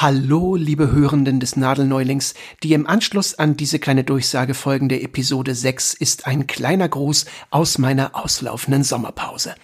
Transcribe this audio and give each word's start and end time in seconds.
Hallo, 0.00 0.54
liebe 0.54 0.92
Hörenden 0.92 1.40
des 1.40 1.56
Nadelneulings. 1.56 2.34
Die 2.62 2.72
im 2.72 2.86
Anschluss 2.86 3.34
an 3.34 3.56
diese 3.56 3.80
kleine 3.80 4.04
Durchsage 4.04 4.54
folgende 4.54 5.02
Episode 5.02 5.56
6 5.56 5.92
ist 5.92 6.24
ein 6.28 6.46
kleiner 6.46 6.88
Gruß 6.88 7.26
aus 7.50 7.78
meiner 7.78 8.14
auslaufenden 8.14 8.84
Sommerpause. 8.84 9.56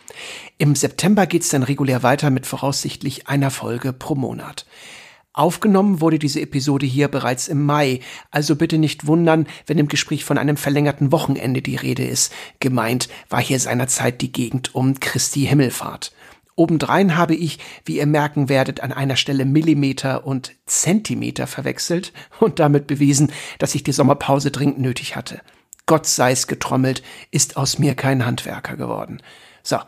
Im 0.58 0.74
September 0.74 1.28
geht's 1.28 1.50
dann 1.50 1.62
regulär 1.62 2.02
weiter 2.02 2.30
mit 2.30 2.46
voraussichtlich 2.46 3.28
einer 3.28 3.52
Folge 3.52 3.92
pro 3.92 4.16
Monat. 4.16 4.66
Aufgenommen 5.34 6.00
wurde 6.00 6.18
diese 6.18 6.40
Episode 6.40 6.84
hier 6.84 7.06
bereits 7.06 7.46
im 7.46 7.64
Mai, 7.64 8.00
also 8.32 8.56
bitte 8.56 8.78
nicht 8.78 9.06
wundern, 9.06 9.46
wenn 9.68 9.78
im 9.78 9.86
Gespräch 9.86 10.24
von 10.24 10.36
einem 10.36 10.56
verlängerten 10.56 11.12
Wochenende 11.12 11.62
die 11.62 11.76
Rede 11.76 12.04
ist. 12.04 12.32
Gemeint 12.58 13.08
war 13.28 13.40
hier 13.40 13.60
seinerzeit 13.60 14.20
die 14.20 14.32
Gegend 14.32 14.74
um 14.74 14.98
Christi 14.98 15.46
Himmelfahrt. 15.46 16.12
Obendrein 16.56 17.16
habe 17.16 17.34
ich, 17.34 17.58
wie 17.84 17.96
ihr 17.98 18.06
merken 18.06 18.48
werdet, 18.48 18.80
an 18.80 18.92
einer 18.92 19.16
Stelle 19.16 19.44
Millimeter 19.44 20.26
und 20.26 20.52
Zentimeter 20.66 21.46
verwechselt 21.46 22.12
und 22.40 22.58
damit 22.60 22.86
bewiesen, 22.86 23.32
dass 23.58 23.74
ich 23.74 23.82
die 23.82 23.92
Sommerpause 23.92 24.50
dringend 24.50 24.78
nötig 24.78 25.16
hatte. 25.16 25.40
Gott 25.86 26.06
sei's 26.06 26.46
getrommelt, 26.46 27.02
ist 27.30 27.56
aus 27.56 27.78
mir 27.78 27.94
kein 27.94 28.24
Handwerker 28.24 28.76
geworden. 28.76 29.20
So, 29.62 29.78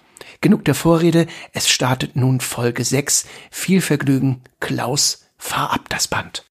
genug 0.41 0.65
der 0.65 0.75
Vorrede, 0.75 1.27
es 1.53 1.69
startet 1.69 2.17
nun 2.17 2.41
Folge 2.41 2.85
6. 2.85 3.27
Viel 3.51 3.81
Vergnügen, 3.81 4.43
Klaus, 4.61 5.27
fahr 5.39 5.73
ab 5.73 5.89
das 5.89 6.09
Band. 6.09 6.46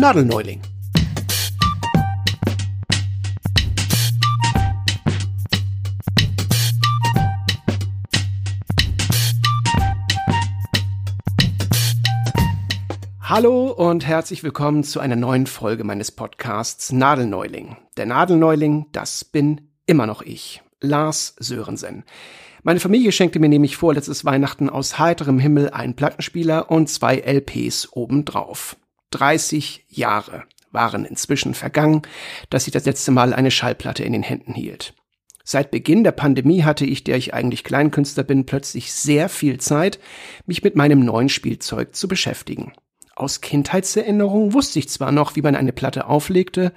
Nadelneuling. 0.00 0.62
Hallo 13.20 13.72
und 13.72 14.06
herzlich 14.06 14.42
willkommen 14.42 14.84
zu 14.84 15.00
einer 15.00 15.16
neuen 15.16 15.46
Folge 15.46 15.84
meines 15.84 16.10
Podcasts 16.10 16.92
Nadelneuling. 16.92 17.76
Der 17.98 18.06
Nadelneuling, 18.06 18.86
das 18.92 19.26
bin 19.26 19.68
immer 19.84 20.06
noch 20.06 20.22
ich, 20.22 20.62
Lars 20.80 21.34
Sörensen. 21.38 22.04
Meine 22.62 22.80
Familie 22.80 23.12
schenkte 23.12 23.38
mir 23.38 23.50
nämlich 23.50 23.76
vorletztes 23.76 24.24
Weihnachten 24.24 24.70
aus 24.70 24.98
heiterem 24.98 25.38
Himmel 25.38 25.68
einen 25.68 25.94
Plattenspieler 25.94 26.70
und 26.70 26.88
zwei 26.88 27.16
LPs 27.18 27.92
obendrauf. 27.92 28.76
30 29.10 29.84
Jahre 29.88 30.44
waren 30.72 31.04
inzwischen 31.04 31.54
vergangen, 31.54 32.02
dass 32.48 32.66
ich 32.66 32.72
das 32.72 32.84
letzte 32.84 33.10
Mal 33.10 33.32
eine 33.32 33.50
Schallplatte 33.50 34.04
in 34.04 34.12
den 34.12 34.22
Händen 34.22 34.54
hielt. 34.54 34.94
Seit 35.42 35.72
Beginn 35.72 36.04
der 36.04 36.12
Pandemie 36.12 36.62
hatte 36.62 36.86
ich, 36.86 37.02
der 37.02 37.16
ich 37.16 37.34
eigentlich 37.34 37.64
Kleinkünstler 37.64 38.22
bin, 38.22 38.46
plötzlich 38.46 38.92
sehr 38.92 39.28
viel 39.28 39.58
Zeit, 39.58 39.98
mich 40.46 40.62
mit 40.62 40.76
meinem 40.76 41.00
neuen 41.00 41.28
Spielzeug 41.28 41.96
zu 41.96 42.06
beschäftigen. 42.06 42.72
Aus 43.16 43.40
Kindheitserinnerungen 43.40 44.52
wusste 44.52 44.78
ich 44.78 44.88
zwar 44.88 45.10
noch, 45.10 45.34
wie 45.34 45.42
man 45.42 45.56
eine 45.56 45.72
Platte 45.72 46.06
auflegte, 46.06 46.72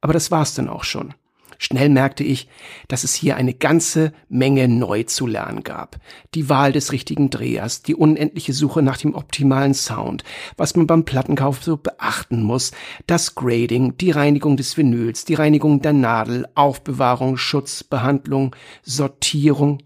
aber 0.00 0.12
das 0.12 0.30
war's 0.30 0.54
dann 0.54 0.68
auch 0.68 0.84
schon. 0.84 1.14
Schnell 1.58 1.88
merkte 1.88 2.24
ich, 2.24 2.48
dass 2.88 3.04
es 3.04 3.14
hier 3.14 3.36
eine 3.36 3.54
ganze 3.54 4.12
Menge 4.28 4.68
neu 4.68 5.04
zu 5.04 5.26
lernen 5.26 5.62
gab. 5.62 5.96
Die 6.34 6.48
Wahl 6.48 6.72
des 6.72 6.92
richtigen 6.92 7.30
Drehers, 7.30 7.82
die 7.82 7.94
unendliche 7.94 8.52
Suche 8.52 8.82
nach 8.82 8.96
dem 8.96 9.14
optimalen 9.14 9.74
Sound, 9.74 10.24
was 10.56 10.76
man 10.76 10.86
beim 10.86 11.04
Plattenkauf 11.04 11.62
so 11.62 11.76
beachten 11.76 12.42
muss, 12.42 12.72
das 13.06 13.34
Grading, 13.34 13.96
die 13.98 14.10
Reinigung 14.10 14.56
des 14.56 14.76
Vinyls, 14.76 15.24
die 15.24 15.34
Reinigung 15.34 15.80
der 15.80 15.92
Nadel, 15.92 16.46
Aufbewahrung, 16.54 17.36
Schutz, 17.36 17.84
Behandlung, 17.84 18.54
Sortierung. 18.82 19.82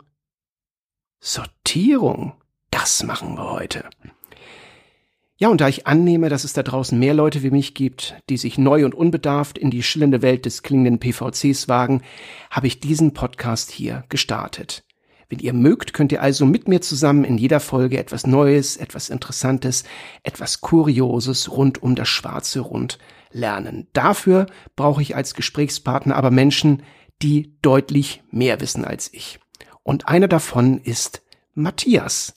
Sortierung, 1.20 2.34
das 2.70 3.02
machen 3.02 3.36
wir 3.36 3.50
heute. 3.50 3.84
Ja, 5.40 5.48
und 5.48 5.60
da 5.60 5.68
ich 5.68 5.86
annehme, 5.86 6.30
dass 6.30 6.42
es 6.42 6.52
da 6.52 6.64
draußen 6.64 6.98
mehr 6.98 7.14
Leute 7.14 7.44
wie 7.44 7.52
mich 7.52 7.74
gibt, 7.74 8.16
die 8.28 8.36
sich 8.36 8.58
neu 8.58 8.84
und 8.84 8.92
unbedarft 8.92 9.56
in 9.56 9.70
die 9.70 9.84
schillernde 9.84 10.20
Welt 10.20 10.44
des 10.46 10.64
klingenden 10.64 10.98
PVCs 10.98 11.68
wagen, 11.68 12.02
habe 12.50 12.66
ich 12.66 12.80
diesen 12.80 13.14
Podcast 13.14 13.70
hier 13.70 14.04
gestartet. 14.08 14.82
Wenn 15.28 15.38
ihr 15.38 15.52
mögt, 15.52 15.92
könnt 15.92 16.10
ihr 16.10 16.22
also 16.22 16.44
mit 16.44 16.66
mir 16.66 16.80
zusammen 16.80 17.22
in 17.22 17.38
jeder 17.38 17.60
Folge 17.60 17.98
etwas 17.98 18.26
Neues, 18.26 18.76
etwas 18.76 19.10
Interessantes, 19.10 19.84
etwas 20.24 20.60
Kurioses 20.60 21.52
rund 21.52 21.80
um 21.84 21.94
das 21.94 22.08
schwarze 22.08 22.58
Rund 22.58 22.98
lernen. 23.30 23.86
Dafür 23.92 24.46
brauche 24.74 25.02
ich 25.02 25.14
als 25.14 25.34
Gesprächspartner 25.34 26.16
aber 26.16 26.32
Menschen, 26.32 26.82
die 27.22 27.56
deutlich 27.62 28.24
mehr 28.32 28.60
wissen 28.60 28.84
als 28.84 29.12
ich. 29.12 29.38
Und 29.84 30.08
einer 30.08 30.28
davon 30.28 30.78
ist 30.78 31.22
Matthias. 31.54 32.34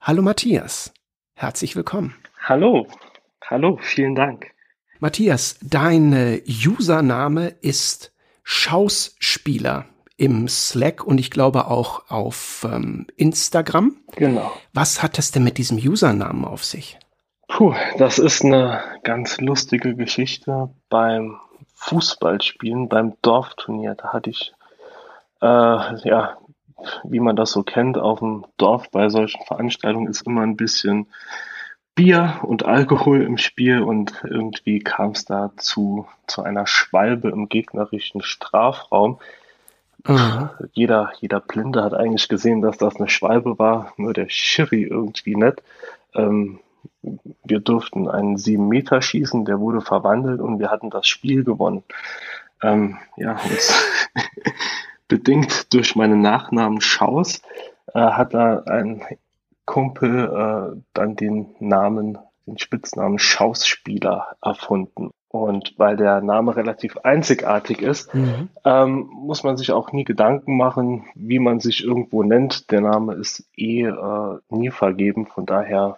Hallo 0.00 0.22
Matthias. 0.22 0.92
Herzlich 1.34 1.74
willkommen. 1.74 2.14
Hallo, 2.46 2.86
hallo, 3.42 3.78
vielen 3.80 4.14
Dank. 4.14 4.50
Matthias, 4.98 5.58
dein 5.62 6.42
Username 6.46 7.48
ist 7.62 8.12
Schausspieler 8.42 9.86
im 10.18 10.46
Slack 10.48 11.06
und 11.06 11.18
ich 11.18 11.30
glaube 11.30 11.68
auch 11.68 12.10
auf 12.10 12.66
ähm, 12.70 13.06
Instagram. 13.16 13.96
Genau. 14.16 14.52
Was 14.74 15.02
hat 15.02 15.18
es 15.18 15.30
denn 15.30 15.42
mit 15.42 15.56
diesem 15.56 15.78
Usernamen 15.78 16.44
auf 16.44 16.66
sich? 16.66 16.98
Puh, 17.48 17.74
das 17.96 18.18
ist 18.18 18.44
eine 18.44 18.82
ganz 19.04 19.40
lustige 19.40 19.96
Geschichte 19.96 20.68
beim 20.90 21.40
Fußballspielen, 21.76 22.90
beim 22.90 23.14
Dorfturnier. 23.22 23.94
Da 23.94 24.12
hatte 24.12 24.28
ich, 24.28 24.52
äh, 25.40 25.46
ja, 25.46 26.36
wie 27.04 27.20
man 27.20 27.36
das 27.36 27.52
so 27.52 27.62
kennt, 27.62 27.96
auf 27.96 28.18
dem 28.18 28.44
Dorf 28.58 28.90
bei 28.90 29.08
solchen 29.08 29.42
Veranstaltungen 29.46 30.08
ist 30.08 30.26
immer 30.26 30.42
ein 30.42 30.56
bisschen 30.56 31.06
Bier 31.94 32.40
und 32.42 32.64
Alkohol 32.64 33.22
im 33.22 33.38
Spiel 33.38 33.80
und 33.80 34.24
irgendwie 34.24 34.80
kam 34.80 35.12
es 35.12 35.24
da 35.24 35.52
zu, 35.56 36.06
zu 36.26 36.42
einer 36.42 36.66
Schwalbe 36.66 37.28
im 37.28 37.48
gegnerischen 37.48 38.20
Strafraum. 38.20 39.20
Mhm. 40.06 40.50
Jeder, 40.72 41.12
jeder 41.20 41.40
Blinde 41.40 41.82
hat 41.82 41.94
eigentlich 41.94 42.28
gesehen, 42.28 42.62
dass 42.62 42.78
das 42.78 42.96
eine 42.96 43.08
Schwalbe 43.08 43.58
war, 43.58 43.92
nur 43.96 44.12
der 44.12 44.28
Schiri 44.28 44.82
irgendwie 44.82 45.36
nicht. 45.36 45.62
Ähm, 46.14 46.60
wir 47.44 47.60
durften 47.60 48.08
einen 48.08 48.36
sieben 48.36 48.68
Meter 48.68 49.00
schießen, 49.00 49.44
der 49.44 49.60
wurde 49.60 49.80
verwandelt 49.80 50.40
und 50.40 50.58
wir 50.58 50.70
hatten 50.70 50.90
das 50.90 51.06
Spiel 51.06 51.44
gewonnen. 51.44 51.84
Ähm, 52.62 52.98
ja, 53.16 53.38
bedingt 55.08 55.72
durch 55.72 55.96
meinen 55.96 56.20
Nachnamen 56.20 56.80
Schaus 56.80 57.40
äh, 57.94 58.00
hat 58.00 58.34
da 58.34 58.64
ein 58.66 59.02
Kumpel 59.66 60.74
äh, 60.76 60.80
dann 60.92 61.16
den 61.16 61.54
Namen, 61.58 62.18
den 62.46 62.58
Spitznamen 62.58 63.18
Schauspieler 63.18 64.36
erfunden. 64.42 65.10
Und 65.28 65.74
weil 65.78 65.96
der 65.96 66.20
Name 66.20 66.54
relativ 66.54 66.96
einzigartig 66.98 67.82
ist, 67.82 68.14
mhm. 68.14 68.50
ähm, 68.64 69.08
muss 69.12 69.42
man 69.42 69.56
sich 69.56 69.72
auch 69.72 69.90
nie 69.90 70.04
Gedanken 70.04 70.56
machen, 70.56 71.06
wie 71.16 71.40
man 71.40 71.58
sich 71.58 71.82
irgendwo 71.82 72.22
nennt. 72.22 72.70
Der 72.70 72.80
Name 72.80 73.14
ist 73.14 73.44
eh 73.56 73.82
äh, 73.82 74.38
nie 74.50 74.70
vergeben. 74.70 75.26
Von 75.26 75.44
daher 75.44 75.96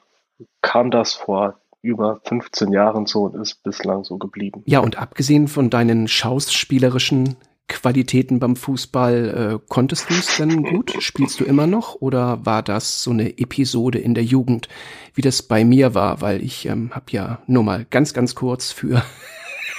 kam 0.62 0.90
das 0.90 1.12
vor 1.12 1.58
über 1.82 2.20
15 2.24 2.72
Jahren 2.72 3.06
so 3.06 3.24
und 3.24 3.36
ist 3.36 3.62
bislang 3.62 4.04
so 4.04 4.16
geblieben. 4.16 4.62
Ja, 4.66 4.80
und 4.80 4.98
abgesehen 4.98 5.48
von 5.48 5.70
deinen 5.70 6.08
schauspielerischen 6.08 7.36
Qualitäten 7.68 8.38
beim 8.38 8.54
Fußball, 8.54 9.60
äh, 9.60 9.66
konntest 9.68 10.08
du 10.08 10.14
es 10.14 10.36
denn 10.36 10.62
gut? 10.62 10.94
Spielst 11.00 11.40
du 11.40 11.44
immer 11.44 11.66
noch 11.66 11.96
oder 11.96 12.46
war 12.46 12.62
das 12.62 13.02
so 13.02 13.10
eine 13.10 13.38
Episode 13.38 13.98
in 13.98 14.14
der 14.14 14.24
Jugend, 14.24 14.68
wie 15.14 15.22
das 15.22 15.42
bei 15.42 15.64
mir 15.64 15.94
war? 15.94 16.20
Weil 16.20 16.42
ich 16.42 16.66
ähm, 16.66 16.92
habe 16.92 17.06
ja 17.10 17.42
nur 17.46 17.64
mal 17.64 17.84
ganz, 17.90 18.14
ganz 18.14 18.36
kurz 18.36 18.70
für 18.70 19.02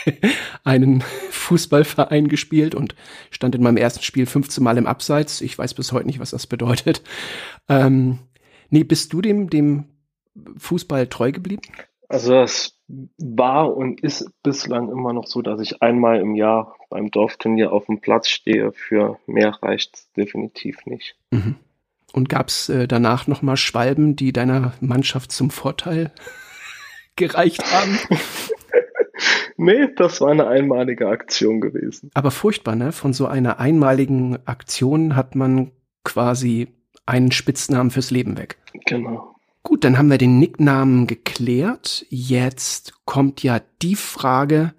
einen 0.65 1.01
Fußballverein 1.31 2.27
gespielt 2.27 2.75
und 2.75 2.95
stand 3.31 3.55
in 3.55 3.63
meinem 3.63 3.77
ersten 3.77 4.03
Spiel 4.03 4.25
15 4.25 4.63
Mal 4.63 4.77
im 4.77 4.87
Abseits. 4.87 5.39
Ich 5.39 5.57
weiß 5.57 5.73
bis 5.73 5.93
heute 5.93 6.07
nicht, 6.07 6.19
was 6.19 6.31
das 6.31 6.45
bedeutet. 6.45 7.01
Ähm, 7.69 8.19
nee, 8.69 8.83
bist 8.83 9.13
du 9.13 9.21
dem, 9.21 9.49
dem 9.49 9.85
Fußball 10.57 11.07
treu 11.07 11.31
geblieben? 11.31 11.63
Also 12.09 12.33
das 12.33 12.76
war 12.87 13.75
und 13.75 14.01
ist 14.01 14.29
bislang 14.43 14.89
immer 14.89 15.13
noch 15.13 15.27
so, 15.27 15.41
dass 15.41 15.59
ich 15.59 15.81
einmal 15.81 16.19
im 16.19 16.35
Jahr 16.35 16.75
beim 16.89 17.11
Dorfturnier 17.11 17.71
auf 17.71 17.85
dem 17.85 17.99
Platz 17.99 18.29
stehe. 18.29 18.71
Für 18.71 19.19
mehr 19.27 19.57
reicht 19.61 20.15
definitiv 20.15 20.85
nicht. 20.85 21.15
Mhm. 21.31 21.55
Und 22.13 22.29
gab 22.29 22.47
es 22.47 22.69
äh, 22.69 22.87
danach 22.87 23.27
nochmal 23.27 23.57
Schwalben, 23.57 24.15
die 24.15 24.31
deiner 24.31 24.73
Mannschaft 24.79 25.31
zum 25.31 25.49
Vorteil 25.49 26.11
gereicht 27.17 27.63
haben? 27.73 27.99
nee, 29.57 29.89
das 29.95 30.21
war 30.21 30.31
eine 30.31 30.47
einmalige 30.47 31.09
Aktion 31.09 31.59
gewesen. 31.59 32.09
Aber 32.13 32.31
furchtbar, 32.31 32.75
ne? 32.75 32.93
Von 32.93 33.11
so 33.11 33.27
einer 33.27 33.59
einmaligen 33.59 34.37
Aktion 34.45 35.17
hat 35.17 35.35
man 35.35 35.71
quasi 36.05 36.69
einen 37.05 37.31
Spitznamen 37.31 37.91
fürs 37.91 38.11
Leben 38.11 38.37
weg. 38.37 38.57
Genau. 38.85 39.36
Gut, 39.67 39.83
dann 39.83 39.97
haben 39.97 40.09
wir 40.09 40.17
den 40.17 40.39
Nicknamen 40.39 41.07
geklärt. 41.07 42.05
Jetzt 42.07 42.93
kommt 43.03 43.43
ja 43.43 43.59
die 43.81 43.95
Frage, 43.95 44.73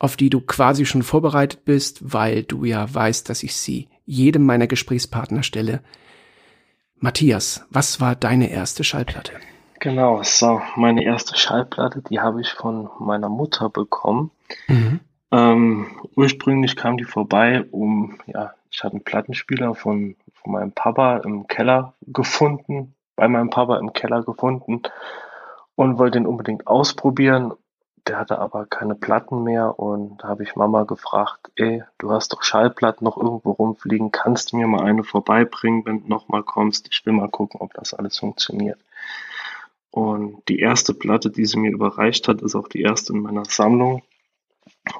auf 0.00 0.16
die 0.16 0.30
du 0.30 0.40
quasi 0.40 0.84
schon 0.84 1.04
vorbereitet 1.04 1.64
bist, 1.64 2.12
weil 2.12 2.42
du 2.42 2.64
ja 2.64 2.92
weißt, 2.92 3.28
dass 3.28 3.44
ich 3.44 3.54
sie 3.54 3.88
jedem 4.04 4.44
meiner 4.44 4.66
Gesprächspartner 4.66 5.44
stelle. 5.44 5.80
Matthias, 6.96 7.64
was 7.70 8.00
war 8.00 8.16
deine 8.16 8.50
erste 8.50 8.82
Schallplatte? 8.82 9.30
Genau, 9.78 10.20
so 10.24 10.60
meine 10.74 11.04
erste 11.04 11.36
Schallplatte, 11.36 12.02
die 12.10 12.18
habe 12.18 12.40
ich 12.40 12.50
von 12.50 12.88
meiner 12.98 13.28
Mutter 13.28 13.68
bekommen. 13.68 14.32
Mhm. 14.66 14.98
Ähm, 15.30 15.86
ursprünglich 16.16 16.74
kam 16.74 16.96
die 16.96 17.04
vorbei, 17.04 17.64
um, 17.70 18.18
ja, 18.26 18.54
ich 18.72 18.82
hatte 18.82 18.94
einen 18.94 19.04
Plattenspieler 19.04 19.76
von, 19.76 20.16
von 20.34 20.52
meinem 20.52 20.72
Papa 20.72 21.18
im 21.18 21.46
Keller 21.46 21.94
gefunden 22.08 22.95
bei 23.16 23.26
meinem 23.28 23.50
Papa 23.50 23.78
im 23.78 23.92
Keller 23.92 24.22
gefunden 24.22 24.82
und 25.74 25.98
wollte 25.98 26.18
ihn 26.18 26.26
unbedingt 26.26 26.66
ausprobieren. 26.66 27.54
Der 28.06 28.18
hatte 28.18 28.38
aber 28.38 28.66
keine 28.66 28.94
Platten 28.94 29.42
mehr 29.42 29.80
und 29.80 30.18
da 30.18 30.28
habe 30.28 30.44
ich 30.44 30.54
Mama 30.54 30.84
gefragt, 30.84 31.50
ey, 31.56 31.82
du 31.98 32.12
hast 32.12 32.32
doch 32.32 32.44
Schallplatten 32.44 33.04
noch 33.04 33.16
irgendwo 33.16 33.50
rumfliegen, 33.50 34.12
kannst 34.12 34.52
du 34.52 34.56
mir 34.56 34.68
mal 34.68 34.84
eine 34.84 35.02
vorbeibringen, 35.02 35.84
wenn 35.84 36.02
du 36.02 36.08
nochmal 36.08 36.44
kommst? 36.44 36.88
Ich 36.92 37.04
will 37.04 37.14
mal 37.14 37.28
gucken, 37.28 37.60
ob 37.60 37.74
das 37.74 37.94
alles 37.94 38.18
funktioniert. 38.18 38.78
Und 39.90 40.46
die 40.48 40.60
erste 40.60 40.94
Platte, 40.94 41.30
die 41.30 41.46
sie 41.46 41.58
mir 41.58 41.72
überreicht 41.72 42.28
hat, 42.28 42.42
ist 42.42 42.54
auch 42.54 42.68
die 42.68 42.82
erste 42.82 43.12
in 43.12 43.20
meiner 43.20 43.46
Sammlung. 43.46 44.02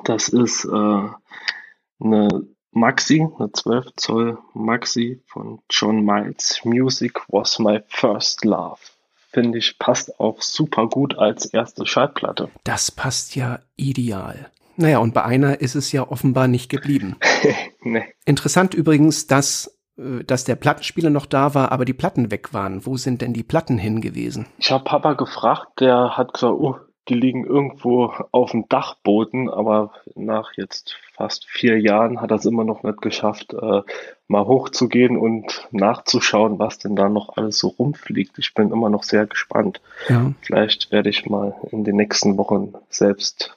Das 0.05 0.29
ist 0.29 0.65
äh, 0.65 1.09
eine 2.01 2.47
Maxi, 2.77 3.27
eine 3.39 3.51
12 3.51 3.87
Zoll 3.97 4.39
Maxi 4.53 5.23
von 5.27 5.61
John 5.71 6.05
Miles. 6.05 6.61
Music 6.63 7.15
was 7.29 7.59
my 7.59 7.81
first 7.89 8.45
love. 8.45 8.77
Finde 9.33 9.57
ich, 9.57 9.79
passt 9.79 10.21
auch 10.21 10.43
super 10.43 10.87
gut 10.87 11.17
als 11.17 11.47
erste 11.47 11.87
Schallplatte. 11.87 12.51
Das 12.65 12.91
passt 12.91 13.35
ja 13.35 13.61
ideal. 13.77 14.51
Naja, 14.77 14.99
und 14.99 15.15
bei 15.15 15.25
einer 15.25 15.63
ist 15.63 15.75
es 15.75 15.91
ja 15.91 16.07
offenbar 16.07 16.49
nicht 16.49 16.69
geblieben. 16.69 17.17
nee. 17.81 18.05
Interessant 18.27 18.75
übrigens, 18.75 19.27
dass, 19.27 19.79
äh, 19.97 20.23
dass 20.25 20.45
der 20.45 20.57
Plattenspieler 20.57 21.09
noch 21.09 21.25
da 21.25 21.55
war, 21.55 21.73
aber 21.73 21.87
die 21.87 21.95
Platten 21.95 22.31
weg 22.31 22.53
waren. 22.53 22.85
Wo 22.85 22.99
sind 22.99 23.23
denn 23.23 23.33
die 23.33 23.43
Platten 23.43 23.79
hingewiesen? 23.79 24.49
Ich 24.59 24.71
habe 24.71 24.85
Papa 24.85 25.15
gefragt, 25.15 25.81
der 25.81 26.19
hat 26.19 26.35
gesagt, 26.35 26.53
oh, 26.53 26.77
die 27.09 27.15
liegen 27.15 27.47
irgendwo 27.47 28.13
auf 28.33 28.51
dem 28.51 28.69
Dachboden, 28.69 29.49
aber 29.49 29.93
nach 30.15 30.53
jetzt 30.57 30.97
fast 31.15 31.47
vier 31.47 31.81
Jahren 31.81 32.21
hat 32.21 32.31
er 32.31 32.37
es 32.37 32.45
immer 32.45 32.65
noch 32.65 32.83
nicht 32.83 33.01
geschafft, 33.01 33.55
äh, 33.55 33.83
mal 34.29 34.47
hochzugehen 34.47 35.17
und 35.17 35.69
nachzuschauen, 35.71 36.59
was 36.59 36.79
denn 36.79 36.97
da 36.97 37.09
noch 37.09 37.37
alles 37.37 37.59
so 37.59 37.69
rumfliegt. 37.69 38.39
Ich 38.39 38.55
bin 38.55 38.71
immer 38.71 38.91
noch 38.91 39.05
sehr 39.05 39.27
gespannt. 39.27 39.81
Ja. 40.09 40.33
Vielleicht 40.43 40.91
werde 40.91 41.11
ich 41.11 41.27
mal 41.27 41.55
in 41.71 41.85
den 41.85 41.97
nächsten 41.97 42.37
Wochen 42.37 42.75
selbst 42.89 43.57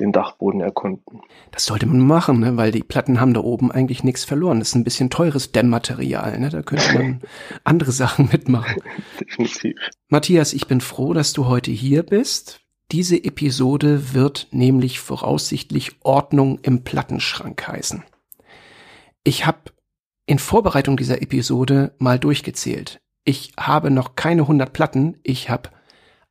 den 0.00 0.12
Dachboden 0.12 0.60
erkunden. 0.60 1.20
Das 1.50 1.64
sollte 1.64 1.86
man 1.86 2.00
machen, 2.00 2.40
ne? 2.40 2.56
weil 2.56 2.72
die 2.72 2.82
Platten 2.82 3.20
haben 3.20 3.34
da 3.34 3.40
oben 3.40 3.70
eigentlich 3.70 4.02
nichts 4.02 4.24
verloren. 4.24 4.58
Das 4.58 4.68
ist 4.68 4.74
ein 4.74 4.84
bisschen 4.84 5.10
teures 5.10 5.52
Dämmmaterial. 5.52 6.38
Ne? 6.38 6.48
Da 6.48 6.62
könnte 6.62 6.94
man 6.94 7.20
andere 7.64 7.92
Sachen 7.92 8.28
mitmachen. 8.32 8.82
Definitiv. 9.20 9.76
Matthias, 10.08 10.52
ich 10.52 10.66
bin 10.66 10.80
froh, 10.80 11.12
dass 11.12 11.32
du 11.32 11.46
heute 11.46 11.70
hier 11.70 12.02
bist. 12.02 12.60
Diese 12.92 13.22
Episode 13.22 14.14
wird 14.14 14.48
nämlich 14.50 14.98
voraussichtlich 14.98 15.96
Ordnung 16.02 16.58
im 16.62 16.82
Plattenschrank 16.82 17.68
heißen. 17.68 18.02
Ich 19.22 19.46
habe 19.46 19.58
in 20.26 20.38
Vorbereitung 20.38 20.96
dieser 20.96 21.22
Episode 21.22 21.94
mal 21.98 22.18
durchgezählt. 22.18 23.00
Ich 23.24 23.52
habe 23.58 23.90
noch 23.90 24.16
keine 24.16 24.42
100 24.42 24.72
Platten, 24.72 25.18
ich 25.22 25.50
habe 25.50 25.70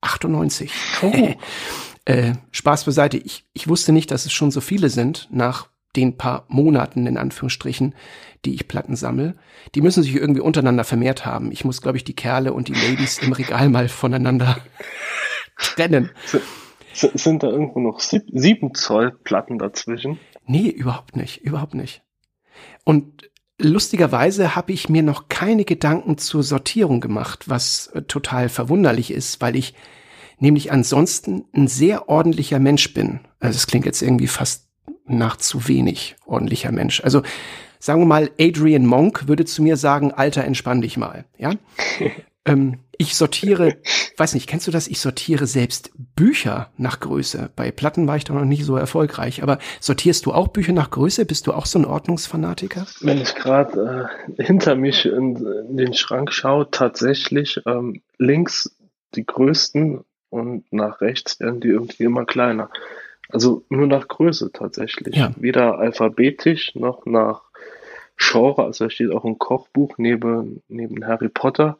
98. 0.02 0.72
Oh. 1.02 1.12
Äh, 2.06 2.34
Spaß 2.52 2.86
beiseite, 2.86 3.18
ich, 3.18 3.46
ich 3.54 3.68
wusste 3.68 3.92
nicht, 3.92 4.12
dass 4.12 4.26
es 4.26 4.34
schon 4.34 4.52
so 4.52 4.62
viele 4.62 4.90
sind 4.90 5.28
nach 5.32 5.70
den 5.96 6.18
paar 6.18 6.46
Monaten 6.48 7.08
in 7.08 7.18
Anführungsstrichen, 7.18 7.96
die 8.46 8.54
ich 8.54 8.68
Platten 8.68 8.96
sammle. 8.96 9.36
Die 9.76 9.82
müssen 9.82 10.04
sich 10.04 10.16
irgendwie 10.16 10.42
untereinander 10.42 10.84
vermehrt 10.84 11.26
haben. 11.26 11.52
Ich 11.52 11.66
muss, 11.66 11.82
glaube 11.82 11.98
ich, 11.98 12.04
die 12.04 12.16
Kerle 12.16 12.54
und 12.54 12.68
die 12.68 12.74
Ladies 12.74 13.20
im 13.20 13.34
Regal 13.34 13.70
mal 13.70 13.90
voneinander 13.90 14.58
trennen. 15.58 16.12
Sind 16.94 17.44
da 17.44 17.48
irgendwo 17.48 17.80
noch 17.80 18.00
sieben 18.00 18.76
Zoll 18.76 19.12
Platten 19.12 19.58
dazwischen? 19.58 20.20
Nee, 20.46 20.70
überhaupt 20.70 21.16
nicht, 21.16 21.42
überhaupt 21.42 21.74
nicht. 21.74 22.04
Und 22.84 23.30
lustigerweise 23.60 24.56
habe 24.56 24.72
ich 24.72 24.90
mir 24.90 25.04
noch 25.04 25.28
keine 25.30 25.66
Gedanken 25.66 26.18
zur 26.18 26.44
Sortierung 26.44 27.02
gemacht, 27.02 27.50
was 27.50 27.88
äh, 27.88 28.04
total 28.04 28.50
verwunderlich 28.50 29.12
ist, 29.12 29.42
weil 29.42 29.56
ich 29.56 29.74
nämlich 30.40 30.72
ansonsten 30.72 31.46
ein 31.54 31.68
sehr 31.68 32.10
ordentlicher 32.10 32.60
Mensch 32.60 32.94
bin. 32.94 33.22
Also 33.40 33.58
es 33.58 33.68
klingt 33.68 33.86
jetzt 33.86 34.02
irgendwie 34.02 34.28
fast 34.28 34.68
nach 35.06 35.38
zu 35.38 35.68
wenig 35.68 36.16
ordentlicher 36.26 36.72
Mensch. 36.72 37.02
Also 37.04 37.24
sagen 37.80 38.02
wir 38.02 38.06
mal, 38.06 38.30
Adrian 38.40 38.86
Monk 38.86 39.28
würde 39.28 39.46
zu 39.46 39.62
mir 39.62 39.78
sagen, 39.78 40.12
Alter, 40.12 40.44
entspann 40.44 40.82
dich 40.82 40.98
mal, 40.98 41.26
ja? 41.38 41.54
ähm, 42.46 42.80
ich 43.02 43.16
sortiere, 43.16 43.78
weiß 44.18 44.34
nicht, 44.34 44.48
kennst 44.48 44.68
du 44.68 44.72
das? 44.72 44.90
Ich 44.90 45.00
sortiere 45.00 45.48
selbst 45.48 45.92
Bücher 45.96 46.70
nach 46.76 47.00
Größe. 47.00 47.50
Bei 47.56 47.72
Platten 47.72 48.08
war 48.08 48.18
ich 48.18 48.26
doch 48.26 48.36
noch 48.36 48.44
nicht 48.44 48.66
so 48.66 48.76
erfolgreich. 48.76 49.42
Aber 49.42 49.58
sortierst 49.80 50.26
du 50.26 50.34
auch 50.34 50.50
Bücher 50.50 50.74
nach 50.74 50.92
Größe? 50.92 51.26
Bist 51.26 51.48
du 51.48 51.54
auch 51.54 51.66
so 51.66 51.80
ein 51.80 51.86
Ordnungsfanatiker? 51.86 52.86
Wenn 53.00 53.22
ich 53.22 53.36
gerade 53.36 54.10
äh, 54.38 54.44
hinter 54.44 54.76
mich 54.76 55.06
in, 55.06 55.38
in, 55.70 55.78
den 55.78 55.94
Schrank 55.94 56.34
schaue, 56.34 56.70
tatsächlich 56.70 57.62
ähm, 57.66 58.02
links 58.18 58.76
die 59.16 59.26
größten 59.26 60.04
und 60.30 60.72
nach 60.72 61.02
rechts 61.02 61.40
werden 61.40 61.60
die 61.60 61.70
irgendwie 61.70 62.04
immer 62.04 62.26
kleiner. 62.26 62.70
Also 63.30 63.64
nur 63.70 63.88
nach 63.88 64.08
Größe 64.08 64.52
tatsächlich. 64.52 65.16
Ja. 65.16 65.32
Weder 65.38 65.78
alphabetisch 65.78 66.76
noch 66.76 67.06
nach 67.06 67.44
Genre. 68.18 68.64
Also 68.64 68.86
da 68.86 68.90
steht 68.90 69.12
auch 69.12 69.24
ein 69.24 69.38
Kochbuch 69.38 69.98
neben, 69.98 70.64
neben 70.68 71.06
Harry 71.06 71.30
Potter. 71.30 71.78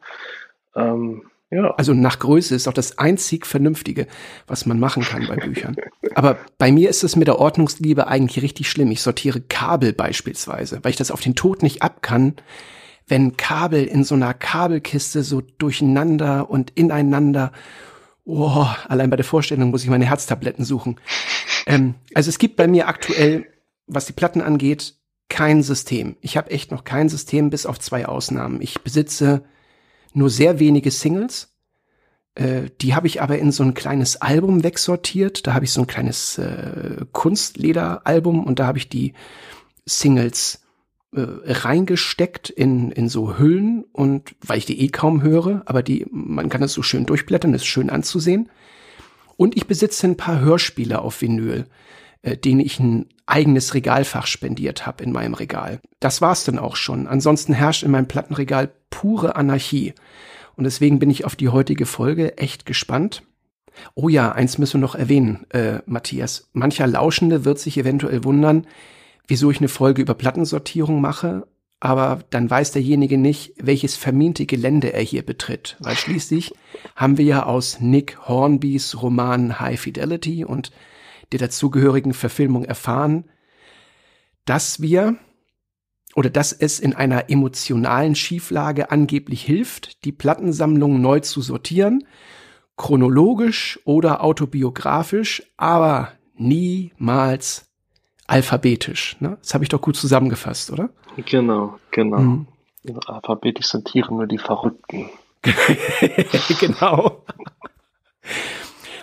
Ähm, 0.74 1.22
ja. 1.50 1.74
Also 1.74 1.94
nach 1.94 2.20
Größe 2.20 2.54
ist 2.54 2.68
auch 2.68 2.72
das 2.72 2.98
einzig 2.98 3.44
Vernünftige, 3.44 4.06
was 4.46 4.66
man 4.66 4.78
machen 4.78 5.02
kann 5.02 5.26
bei 5.26 5.34
Büchern. 5.34 5.74
Aber 6.14 6.38
bei 6.58 6.70
mir 6.70 6.88
ist 6.88 7.02
es 7.02 7.16
mit 7.16 7.26
der 7.26 7.40
Ordnungsliebe 7.40 8.06
eigentlich 8.06 8.42
richtig 8.44 8.70
schlimm. 8.70 8.92
Ich 8.92 9.02
sortiere 9.02 9.40
Kabel 9.40 9.92
beispielsweise, 9.92 10.78
weil 10.82 10.90
ich 10.90 10.96
das 10.96 11.10
auf 11.10 11.20
den 11.20 11.34
Tod 11.34 11.64
nicht 11.64 11.82
ab 11.82 12.02
kann, 12.02 12.36
wenn 13.08 13.36
Kabel 13.36 13.84
in 13.84 14.04
so 14.04 14.14
einer 14.14 14.32
Kabelkiste 14.32 15.24
so 15.24 15.42
durcheinander 15.58 16.48
und 16.48 16.70
ineinander 16.76 17.50
Oh, 18.24 18.66
allein 18.88 19.10
bei 19.10 19.16
der 19.16 19.24
Vorstellung 19.24 19.70
muss 19.70 19.82
ich 19.82 19.90
meine 19.90 20.06
Herztabletten 20.06 20.64
suchen. 20.64 21.00
Ähm, 21.66 21.94
also 22.14 22.28
es 22.28 22.38
gibt 22.38 22.56
bei 22.56 22.68
mir 22.68 22.88
aktuell, 22.88 23.46
was 23.86 24.06
die 24.06 24.12
Platten 24.12 24.40
angeht, 24.40 24.94
kein 25.28 25.62
System. 25.62 26.16
Ich 26.20 26.36
habe 26.36 26.50
echt 26.50 26.70
noch 26.70 26.84
kein 26.84 27.08
System, 27.08 27.50
bis 27.50 27.66
auf 27.66 27.78
zwei 27.78 28.06
Ausnahmen. 28.06 28.60
Ich 28.60 28.80
besitze 28.82 29.44
nur 30.12 30.28
sehr 30.28 30.58
wenige 30.58 30.90
Singles. 30.90 31.54
Äh, 32.34 32.70
die 32.80 32.94
habe 32.94 33.06
ich 33.06 33.22
aber 33.22 33.38
in 33.38 33.52
so 33.52 33.62
ein 33.62 33.74
kleines 33.74 34.20
Album 34.20 34.64
wegsortiert. 34.64 35.46
Da 35.46 35.54
habe 35.54 35.64
ich 35.64 35.72
so 35.72 35.80
ein 35.82 35.86
kleines 35.86 36.38
äh, 36.38 37.04
Kunstlederalbum 37.12 38.44
und 38.44 38.58
da 38.58 38.66
habe 38.66 38.78
ich 38.78 38.88
die 38.88 39.14
Singles 39.86 40.59
äh, 41.14 41.52
reingesteckt 41.52 42.50
in, 42.50 42.90
in 42.92 43.08
so 43.08 43.38
Hüllen 43.38 43.84
und 43.92 44.34
weil 44.46 44.58
ich 44.58 44.66
die 44.66 44.80
eh 44.80 44.88
kaum 44.88 45.22
höre, 45.22 45.62
aber 45.66 45.82
die, 45.82 46.06
man 46.10 46.48
kann 46.48 46.60
das 46.60 46.72
so 46.72 46.82
schön 46.82 47.06
durchblättern, 47.06 47.54
ist 47.54 47.66
schön 47.66 47.90
anzusehen. 47.90 48.48
Und 49.36 49.56
ich 49.56 49.66
besitze 49.66 50.06
ein 50.06 50.16
paar 50.16 50.40
Hörspiele 50.40 51.00
auf 51.00 51.22
Vinyl, 51.22 51.66
äh, 52.22 52.36
denen 52.36 52.60
ich 52.60 52.78
ein 52.78 53.06
eigenes 53.26 53.74
Regalfach 53.74 54.26
spendiert 54.26 54.86
habe 54.86 55.02
in 55.02 55.12
meinem 55.12 55.34
Regal. 55.34 55.80
Das 55.98 56.20
war's 56.20 56.44
dann 56.44 56.58
auch 56.58 56.76
schon. 56.76 57.06
Ansonsten 57.06 57.54
herrscht 57.54 57.82
in 57.82 57.90
meinem 57.90 58.08
Plattenregal 58.08 58.70
pure 58.90 59.36
Anarchie. 59.36 59.94
Und 60.56 60.64
deswegen 60.64 60.98
bin 60.98 61.10
ich 61.10 61.24
auf 61.24 61.36
die 61.36 61.48
heutige 61.48 61.86
Folge 61.86 62.36
echt 62.38 62.66
gespannt. 62.66 63.22
Oh 63.94 64.08
ja, 64.08 64.32
eins 64.32 64.58
müssen 64.58 64.74
wir 64.74 64.86
noch 64.86 64.94
erwähnen, 64.94 65.46
äh, 65.50 65.78
Matthias. 65.86 66.50
Mancher 66.52 66.86
Lauschende 66.86 67.44
wird 67.44 67.58
sich 67.58 67.78
eventuell 67.78 68.24
wundern, 68.24 68.66
wieso 69.30 69.50
ich 69.50 69.58
eine 69.58 69.68
Folge 69.68 70.02
über 70.02 70.14
Plattensortierung 70.14 71.00
mache, 71.00 71.46
aber 71.78 72.24
dann 72.30 72.50
weiß 72.50 72.72
derjenige 72.72 73.16
nicht, 73.16 73.54
welches 73.56 73.96
vermiente 73.96 74.44
Gelände 74.44 74.92
er 74.92 75.02
hier 75.02 75.24
betritt, 75.24 75.76
weil 75.78 75.96
schließlich 75.96 76.52
haben 76.96 77.16
wir 77.16 77.24
ja 77.24 77.44
aus 77.44 77.80
Nick 77.80 78.18
Hornbys 78.28 79.00
Roman 79.00 79.60
High 79.60 79.80
Fidelity 79.80 80.44
und 80.44 80.72
der 81.30 81.38
dazugehörigen 81.38 82.12
Verfilmung 82.12 82.64
erfahren, 82.64 83.30
dass 84.44 84.82
wir 84.82 85.16
oder 86.16 86.28
dass 86.28 86.52
es 86.52 86.80
in 86.80 86.92
einer 86.92 87.30
emotionalen 87.30 88.16
Schieflage 88.16 88.90
angeblich 88.90 89.42
hilft, 89.42 90.04
die 90.04 90.12
Plattensammlung 90.12 91.00
neu 91.00 91.20
zu 91.20 91.40
sortieren, 91.40 92.04
chronologisch 92.76 93.78
oder 93.84 94.24
autobiografisch, 94.24 95.44
aber 95.56 96.12
niemals 96.34 97.69
alphabetisch. 98.30 99.16
Ne? 99.20 99.36
Das 99.42 99.54
habe 99.54 99.64
ich 99.64 99.68
doch 99.68 99.80
gut 99.80 99.96
zusammengefasst, 99.96 100.70
oder? 100.70 100.90
Genau, 101.26 101.78
genau. 101.90 102.18
Mhm. 102.18 102.46
Alphabetisch 103.06 103.66
sortieren 103.66 104.16
nur 104.16 104.26
die 104.26 104.38
Verrückten. 104.38 105.10
genau. 106.60 107.24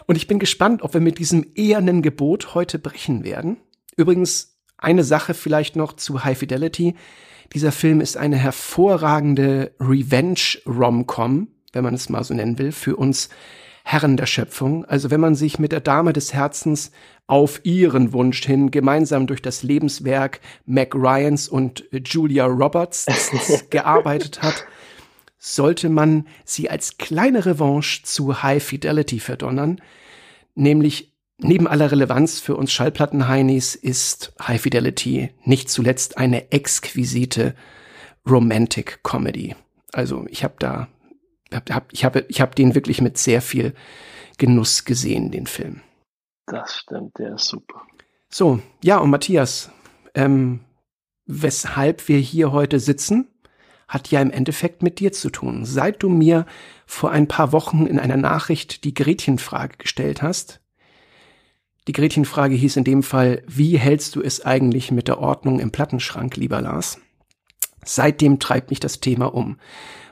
Und 0.06 0.16
ich 0.16 0.28
bin 0.28 0.40
gespannt, 0.40 0.82
ob 0.82 0.94
wir 0.94 1.02
mit 1.02 1.20
diesem 1.20 1.46
ehernen 1.56 2.02
Gebot 2.02 2.56
heute 2.56 2.80
brechen 2.80 3.24
werden. 3.24 3.58
Übrigens, 3.98 4.58
eine 4.78 5.04
Sache 5.04 5.34
vielleicht 5.34 5.76
noch 5.76 5.94
zu 5.94 6.24
High 6.24 6.38
Fidelity. 6.38 6.96
Dieser 7.54 7.72
Film 7.72 8.00
ist 8.00 8.16
eine 8.16 8.38
hervorragende 8.38 9.74
Revenge-Rom-Com, 9.80 11.48
wenn 11.74 11.84
man 11.84 11.94
es 11.94 12.10
mal 12.10 12.24
so 12.24 12.34
nennen 12.34 12.58
will, 12.58 12.72
für 12.72 12.96
uns 12.96 13.30
Herren 13.90 14.18
der 14.18 14.26
Schöpfung. 14.26 14.84
Also 14.84 15.12
wenn 15.12 15.22
man 15.22 15.34
sich 15.34 15.60
mit 15.60 15.72
der 15.72 15.80
Dame 15.80 16.12
des 16.12 16.34
Herzens 16.34 16.92
auf 17.26 17.62
ihren 17.64 18.12
Wunsch 18.12 18.46
hin 18.46 18.70
gemeinsam 18.70 19.28
durch 19.28 19.42
das 19.42 19.64
Lebenswerk 19.64 20.42
Mac 20.66 20.94
Ryans 20.94 21.48
und 21.48 21.86
Julia 21.94 22.48
Roberts 22.48 23.06
gearbeitet 23.70 24.42
hat, 24.42 24.66
sollte 25.38 25.88
man 25.88 26.28
sie 26.44 26.70
als 26.70 26.98
kleine 26.98 27.46
Revanche 27.46 28.04
zu 28.04 28.44
High 28.44 28.62
Fidelity 28.62 29.22
verdonnern. 29.22 29.80
Nämlich 30.54 31.14
neben 31.38 31.66
aller 31.66 31.90
Relevanz 31.90 32.42
für 32.42 32.58
uns 32.58 32.74
Schallplattenheinis 32.74 33.74
ist 33.74 34.34
High 34.46 34.60
Fidelity 34.60 35.30
nicht 35.46 35.70
zuletzt 35.70 36.18
eine 36.18 36.52
exquisite 36.52 37.56
Romantic 38.30 39.02
Comedy. 39.04 39.56
Also 39.94 40.26
ich 40.30 40.44
habe 40.44 40.56
da, 40.60 40.90
hab, 41.54 41.92
ich 41.94 42.06
habe 42.06 42.26
ich 42.28 42.42
hab 42.42 42.56
den 42.56 42.76
wirklich 42.76 43.02
mit 43.02 43.18
sehr 43.18 43.42
viel 43.42 43.74
Genuss 44.38 44.86
gesehen, 44.86 45.32
den 45.32 45.48
Film. 45.48 45.82
Das 46.46 46.76
stimmt, 46.76 47.18
der 47.18 47.36
ist 47.36 47.46
super. 47.46 47.82
So, 48.30 48.60
ja, 48.84 48.98
und 48.98 49.10
Matthias, 49.10 49.72
ähm, 50.14 50.62
weshalb 51.26 52.08
wir 52.08 52.20
hier 52.20 52.52
heute 52.52 52.80
sitzen, 52.80 53.28
hat 53.88 54.12
ja 54.12 54.22
im 54.22 54.32
Endeffekt 54.32 54.84
mit 54.84 55.00
dir 55.00 55.14
zu 55.14 55.30
tun. 55.30 55.66
Seit 55.66 56.04
du 56.04 56.10
mir 56.10 56.46
vor 56.86 57.12
ein 57.12 57.28
paar 57.28 57.52
Wochen 57.52 57.86
in 57.86 58.00
einer 58.00 58.18
Nachricht 58.18 58.84
die 58.84 58.94
Gretchenfrage 58.94 59.78
gestellt 59.78 60.22
hast, 60.22 60.60
die 61.88 61.94
Gretchenfrage 61.94 62.56
hieß 62.56 62.76
in 62.76 62.84
dem 62.84 63.02
Fall, 63.02 63.44
wie 63.48 63.78
hältst 63.78 64.16
du 64.18 64.22
es 64.22 64.46
eigentlich 64.46 64.92
mit 64.92 65.08
der 65.08 65.20
Ordnung 65.20 65.60
im 65.62 65.72
Plattenschrank, 65.72 66.36
lieber 66.36 66.62
Lars? 66.62 67.00
Seitdem 67.86 68.40
treibt 68.40 68.70
mich 68.70 68.82
das 68.82 69.00
Thema 69.00 69.34
um. 69.34 69.58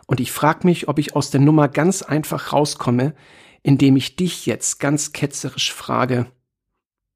Und 0.06 0.20
ich 0.20 0.32
frage 0.32 0.68
mich, 0.68 0.88
ob 0.88 1.00
ich 1.00 1.16
aus 1.16 1.32
der 1.32 1.42
Nummer 1.42 1.68
ganz 1.68 2.02
einfach 2.02 2.54
rauskomme, 2.54 3.16
indem 3.64 3.96
ich 3.96 4.16
dich 4.16 4.46
jetzt 4.46 4.80
ganz 4.80 5.12
ketzerisch 5.12 5.74
frage, 5.74 6.28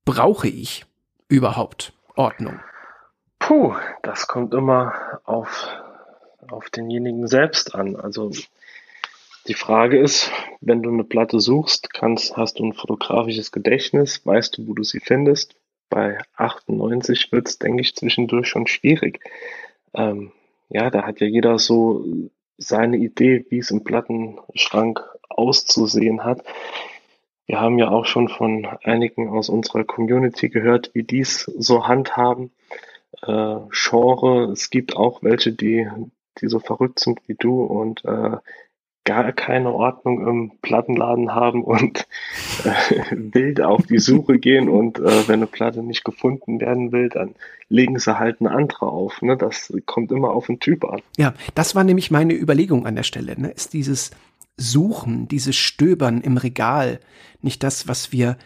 brauche 0.05 0.47
ich 0.47 0.85
überhaupt 1.27 1.93
Ordnung? 2.15 2.59
Puh, 3.37 3.75
das 4.01 4.27
kommt 4.27 4.53
immer 4.53 4.93
auf 5.25 5.69
auf 6.51 6.69
denjenigen 6.69 7.27
selbst 7.27 7.75
an. 7.75 7.95
Also 7.95 8.31
die 9.47 9.53
Frage 9.53 9.99
ist, 9.99 10.31
wenn 10.61 10.83
du 10.83 10.89
eine 10.89 11.03
Platte 11.03 11.39
suchst, 11.39 11.93
kannst, 11.93 12.37
hast 12.37 12.59
du 12.59 12.65
ein 12.65 12.73
fotografisches 12.73 13.51
Gedächtnis, 13.51 14.25
weißt 14.25 14.57
du, 14.57 14.67
wo 14.67 14.73
du 14.73 14.83
sie 14.83 14.99
findest. 14.99 15.55
Bei 15.89 16.19
98 16.35 17.31
wird 17.31 17.47
es, 17.47 17.57
denke 17.57 17.81
ich, 17.81 17.95
zwischendurch 17.95 18.47
schon 18.47 18.67
schwierig. 18.67 19.19
Ähm, 19.93 20.31
ja, 20.69 20.89
da 20.91 21.03
hat 21.03 21.19
ja 21.19 21.27
jeder 21.27 21.57
so 21.57 22.05
seine 22.59 22.97
Idee, 22.97 23.45
wie 23.49 23.57
es 23.57 23.71
im 23.71 23.83
Plattenschrank 23.83 25.01
auszusehen 25.29 26.23
hat. 26.23 26.43
Wir 27.47 27.59
haben 27.59 27.79
ja 27.79 27.89
auch 27.89 28.05
schon 28.05 28.29
von 28.29 28.67
einigen 28.83 29.29
aus 29.29 29.49
unserer 29.49 29.83
Community 29.83 30.49
gehört, 30.49 30.91
wie 30.93 31.03
dies 31.03 31.45
so 31.57 31.87
handhaben. 31.87 32.51
Äh, 33.23 33.55
Genre, 33.71 34.51
es 34.51 34.69
gibt 34.69 34.95
auch 34.95 35.23
welche, 35.23 35.51
die 35.51 35.87
die 36.41 36.47
so 36.47 36.59
verrückt 36.59 36.99
sind 36.99 37.19
wie 37.27 37.35
du 37.35 37.63
und 37.63 38.03
äh, 38.05 38.37
gar 39.09 39.31
keine 39.31 39.71
Ordnung 39.71 40.27
im 40.27 40.51
Plattenladen 40.61 41.33
haben 41.33 41.63
und 41.63 42.05
äh, 42.63 43.01
wild 43.09 43.59
auf 43.59 43.87
die 43.87 43.97
Suche 43.97 44.37
gehen 44.37 44.69
und 44.69 44.99
äh, 44.99 45.27
wenn 45.27 45.39
eine 45.39 45.47
Platte 45.47 45.81
nicht 45.81 46.03
gefunden 46.03 46.61
werden 46.61 46.91
will, 46.91 47.09
dann 47.09 47.33
legen 47.69 47.97
sie 47.97 48.19
halt 48.19 48.39
eine 48.39 48.51
andere 48.51 48.85
auf. 48.85 49.23
Ne? 49.23 49.35
Das 49.35 49.73
kommt 49.87 50.11
immer 50.11 50.29
auf 50.29 50.45
den 50.45 50.59
Typ 50.59 50.85
an. 50.85 51.01
Ja, 51.17 51.33
das 51.55 51.73
war 51.73 51.83
nämlich 51.83 52.11
meine 52.11 52.35
Überlegung 52.35 52.85
an 52.85 52.95
der 52.95 53.01
Stelle. 53.01 53.33
Ne? 53.35 53.49
Ist 53.49 53.73
dieses 53.73 54.11
Suchen, 54.57 55.27
dieses 55.27 55.55
Stöbern 55.55 56.21
im 56.21 56.37
Regal 56.37 56.99
nicht 57.41 57.63
das, 57.63 57.87
was 57.87 58.11
wir 58.11 58.37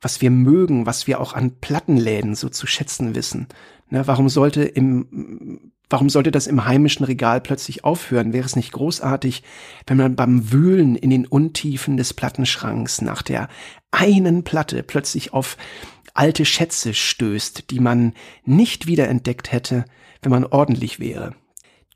was 0.00 0.20
wir 0.20 0.30
mögen, 0.30 0.86
was 0.86 1.06
wir 1.06 1.20
auch 1.20 1.32
an 1.32 1.58
Plattenläden 1.60 2.34
so 2.34 2.48
zu 2.48 2.66
schätzen 2.66 3.14
wissen. 3.14 3.48
Ne, 3.88 4.06
warum 4.06 4.28
sollte 4.28 4.62
im 4.62 5.72
Warum 5.88 6.10
sollte 6.10 6.32
das 6.32 6.48
im 6.48 6.64
heimischen 6.64 7.04
Regal 7.04 7.40
plötzlich 7.40 7.84
aufhören? 7.84 8.32
Wäre 8.32 8.44
es 8.44 8.56
nicht 8.56 8.72
großartig, 8.72 9.44
wenn 9.86 9.96
man 9.96 10.16
beim 10.16 10.50
Wühlen 10.50 10.96
in 10.96 11.10
den 11.10 11.26
Untiefen 11.26 11.96
des 11.96 12.12
Plattenschranks 12.12 13.02
nach 13.02 13.22
der 13.22 13.48
einen 13.92 14.42
Platte 14.42 14.82
plötzlich 14.82 15.32
auf 15.32 15.56
alte 16.12 16.44
Schätze 16.44 16.92
stößt, 16.92 17.70
die 17.70 17.78
man 17.78 18.14
nicht 18.44 18.88
wiederentdeckt 18.88 19.52
hätte, 19.52 19.84
wenn 20.22 20.32
man 20.32 20.44
ordentlich 20.44 20.98
wäre? 20.98 21.36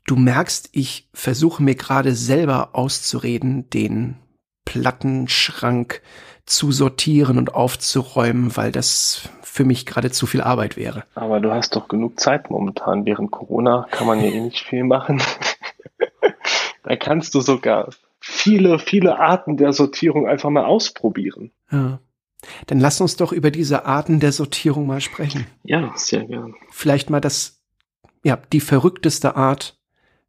Du 0.05 0.15
merkst, 0.15 0.69
ich 0.71 1.09
versuche 1.13 1.61
mir 1.61 1.75
gerade 1.75 2.15
selber 2.15 2.75
auszureden, 2.75 3.69
den 3.71 4.15
Plattenschrank 4.63 6.01
zu 6.45 6.71
sortieren 6.71 7.37
und 7.37 7.55
aufzuräumen, 7.55 8.55
weil 8.57 8.71
das 8.71 9.29
für 9.43 9.65
mich 9.65 9.85
gerade 9.85 10.11
zu 10.11 10.25
viel 10.27 10.41
Arbeit 10.41 10.77
wäre. 10.77 11.03
Aber 11.15 11.39
du 11.39 11.51
hast 11.51 11.75
doch 11.75 11.87
genug 11.87 12.19
Zeit 12.19 12.49
momentan. 12.49 13.05
Während 13.05 13.31
Corona 13.31 13.87
kann 13.91 14.07
man 14.07 14.19
ja 14.19 14.27
eh 14.27 14.39
nicht 14.39 14.61
viel 14.61 14.83
machen. 14.83 15.21
da 16.83 16.95
kannst 16.95 17.35
du 17.35 17.41
sogar 17.41 17.89
viele, 18.19 18.79
viele 18.79 19.19
Arten 19.19 19.57
der 19.57 19.73
Sortierung 19.73 20.27
einfach 20.27 20.49
mal 20.49 20.65
ausprobieren. 20.65 21.51
Ja. 21.71 21.99
Dann 22.67 22.79
lass 22.79 23.01
uns 23.01 23.17
doch 23.17 23.31
über 23.31 23.51
diese 23.51 23.85
Arten 23.85 24.19
der 24.19 24.31
Sortierung 24.31 24.87
mal 24.87 25.01
sprechen. 25.01 25.45
Ja, 25.63 25.91
sehr 25.95 26.23
gern. 26.23 26.55
Vielleicht 26.71 27.09
mal 27.09 27.21
das, 27.21 27.61
ja, 28.23 28.39
die 28.51 28.61
verrückteste 28.61 29.35
Art 29.35 29.77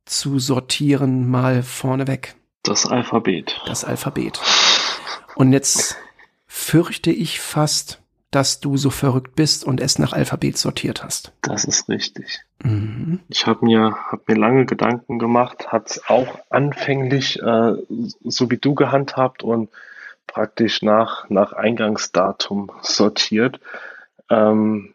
zu 0.04 0.38
sortieren 0.38 1.30
mal 1.30 1.62
vorneweg. 1.62 2.34
Das 2.64 2.86
Alphabet. 2.86 3.60
Das 3.66 3.84
Alphabet. 3.84 4.40
Und 5.34 5.52
jetzt 5.52 5.96
fürchte 6.46 7.10
ich 7.10 7.40
fast, 7.40 8.00
dass 8.30 8.60
du 8.60 8.76
so 8.76 8.90
verrückt 8.90 9.36
bist 9.36 9.64
und 9.64 9.80
es 9.80 9.98
nach 9.98 10.12
Alphabet 10.12 10.56
sortiert 10.56 11.04
hast. 11.04 11.32
Das 11.42 11.64
ist 11.64 11.88
richtig. 11.88 12.40
Mhm. 12.62 13.20
Ich 13.28 13.46
habe 13.46 13.64
mir, 13.64 13.94
hab 14.10 14.26
mir 14.26 14.36
lange 14.36 14.64
Gedanken 14.64 15.18
gemacht, 15.18 15.70
hat 15.70 16.00
auch 16.08 16.38
anfänglich 16.48 17.40
äh, 17.40 17.74
so 18.24 18.50
wie 18.50 18.56
du 18.56 18.74
gehandhabt 18.74 19.42
und 19.42 19.68
praktisch 20.26 20.80
nach, 20.82 21.28
nach 21.28 21.52
Eingangsdatum 21.52 22.70
sortiert. 22.80 23.60
Ähm, 24.30 24.94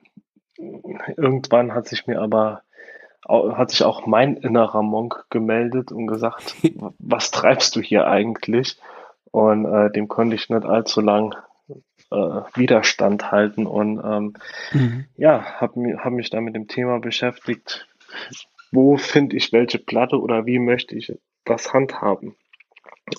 irgendwann 0.57 1.73
hat 1.73 1.87
sich 1.87 2.07
mir 2.07 2.21
aber 2.21 2.63
hat 3.27 3.71
sich 3.71 3.83
auch 3.83 4.05
mein 4.05 4.37
innerer 4.37 4.81
Monk 4.81 5.25
gemeldet 5.29 5.91
und 5.91 6.07
gesagt, 6.07 6.55
was 6.99 7.31
treibst 7.31 7.75
du 7.75 7.81
hier 7.81 8.07
eigentlich? 8.07 8.79
Und 9.37 9.65
äh, 9.65 9.91
dem 9.91 10.07
konnte 10.07 10.35
ich 10.35 10.49
nicht 10.49 10.65
allzu 10.65 10.99
lang 10.99 11.35
äh, 12.09 12.15
Widerstand 12.55 13.31
halten 13.31 13.67
und 13.67 14.01
ähm, 14.03 14.33
mhm. 14.73 15.05
ja, 15.15 15.59
habe 15.61 15.95
hab 16.03 16.11
mich 16.11 16.31
da 16.31 16.41
mit 16.41 16.55
dem 16.55 16.67
Thema 16.67 16.99
beschäftigt, 16.99 17.87
wo 18.71 18.97
finde 18.97 19.35
ich 19.35 19.53
welche 19.53 19.77
Platte 19.77 20.19
oder 20.19 20.47
wie 20.47 20.57
möchte 20.57 20.95
ich 20.95 21.13
das 21.45 21.71
handhaben. 21.71 22.35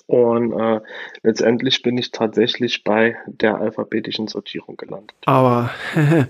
Und 0.07 0.59
äh, 0.59 0.81
letztendlich 1.23 1.83
bin 1.83 1.97
ich 1.97 2.11
tatsächlich 2.11 2.83
bei 2.83 3.15
der 3.25 3.55
alphabetischen 3.55 4.27
Sortierung 4.27 4.75
gelandet. 4.75 5.15
Aber 5.25 5.69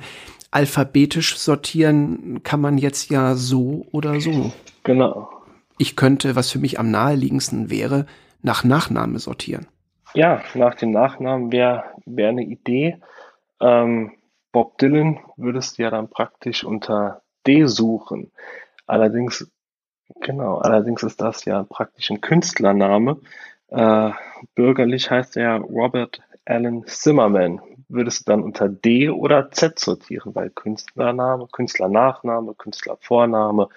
alphabetisch 0.52 1.36
sortieren 1.36 2.44
kann 2.44 2.62
man 2.62 2.78
jetzt 2.78 3.10
ja 3.10 3.34
so 3.34 3.88
oder 3.92 4.22
so. 4.22 4.54
Genau. 4.84 5.32
Ich 5.80 5.96
könnte, 5.96 6.36
was 6.36 6.52
für 6.52 6.60
mich 6.60 6.80
am 6.80 6.92
naheliegendsten 6.92 7.72
wäre, 7.72 8.06
nach 8.44 8.64
Nachname 8.64 9.20
sortieren. 9.20 9.68
Ja, 10.14 10.42
nach 10.56 10.76
dem 10.76 10.92
Nachnamen 10.92 11.52
wäre 11.52 11.84
wär 12.06 12.30
eine 12.30 12.44
Idee. 12.44 12.98
Ähm, 13.62 14.14
Bob 14.52 14.78
Dylan 14.80 15.20
würdest 15.38 15.78
du 15.78 15.84
ja 15.84 15.92
dann 15.92 16.10
praktisch 16.10 16.64
unter 16.64 17.22
D 17.46 17.66
suchen. 17.66 18.32
Allerdings, 18.88 19.52
genau, 20.22 20.58
allerdings 20.58 21.04
ist 21.04 21.22
das 21.22 21.46
ja 21.46 21.64
praktisch 21.64 22.10
ein 22.10 22.22
Künstlername. 22.22 23.20
Äh, 23.68 24.12
bürgerlich 24.56 25.12
heißt 25.12 25.38
er 25.38 25.58
Robert 25.58 26.22
Allen 26.46 26.86
Zimmerman. 26.88 27.62
Würdest 27.88 28.22
du 28.22 28.32
dann 28.32 28.44
unter 28.44 28.68
D 28.68 29.10
oder 29.10 29.52
Z 29.52 29.78
sortieren, 29.80 30.34
weil 30.34 30.50
Künstlername, 30.50 31.48
Künstlernachname, 31.52 32.56
Künstlervorname 32.56 33.70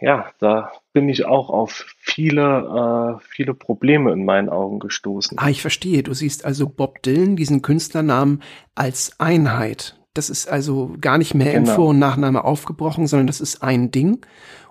ja, 0.00 0.30
da 0.38 0.72
bin 0.92 1.08
ich 1.08 1.26
auch 1.26 1.50
auf 1.50 1.86
viele, 1.98 3.18
äh, 3.18 3.24
viele 3.28 3.54
Probleme 3.54 4.12
in 4.12 4.24
meinen 4.24 4.48
Augen 4.48 4.78
gestoßen. 4.78 5.38
Ah, 5.38 5.48
ich 5.48 5.60
verstehe. 5.60 6.02
Du 6.02 6.14
siehst 6.14 6.44
also 6.44 6.68
Bob 6.68 7.02
Dylan, 7.02 7.36
diesen 7.36 7.62
Künstlernamen, 7.62 8.42
als 8.74 9.18
Einheit. 9.18 9.98
Das 10.14 10.30
ist 10.30 10.48
also 10.48 10.94
gar 11.00 11.18
nicht 11.18 11.34
mehr 11.34 11.52
genau. 11.52 11.74
Vor- 11.74 11.88
und 11.88 11.98
Nachname 11.98 12.44
aufgebrochen, 12.44 13.06
sondern 13.06 13.26
das 13.26 13.40
ist 13.40 13.62
ein 13.62 13.90
Ding. 13.90 14.24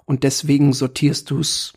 Und 0.06 0.24
deswegen 0.24 0.74
sortierst 0.74 1.30
du 1.30 1.40
es 1.40 1.74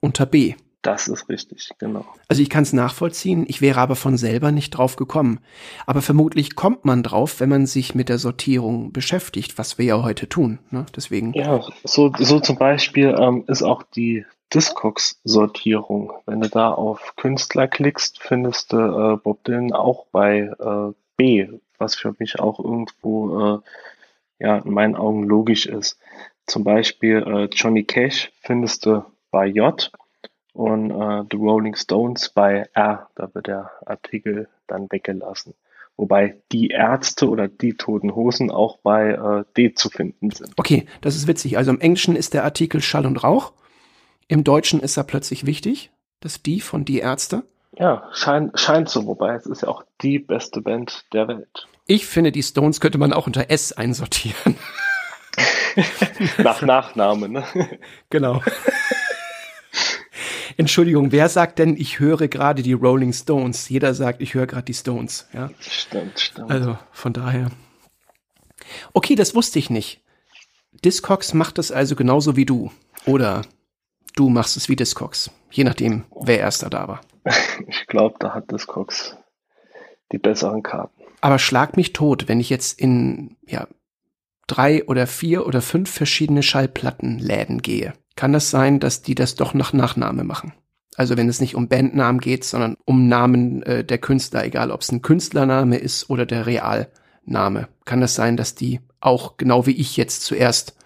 unter 0.00 0.26
B. 0.26 0.54
Das 0.84 1.08
ist 1.08 1.30
richtig, 1.30 1.70
genau. 1.78 2.04
Also 2.28 2.42
ich 2.42 2.50
kann 2.50 2.62
es 2.62 2.74
nachvollziehen, 2.74 3.46
ich 3.48 3.62
wäre 3.62 3.80
aber 3.80 3.96
von 3.96 4.18
selber 4.18 4.52
nicht 4.52 4.70
drauf 4.70 4.96
gekommen. 4.96 5.40
Aber 5.86 6.02
vermutlich 6.02 6.56
kommt 6.56 6.84
man 6.84 7.02
drauf, 7.02 7.40
wenn 7.40 7.48
man 7.48 7.64
sich 7.66 7.94
mit 7.94 8.10
der 8.10 8.18
Sortierung 8.18 8.92
beschäftigt, 8.92 9.56
was 9.56 9.78
wir 9.78 9.86
ja 9.86 10.02
heute 10.02 10.28
tun. 10.28 10.58
Ne? 10.70 10.84
Deswegen. 10.94 11.32
Ja, 11.32 11.64
so, 11.84 12.12
so 12.18 12.38
zum 12.38 12.56
Beispiel 12.56 13.14
ähm, 13.18 13.44
ist 13.46 13.62
auch 13.62 13.82
die 13.82 14.26
Discogs-Sortierung. 14.52 16.12
Wenn 16.26 16.42
du 16.42 16.50
da 16.50 16.70
auf 16.70 17.16
Künstler 17.16 17.66
klickst, 17.66 18.22
findest 18.22 18.74
du 18.74 18.76
äh, 18.76 19.16
Bob 19.16 19.42
Dylan 19.44 19.72
auch 19.72 20.04
bei 20.12 20.50
äh, 20.58 20.92
B, 21.16 21.48
was 21.78 21.94
für 21.94 22.14
mich 22.18 22.40
auch 22.40 22.60
irgendwo 22.60 23.40
äh, 23.40 23.58
ja 24.38 24.58
in 24.58 24.70
meinen 24.70 24.96
Augen 24.96 25.22
logisch 25.22 25.64
ist. 25.64 25.98
Zum 26.46 26.62
Beispiel 26.62 27.24
äh, 27.26 27.44
Johnny 27.54 27.84
Cash 27.84 28.30
findest 28.42 28.84
du 28.84 29.02
bei 29.30 29.46
J 29.46 29.90
und 30.54 30.90
äh, 30.90 31.24
The 31.30 31.36
Rolling 31.36 31.76
Stones 31.76 32.30
bei 32.30 32.64
R. 32.72 33.08
Da 33.16 33.28
wird 33.34 33.48
der 33.48 33.70
Artikel 33.84 34.48
dann 34.66 34.86
weggelassen. 34.90 35.54
Wobei 35.96 36.40
die 36.50 36.68
Ärzte 36.68 37.28
oder 37.28 37.46
die 37.46 37.74
Toten 37.74 38.14
Hosen 38.14 38.50
auch 38.50 38.78
bei 38.78 39.10
äh, 39.10 39.44
D 39.56 39.74
zu 39.74 39.90
finden 39.90 40.30
sind. 40.30 40.52
Okay, 40.56 40.86
das 41.02 41.14
ist 41.14 41.28
witzig. 41.28 41.58
Also 41.58 41.70
im 41.70 41.80
Englischen 41.80 42.16
ist 42.16 42.34
der 42.34 42.44
Artikel 42.44 42.80
Schall 42.80 43.06
und 43.06 43.22
Rauch. 43.22 43.52
Im 44.26 44.42
Deutschen 44.42 44.80
ist 44.80 44.96
er 44.96 45.04
plötzlich 45.04 45.44
wichtig, 45.44 45.90
das 46.20 46.42
Die 46.42 46.60
von 46.60 46.84
Die 46.84 46.98
Ärzte. 46.98 47.44
Ja, 47.76 48.08
scheint, 48.12 48.58
scheint 48.58 48.88
so, 48.88 49.06
wobei 49.06 49.34
es 49.34 49.46
ist 49.46 49.62
ja 49.62 49.68
auch 49.68 49.84
die 50.00 50.18
beste 50.18 50.60
Band 50.60 51.04
der 51.12 51.28
Welt. 51.28 51.66
Ich 51.86 52.06
finde, 52.06 52.32
die 52.32 52.42
Stones 52.42 52.80
könnte 52.80 52.98
man 52.98 53.12
auch 53.12 53.26
unter 53.26 53.50
S 53.50 53.72
einsortieren. 53.72 54.56
Nach 56.38 56.62
Nachname, 56.62 57.28
ne? 57.28 57.44
Genau. 58.08 58.40
Entschuldigung, 60.56 61.12
wer 61.12 61.28
sagt 61.28 61.58
denn, 61.58 61.76
ich 61.76 61.98
höre 61.98 62.28
gerade 62.28 62.62
die 62.62 62.72
Rolling 62.72 63.12
Stones? 63.12 63.68
Jeder 63.68 63.94
sagt, 63.94 64.20
ich 64.20 64.34
höre 64.34 64.46
gerade 64.46 64.64
die 64.64 64.74
Stones. 64.74 65.28
Ja? 65.32 65.50
Stimmt, 65.58 66.18
stimmt. 66.18 66.50
Also 66.50 66.78
von 66.92 67.12
daher. 67.12 67.50
Okay, 68.92 69.14
das 69.14 69.34
wusste 69.34 69.58
ich 69.58 69.70
nicht. 69.70 70.02
Discogs 70.84 71.34
macht 71.34 71.58
es 71.58 71.72
also 71.72 71.96
genauso 71.96 72.36
wie 72.36 72.46
du. 72.46 72.70
Oder 73.06 73.42
du 74.16 74.28
machst 74.28 74.56
es 74.56 74.68
wie 74.68 74.76
Discogs. 74.76 75.30
Je 75.50 75.64
nachdem, 75.64 76.04
wer 76.20 76.38
erster 76.38 76.70
da 76.70 76.88
war. 76.88 77.00
Ich 77.68 77.86
glaube, 77.86 78.16
da 78.18 78.34
hat 78.34 78.50
Discogs 78.50 79.16
die 80.12 80.18
besseren 80.18 80.62
Karten. 80.62 81.02
Aber 81.20 81.38
schlag 81.38 81.76
mich 81.76 81.92
tot, 81.92 82.28
wenn 82.28 82.40
ich 82.40 82.50
jetzt 82.50 82.78
in 82.78 83.36
ja, 83.46 83.68
drei 84.46 84.84
oder 84.84 85.06
vier 85.06 85.46
oder 85.46 85.62
fünf 85.62 85.90
verschiedene 85.90 86.42
Schallplattenläden 86.42 87.62
gehe 87.62 87.94
kann 88.16 88.32
das 88.32 88.50
sein, 88.50 88.80
dass 88.80 89.02
die 89.02 89.14
das 89.14 89.34
doch 89.34 89.54
nach 89.54 89.72
Nachname 89.72 90.24
machen. 90.24 90.52
Also 90.96 91.16
wenn 91.16 91.28
es 91.28 91.40
nicht 91.40 91.56
um 91.56 91.68
Bandnamen 91.68 92.20
geht, 92.20 92.44
sondern 92.44 92.76
um 92.84 93.08
Namen 93.08 93.62
äh, 93.62 93.84
der 93.84 93.98
Künstler, 93.98 94.44
egal 94.44 94.70
ob 94.70 94.82
es 94.82 94.92
ein 94.92 95.02
Künstlername 95.02 95.76
ist 95.76 96.08
oder 96.08 96.24
der 96.24 96.46
Realname, 96.46 97.68
kann 97.84 98.00
das 98.00 98.14
sein, 98.14 98.36
dass 98.36 98.54
die 98.54 98.80
auch 99.00 99.36
genau 99.36 99.66
wie 99.66 99.72
ich 99.72 99.96
jetzt 99.96 100.22
zuerst 100.22 100.76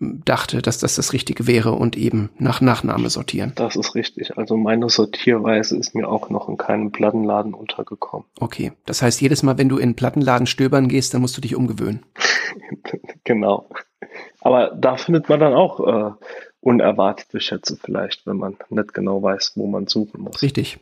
dachte, 0.00 0.62
dass 0.62 0.78
das 0.78 0.94
das 0.94 1.12
Richtige 1.12 1.46
wäre 1.46 1.72
und 1.72 1.96
eben 1.96 2.30
nach 2.38 2.60
Nachname 2.60 3.10
sortieren. 3.10 3.52
Das 3.56 3.74
ist 3.74 3.96
richtig. 3.96 4.38
Also 4.38 4.56
meine 4.56 4.88
Sortierweise 4.88 5.76
ist 5.76 5.94
mir 5.94 6.08
auch 6.08 6.30
noch 6.30 6.48
in 6.48 6.56
keinem 6.56 6.92
Plattenladen 6.92 7.52
untergekommen. 7.52 8.26
Okay, 8.38 8.72
das 8.86 9.02
heißt 9.02 9.20
jedes 9.20 9.42
Mal, 9.42 9.58
wenn 9.58 9.68
du 9.68 9.78
in 9.78 9.96
Plattenladen 9.96 10.46
stöbern 10.46 10.88
gehst, 10.88 11.14
dann 11.14 11.20
musst 11.20 11.36
du 11.36 11.40
dich 11.40 11.56
umgewöhnen. 11.56 12.04
genau. 13.24 13.68
Aber 14.40 14.70
da 14.70 14.96
findet 14.96 15.28
man 15.28 15.40
dann 15.40 15.54
auch 15.54 15.80
äh, 15.80 16.12
unerwartete 16.60 17.40
Schätze 17.40 17.76
vielleicht, 17.80 18.26
wenn 18.26 18.36
man 18.36 18.56
nicht 18.68 18.94
genau 18.94 19.22
weiß, 19.22 19.52
wo 19.54 19.66
man 19.66 19.86
suchen 19.86 20.22
muss. 20.22 20.42
Richtig. 20.42 20.78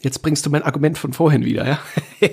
Jetzt 0.00 0.20
bringst 0.20 0.46
du 0.46 0.50
mein 0.50 0.62
Argument 0.62 0.96
von 0.96 1.12
vorhin 1.12 1.44
wieder, 1.44 1.66
ja? 1.66 1.78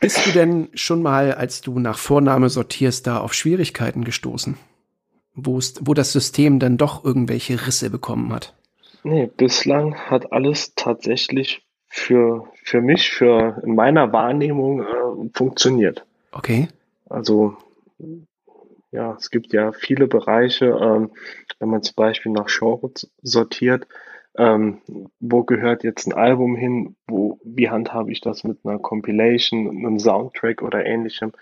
Bist 0.00 0.26
du 0.26 0.32
denn 0.32 0.68
schon 0.74 1.02
mal, 1.02 1.34
als 1.34 1.60
du 1.60 1.78
nach 1.78 1.98
Vorname 1.98 2.48
sortierst, 2.48 3.06
da 3.06 3.20
auf 3.20 3.32
Schwierigkeiten 3.32 4.02
gestoßen? 4.02 4.56
Wo, 5.34 5.60
wo 5.80 5.94
das 5.94 6.12
System 6.12 6.58
dann 6.58 6.76
doch 6.76 7.04
irgendwelche 7.04 7.66
Risse 7.66 7.88
bekommen 7.90 8.32
hat? 8.32 8.54
Nee, 9.04 9.30
bislang 9.36 9.94
hat 9.94 10.32
alles 10.32 10.74
tatsächlich 10.74 11.62
für, 11.88 12.48
für 12.64 12.80
mich, 12.80 13.10
für 13.10 13.62
in 13.64 13.74
meiner 13.76 14.12
Wahrnehmung 14.12 14.82
äh, 14.82 15.30
funktioniert. 15.34 16.04
Okay. 16.32 16.68
Also 17.08 17.56
ja, 18.92 19.16
es 19.18 19.30
gibt 19.30 19.52
ja 19.52 19.72
viele 19.72 20.06
Bereiche, 20.06 20.66
ähm, 20.66 21.10
wenn 21.58 21.70
man 21.70 21.82
zum 21.82 21.94
Beispiel 21.96 22.30
nach 22.30 22.46
Genres 22.46 23.10
sortiert, 23.22 23.86
ähm, 24.36 24.80
wo 25.18 25.44
gehört 25.44 25.82
jetzt 25.82 26.06
ein 26.06 26.12
Album 26.12 26.56
hin, 26.56 26.96
wo, 27.06 27.38
wie 27.42 27.70
handhabe 27.70 28.12
ich 28.12 28.20
das 28.20 28.44
mit 28.44 28.58
einer 28.64 28.78
Compilation, 28.78 29.68
einem 29.68 29.98
Soundtrack 29.98 30.62
oder 30.62 30.84
ähnlichem. 30.84 31.32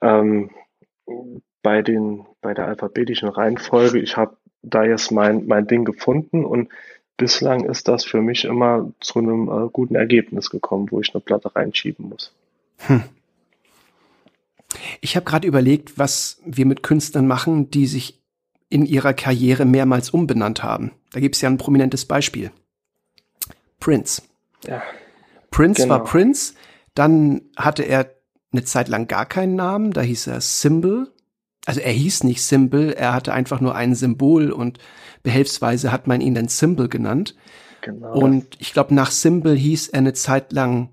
Ähm, 0.00 0.50
bei 1.62 1.82
den, 1.82 2.26
bei 2.40 2.54
der 2.54 2.66
alphabetischen 2.66 3.28
Reihenfolge, 3.28 3.98
ich 3.98 4.16
habe 4.16 4.36
da 4.62 4.84
jetzt 4.84 5.10
mein, 5.10 5.46
mein 5.46 5.66
Ding 5.66 5.84
gefunden 5.84 6.44
und 6.44 6.70
bislang 7.16 7.64
ist 7.64 7.88
das 7.88 8.04
für 8.04 8.22
mich 8.22 8.44
immer 8.44 8.92
zu 9.00 9.18
einem 9.18 9.48
äh, 9.48 9.68
guten 9.70 9.94
Ergebnis 9.94 10.50
gekommen, 10.50 10.88
wo 10.90 11.00
ich 11.00 11.14
eine 11.14 11.20
Platte 11.20 11.54
reinschieben 11.54 12.08
muss. 12.08 12.34
Hm. 12.78 13.04
Ich 15.00 15.16
habe 15.16 15.24
gerade 15.24 15.46
überlegt, 15.46 15.98
was 15.98 16.40
wir 16.44 16.66
mit 16.66 16.82
Künstlern 16.82 17.26
machen, 17.26 17.70
die 17.70 17.86
sich 17.86 18.22
in 18.68 18.84
ihrer 18.84 19.14
Karriere 19.14 19.64
mehrmals 19.64 20.10
umbenannt 20.10 20.62
haben. 20.62 20.92
Da 21.12 21.20
gibt 21.20 21.36
es 21.36 21.40
ja 21.40 21.48
ein 21.48 21.58
prominentes 21.58 22.04
Beispiel. 22.04 22.50
Prince. 23.80 24.22
Ja. 24.66 24.82
Prince 25.50 25.82
genau. 25.82 25.94
war 25.94 26.04
Prince, 26.04 26.54
dann 26.94 27.42
hatte 27.56 27.82
er 27.84 28.14
eine 28.52 28.64
Zeit 28.64 28.88
lang 28.88 29.06
gar 29.06 29.26
keinen 29.26 29.56
Namen, 29.56 29.92
da 29.92 30.00
hieß 30.00 30.26
er 30.26 30.40
Symbol. 30.40 31.12
Also 31.64 31.80
er 31.80 31.92
hieß 31.92 32.24
nicht 32.24 32.42
Symbol, 32.42 32.92
er 32.92 33.12
hatte 33.12 33.32
einfach 33.32 33.60
nur 33.60 33.74
ein 33.74 33.94
Symbol 33.94 34.50
und 34.50 34.78
behelfsweise 35.22 35.92
hat 35.92 36.06
man 36.06 36.20
ihn 36.20 36.34
dann 36.34 36.48
Symbol 36.48 36.88
genannt. 36.88 37.36
Genau. 37.82 38.12
Und 38.14 38.56
ich 38.58 38.72
glaube, 38.72 38.94
nach 38.94 39.10
Symbol 39.10 39.56
hieß 39.56 39.88
er 39.88 39.98
eine 39.98 40.12
Zeit 40.14 40.52
lang 40.52 40.90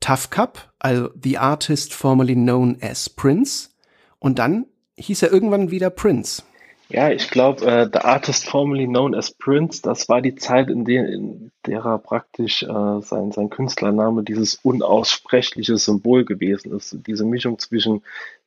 Tough 0.00 0.30
Cup, 0.30 0.69
also 0.80 1.10
The 1.22 1.38
Artist 1.38 1.94
formerly 1.94 2.34
known 2.34 2.76
as 2.80 3.08
Prince. 3.08 3.70
Und 4.18 4.38
dann 4.38 4.66
hieß 4.96 5.22
er 5.22 5.32
irgendwann 5.32 5.70
wieder 5.70 5.90
Prince. 5.90 6.42
Ja, 6.88 7.08
ich 7.10 7.30
glaube, 7.30 7.64
äh, 7.66 7.88
The 7.90 8.00
Artist 8.00 8.48
formerly 8.48 8.86
known 8.86 9.14
as 9.14 9.30
Prince, 9.30 9.80
das 9.80 10.08
war 10.08 10.20
die 10.20 10.34
Zeit, 10.34 10.68
in 10.68 10.84
der, 10.84 11.08
in 11.08 11.52
der 11.64 11.84
er 11.84 11.98
praktisch 11.98 12.64
äh, 12.64 13.00
sein, 13.00 13.30
sein 13.30 13.48
Künstlername 13.48 14.24
dieses 14.24 14.56
unaussprechliche 14.56 15.78
Symbol 15.78 16.24
gewesen 16.24 16.76
ist. 16.76 16.96
Diese 17.06 17.24
Mischung 17.24 17.60
zwischen 17.60 18.02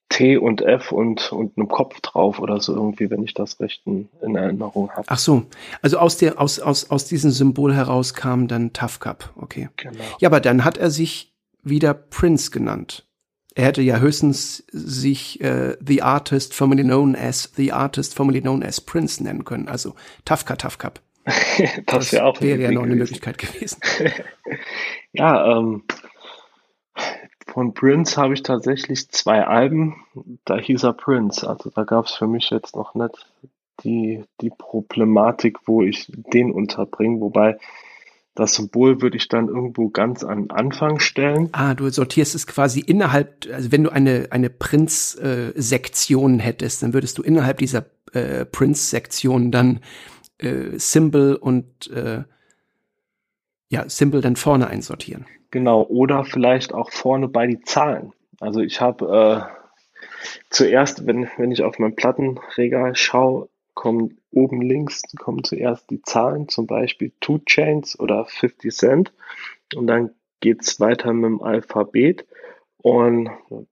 T 0.09 0.37
und 0.37 0.61
F 0.61 0.91
und, 0.91 1.31
und 1.31 1.57
einem 1.57 1.69
Kopf 1.69 2.01
drauf 2.01 2.39
oder 2.39 2.59
so 2.59 2.75
irgendwie, 2.75 3.09
wenn 3.09 3.23
ich 3.23 3.33
das 3.33 3.59
recht 3.59 3.81
in, 3.85 4.09
in 4.21 4.35
Erinnerung 4.35 4.91
habe. 4.91 5.05
Ach 5.07 5.17
so, 5.17 5.43
also 5.81 5.97
aus, 5.97 6.17
der, 6.17 6.39
aus, 6.39 6.59
aus, 6.59 6.91
aus 6.91 7.05
diesem 7.05 7.31
Symbol 7.31 7.73
heraus 7.73 8.13
kam 8.13 8.47
dann 8.47 8.73
Tough 8.73 8.99
Cup, 8.99 9.33
okay. 9.37 9.69
Genau. 9.77 10.03
Ja, 10.19 10.29
aber 10.29 10.41
dann 10.41 10.65
hat 10.65 10.77
er 10.77 10.91
sich 10.91 11.32
wieder 11.63 11.93
Prince 11.93 12.51
genannt. 12.51 13.05
Er 13.55 13.65
hätte 13.65 13.81
ja 13.81 13.99
höchstens 13.99 14.63
sich 14.71 15.39
äh, 15.41 15.77
The 15.79 16.01
Artist 16.01 16.55
formerly 16.55 16.83
known 16.83 17.15
as 17.15 17.51
The 17.55 17.71
Artist 17.71 18.15
formerly 18.15 18.41
known 18.41 18.63
as 18.63 18.81
Prince 18.81 19.21
nennen 19.23 19.45
können. 19.45 19.67
Also 19.67 19.93
Tafka 20.25 20.55
Tafkap. 20.55 20.99
das, 21.25 21.85
das 21.85 22.13
wäre 22.13 22.25
auch 22.25 22.41
wäre 22.41 22.61
ja 22.61 22.71
noch 22.71 22.83
eine 22.83 22.95
Möglichkeit 22.95 23.37
gewesen. 23.37 23.79
ja, 25.13 25.57
ähm, 25.57 25.83
von 27.47 27.73
Prince 27.75 28.19
habe 28.19 28.33
ich 28.33 28.41
tatsächlich 28.41 29.09
zwei 29.09 29.45
Alben. 29.45 30.03
Da 30.45 30.57
hieß 30.57 30.83
er 30.83 30.93
Prince. 30.93 31.47
Also 31.47 31.69
da 31.69 31.83
gab 31.83 32.05
es 32.05 32.13
für 32.13 32.27
mich 32.27 32.49
jetzt 32.49 32.75
noch 32.75 32.95
nicht 32.95 33.27
die, 33.83 34.23
die 34.41 34.49
Problematik, 34.49 35.59
wo 35.65 35.83
ich 35.83 36.11
den 36.11 36.51
unterbringe. 36.51 37.21
Wobei 37.21 37.59
das 38.35 38.55
Symbol 38.55 39.01
würde 39.01 39.17
ich 39.17 39.27
dann 39.27 39.47
irgendwo 39.47 39.89
ganz 39.89 40.23
an 40.23 40.49
Anfang 40.49 40.99
stellen. 40.99 41.49
Ah, 41.51 41.75
du 41.75 41.89
sortierst 41.89 42.33
es 42.33 42.47
quasi 42.47 42.79
innerhalb, 42.79 43.47
also 43.51 43.71
wenn 43.71 43.83
du 43.83 43.91
eine, 43.91 44.27
eine 44.31 44.49
Prinz-Sektion 44.49 46.39
äh, 46.39 46.41
hättest, 46.41 46.81
dann 46.81 46.93
würdest 46.93 47.17
du 47.17 47.21
innerhalb 47.21 47.59
dieser 47.59 47.85
äh, 48.13 48.45
Prinz-Sektion 48.45 49.51
dann 49.51 49.81
äh, 50.39 50.77
Symbol 50.79 51.35
und 51.35 51.91
äh, 51.91 52.23
ja, 53.69 53.87
Symbol 53.87 54.21
dann 54.21 54.35
vorne 54.35 54.67
einsortieren. 54.67 55.25
Genau, 55.51 55.83
oder 55.83 56.25
vielleicht 56.25 56.73
auch 56.73 56.91
vorne 56.91 57.27
bei 57.27 57.45
die 57.45 57.61
Zahlen. 57.61 58.13
Also 58.39 58.61
ich 58.61 58.81
habe 58.81 59.49
äh, 59.49 60.33
zuerst, 60.49 61.05
wenn, 61.05 61.29
wenn 61.37 61.51
ich 61.51 61.61
auf 61.61 61.77
mein 61.77 61.95
Plattenregal 61.95 62.95
schaue, 62.95 63.49
kommen 63.75 64.17
oben 64.33 64.61
links 64.61 65.01
kommen 65.17 65.43
zuerst 65.43 65.89
die 65.89 66.01
Zahlen, 66.01 66.49
zum 66.49 66.67
Beispiel 66.67 67.11
Two 67.19 67.39
Chains 67.39 67.99
oder 67.99 68.25
50 68.25 68.73
Cent. 68.73 69.13
Und 69.75 69.87
dann 69.87 70.11
geht 70.39 70.61
es 70.61 70.79
weiter 70.79 71.13
mit 71.13 71.25
dem 71.25 71.41
Alphabet. 71.41 72.25
Und 72.77 73.29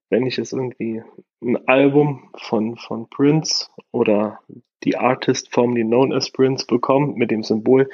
wenn 0.09 0.25
ich 0.25 0.37
jetzt 0.37 0.53
irgendwie 0.53 1.03
ein 1.41 1.67
Album 1.67 2.29
von, 2.37 2.77
von 2.77 3.09
Prince 3.09 3.67
oder 3.91 4.39
die 4.83 4.97
Artist 4.97 5.53
formerly 5.53 5.83
known 5.83 6.13
as 6.13 6.31
Prince 6.31 6.65
bekomme 6.65 7.13
mit 7.13 7.29
dem 7.29 7.43
Symbol, 7.43 7.89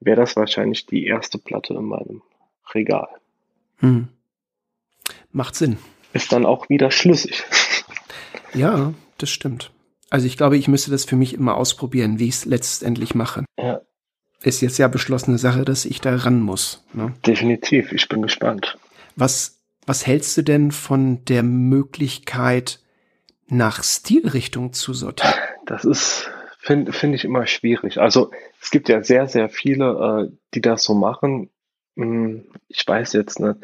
wäre 0.00 0.20
das 0.20 0.36
wahrscheinlich 0.36 0.86
die 0.86 1.06
erste 1.06 1.38
Platte 1.38 1.74
in 1.74 1.84
meinem 1.84 2.22
Regal. 2.74 3.08
Hm. 3.78 4.08
Macht 5.32 5.54
Sinn. 5.54 5.78
Ist 6.12 6.32
dann 6.32 6.46
auch 6.46 6.68
wieder 6.68 6.90
schlüssig. 6.90 7.44
Ja, 8.54 8.94
das 9.18 9.30
stimmt. 9.30 9.70
Also 10.10 10.26
ich 10.26 10.36
glaube, 10.36 10.56
ich 10.56 10.68
müsste 10.68 10.90
das 10.90 11.04
für 11.04 11.16
mich 11.16 11.34
immer 11.34 11.56
ausprobieren, 11.56 12.18
wie 12.18 12.28
ich 12.28 12.36
es 12.36 12.44
letztendlich 12.44 13.14
mache. 13.14 13.44
Ja. 13.58 13.80
Ist 14.42 14.62
jetzt 14.62 14.78
ja 14.78 14.88
beschlossene 14.88 15.38
Sache, 15.38 15.64
dass 15.64 15.84
ich 15.84 16.00
da 16.00 16.14
ran 16.14 16.40
muss. 16.40 16.84
Ne? 16.92 17.12
Definitiv, 17.26 17.92
ich 17.92 18.08
bin 18.08 18.22
gespannt. 18.22 18.78
Was, 19.16 19.60
was 19.84 20.06
hältst 20.06 20.36
du 20.36 20.42
denn 20.42 20.70
von 20.70 21.24
der 21.24 21.42
Möglichkeit, 21.42 22.80
nach 23.48 23.82
Stilrichtung 23.82 24.72
zu 24.72 24.94
sortieren? 24.94 25.34
Das 25.66 25.84
ist, 25.84 26.30
finde 26.58 26.92
find 26.92 27.14
ich 27.14 27.24
immer 27.24 27.46
schwierig. 27.46 27.98
Also 27.98 28.30
es 28.62 28.70
gibt 28.70 28.88
ja 28.88 29.02
sehr, 29.02 29.26
sehr 29.26 29.48
viele, 29.48 30.28
äh, 30.30 30.36
die 30.54 30.60
das 30.60 30.84
so 30.84 30.94
machen. 30.94 31.50
Hm, 31.96 32.44
ich 32.68 32.86
weiß 32.86 33.14
jetzt 33.14 33.40
nicht. 33.40 33.56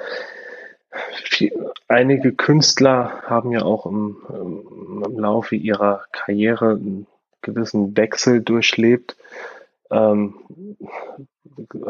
Viel, 1.24 1.70
einige 1.88 2.32
Künstler 2.32 3.22
haben 3.22 3.52
ja 3.52 3.62
auch 3.62 3.86
im, 3.86 4.16
im, 4.28 5.18
Laufe 5.18 5.56
ihrer 5.56 6.04
Karriere 6.12 6.72
einen 6.72 7.06
gewissen 7.42 7.96
Wechsel 7.96 8.42
durchlebt, 8.42 9.16
ähm, 9.90 10.34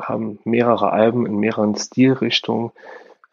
haben 0.01 0.38
mehrere 0.45 0.93
Alben 0.93 1.27
in 1.27 1.37
mehreren 1.37 1.75
Stilrichtungen 1.77 2.73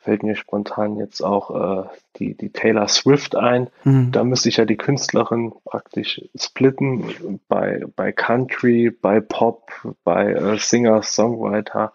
fällt 0.02 0.24
mir 0.24 0.36
spontan 0.36 0.98
jetzt 0.98 1.22
auch 1.22 1.84
äh, 1.84 1.88
die, 2.18 2.34
die 2.34 2.50
Taylor 2.50 2.88
Swift 2.88 3.36
ein. 3.36 3.68
Mhm. 3.84 4.12
Da 4.12 4.24
müsste 4.24 4.50
ich 4.50 4.58
ja 4.58 4.66
die 4.66 4.78
Künstlerin 4.78 5.54
praktisch 5.64 6.22
splitten 6.36 7.40
bei, 7.48 7.84
bei 7.96 8.12
Country, 8.12 8.90
bei 8.90 9.20
Pop, 9.20 9.72
bei 10.04 10.34
äh, 10.34 10.58
Singer, 10.58 11.04
Songwriter. 11.04 11.94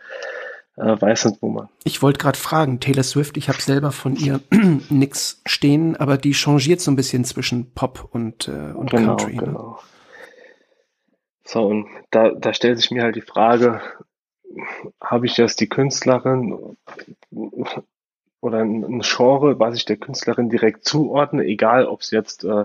Äh, 0.77 1.01
weiß 1.01 1.27
nicht, 1.27 1.43
wo 1.43 1.49
man. 1.49 1.69
Ich 1.85 2.03
wollte 2.03 2.19
gerade 2.19 2.39
fragen, 2.39 2.81
Taylor 2.81 3.03
Swift, 3.03 3.37
ich 3.37 3.49
habe 3.49 3.61
selber 3.61 3.93
von 3.93 4.15
ihr 4.15 4.41
nix 4.91 5.41
stehen, 5.47 5.97
aber 5.97 6.19
die 6.19 6.35
changiert 6.35 6.81
so 6.81 6.91
ein 6.91 6.97
bisschen 6.97 7.25
zwischen 7.25 7.73
Pop 7.73 8.09
und, 8.11 8.49
äh, 8.49 8.73
und 8.73 8.91
genau, 8.91 9.17
Country. 9.17 9.37
Ne? 9.37 9.43
Genau. 9.43 9.79
So, 11.45 11.67
und 11.67 11.87
da, 12.11 12.31
da 12.31 12.53
stellt 12.53 12.79
sich 12.79 12.91
mir 12.91 13.05
halt 13.05 13.17
die 13.17 13.23
Frage, 13.23 13.81
habe 15.01 15.27
ich 15.27 15.37
jetzt 15.37 15.61
die 15.61 15.69
Künstlerin 15.69 16.77
oder 18.41 18.59
ein 18.59 19.01
Genre, 19.01 19.59
was 19.59 19.77
ich 19.77 19.85
der 19.85 19.97
Künstlerin 19.97 20.51
direkt 20.51 20.85
zuordne, 20.85 21.45
egal 21.45 21.87
ob 21.87 22.03
es 22.03 22.11
jetzt 22.11 22.45
äh, 22.45 22.65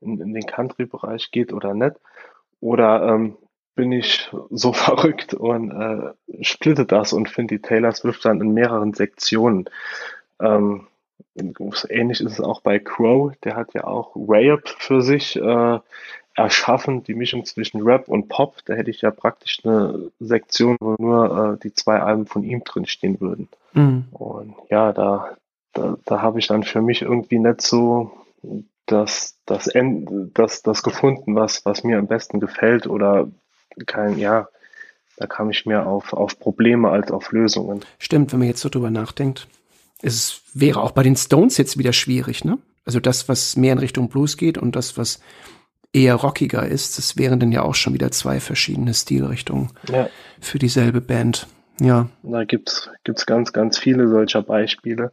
in, 0.00 0.20
in, 0.20 0.34
den 0.34 0.46
Country-Bereich 0.46 1.30
geht 1.30 1.52
oder 1.52 1.74
nicht. 1.74 1.96
Oder 2.60 3.08
ähm, 3.08 3.36
bin 3.74 3.92
ich 3.92 4.30
so 4.50 4.72
verrückt 4.72 5.34
und 5.34 5.70
äh, 5.70 6.44
splitte 6.44 6.86
das 6.86 7.12
und 7.12 7.28
finde 7.28 7.56
die 7.56 7.62
Taylor 7.62 7.92
Swift 7.92 8.24
dann 8.24 8.40
in 8.40 8.52
mehreren 8.52 8.94
Sektionen. 8.94 9.68
Ähm, 10.40 10.86
ähnlich 11.36 12.20
ist 12.20 12.32
es 12.32 12.40
auch 12.40 12.60
bei 12.60 12.78
Crow, 12.78 13.32
der 13.44 13.56
hat 13.56 13.74
ja 13.74 13.84
auch 13.84 14.14
Rap 14.16 14.68
für 14.78 15.02
sich 15.02 15.36
äh, 15.36 15.78
erschaffen, 16.36 17.04
die 17.04 17.14
Mischung 17.14 17.44
zwischen 17.44 17.82
Rap 17.82 18.08
und 18.08 18.28
Pop. 18.28 18.56
Da 18.64 18.74
hätte 18.74 18.90
ich 18.90 19.02
ja 19.02 19.10
praktisch 19.10 19.60
eine 19.64 20.10
Sektion, 20.18 20.76
wo 20.80 20.96
nur 20.98 21.54
äh, 21.54 21.62
die 21.62 21.72
zwei 21.72 22.00
Alben 22.00 22.26
von 22.26 22.42
ihm 22.42 22.64
drin 22.64 22.86
stehen 22.86 23.20
würden. 23.20 23.48
Mhm. 23.72 24.06
Und 24.12 24.54
ja, 24.70 24.92
da, 24.92 25.36
da, 25.72 25.96
da 26.04 26.22
habe 26.22 26.38
ich 26.38 26.48
dann 26.48 26.64
für 26.64 26.82
mich 26.82 27.02
irgendwie 27.02 27.38
nicht 27.38 27.62
so 27.62 28.12
das, 28.86 29.38
das, 29.46 29.68
End, 29.68 30.08
das, 30.34 30.62
das 30.62 30.82
gefunden, 30.82 31.36
was, 31.36 31.64
was 31.64 31.84
mir 31.84 31.98
am 31.98 32.06
besten 32.06 32.40
gefällt 32.40 32.86
oder 32.86 33.28
kein, 33.86 34.18
ja, 34.18 34.48
da 35.16 35.26
kam 35.26 35.50
ich 35.50 35.66
mehr 35.66 35.86
auf, 35.86 36.12
auf 36.12 36.38
Probleme 36.38 36.90
als 36.90 37.10
auf 37.10 37.32
Lösungen. 37.32 37.80
Stimmt, 37.98 38.32
wenn 38.32 38.40
man 38.40 38.48
jetzt 38.48 38.60
so 38.60 38.68
drüber 38.68 38.90
nachdenkt. 38.90 39.46
Es 40.02 40.42
wäre 40.54 40.82
auch 40.82 40.90
bei 40.90 41.02
den 41.02 41.16
Stones 41.16 41.56
jetzt 41.56 41.78
wieder 41.78 41.92
schwierig, 41.92 42.44
ne? 42.44 42.58
Also 42.84 43.00
das, 43.00 43.28
was 43.28 43.56
mehr 43.56 43.72
in 43.72 43.78
Richtung 43.78 44.08
Blues 44.08 44.36
geht 44.36 44.58
und 44.58 44.76
das, 44.76 44.98
was 44.98 45.20
eher 45.94 46.16
rockiger 46.16 46.66
ist, 46.66 46.98
das 46.98 47.16
wären 47.16 47.40
dann 47.40 47.52
ja 47.52 47.62
auch 47.62 47.74
schon 47.74 47.94
wieder 47.94 48.10
zwei 48.10 48.40
verschiedene 48.40 48.92
Stilrichtungen 48.92 49.70
ja. 49.88 50.08
für 50.40 50.58
dieselbe 50.58 51.00
Band. 51.00 51.46
Ja. 51.80 52.08
Da 52.22 52.44
gibt's 52.44 52.90
gibt's 53.04 53.26
ganz, 53.26 53.52
ganz 53.52 53.78
viele 53.78 54.08
solcher 54.08 54.42
Beispiele, 54.42 55.12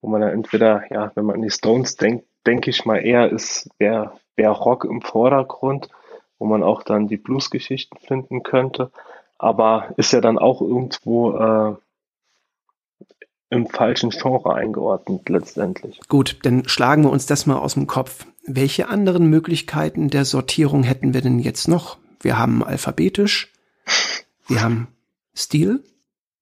wo 0.00 0.08
man 0.08 0.20
dann 0.20 0.30
entweder, 0.30 0.84
ja, 0.90 1.12
wenn 1.14 1.26
man 1.26 1.36
an 1.36 1.42
die 1.42 1.50
Stones 1.50 1.96
denkt, 1.96 2.24
denke 2.46 2.70
ich 2.70 2.84
mal 2.84 2.98
eher 2.98 3.30
ist, 3.30 3.68
wäre 3.78 4.12
wär 4.36 4.50
Rock 4.50 4.84
im 4.84 5.02
Vordergrund, 5.02 5.88
wo 6.42 6.46
man 6.46 6.64
auch 6.64 6.82
dann 6.82 7.06
die 7.06 7.18
Blues-Geschichten 7.18 7.98
finden 7.98 8.42
könnte. 8.42 8.90
Aber 9.38 9.94
ist 9.96 10.12
ja 10.12 10.20
dann 10.20 10.38
auch 10.38 10.60
irgendwo 10.60 11.36
äh, 11.36 11.76
im 13.48 13.68
falschen 13.68 14.10
Genre 14.10 14.54
eingeordnet 14.54 15.28
letztendlich. 15.28 16.00
Gut, 16.08 16.38
dann 16.42 16.68
schlagen 16.68 17.04
wir 17.04 17.10
uns 17.10 17.26
das 17.26 17.46
mal 17.46 17.58
aus 17.58 17.74
dem 17.74 17.86
Kopf. 17.86 18.26
Welche 18.44 18.88
anderen 18.88 19.30
Möglichkeiten 19.30 20.08
der 20.08 20.24
Sortierung 20.24 20.82
hätten 20.82 21.14
wir 21.14 21.20
denn 21.20 21.38
jetzt 21.38 21.68
noch? 21.68 21.98
Wir 22.20 22.38
haben 22.38 22.64
alphabetisch, 22.64 23.52
wir 24.48 24.62
haben 24.62 24.88
Stil, 25.36 25.84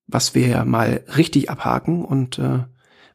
was 0.06 0.34
wir 0.34 0.46
ja 0.46 0.64
mal 0.64 1.04
richtig 1.14 1.50
abhaken 1.50 2.06
und 2.06 2.38
äh, 2.38 2.60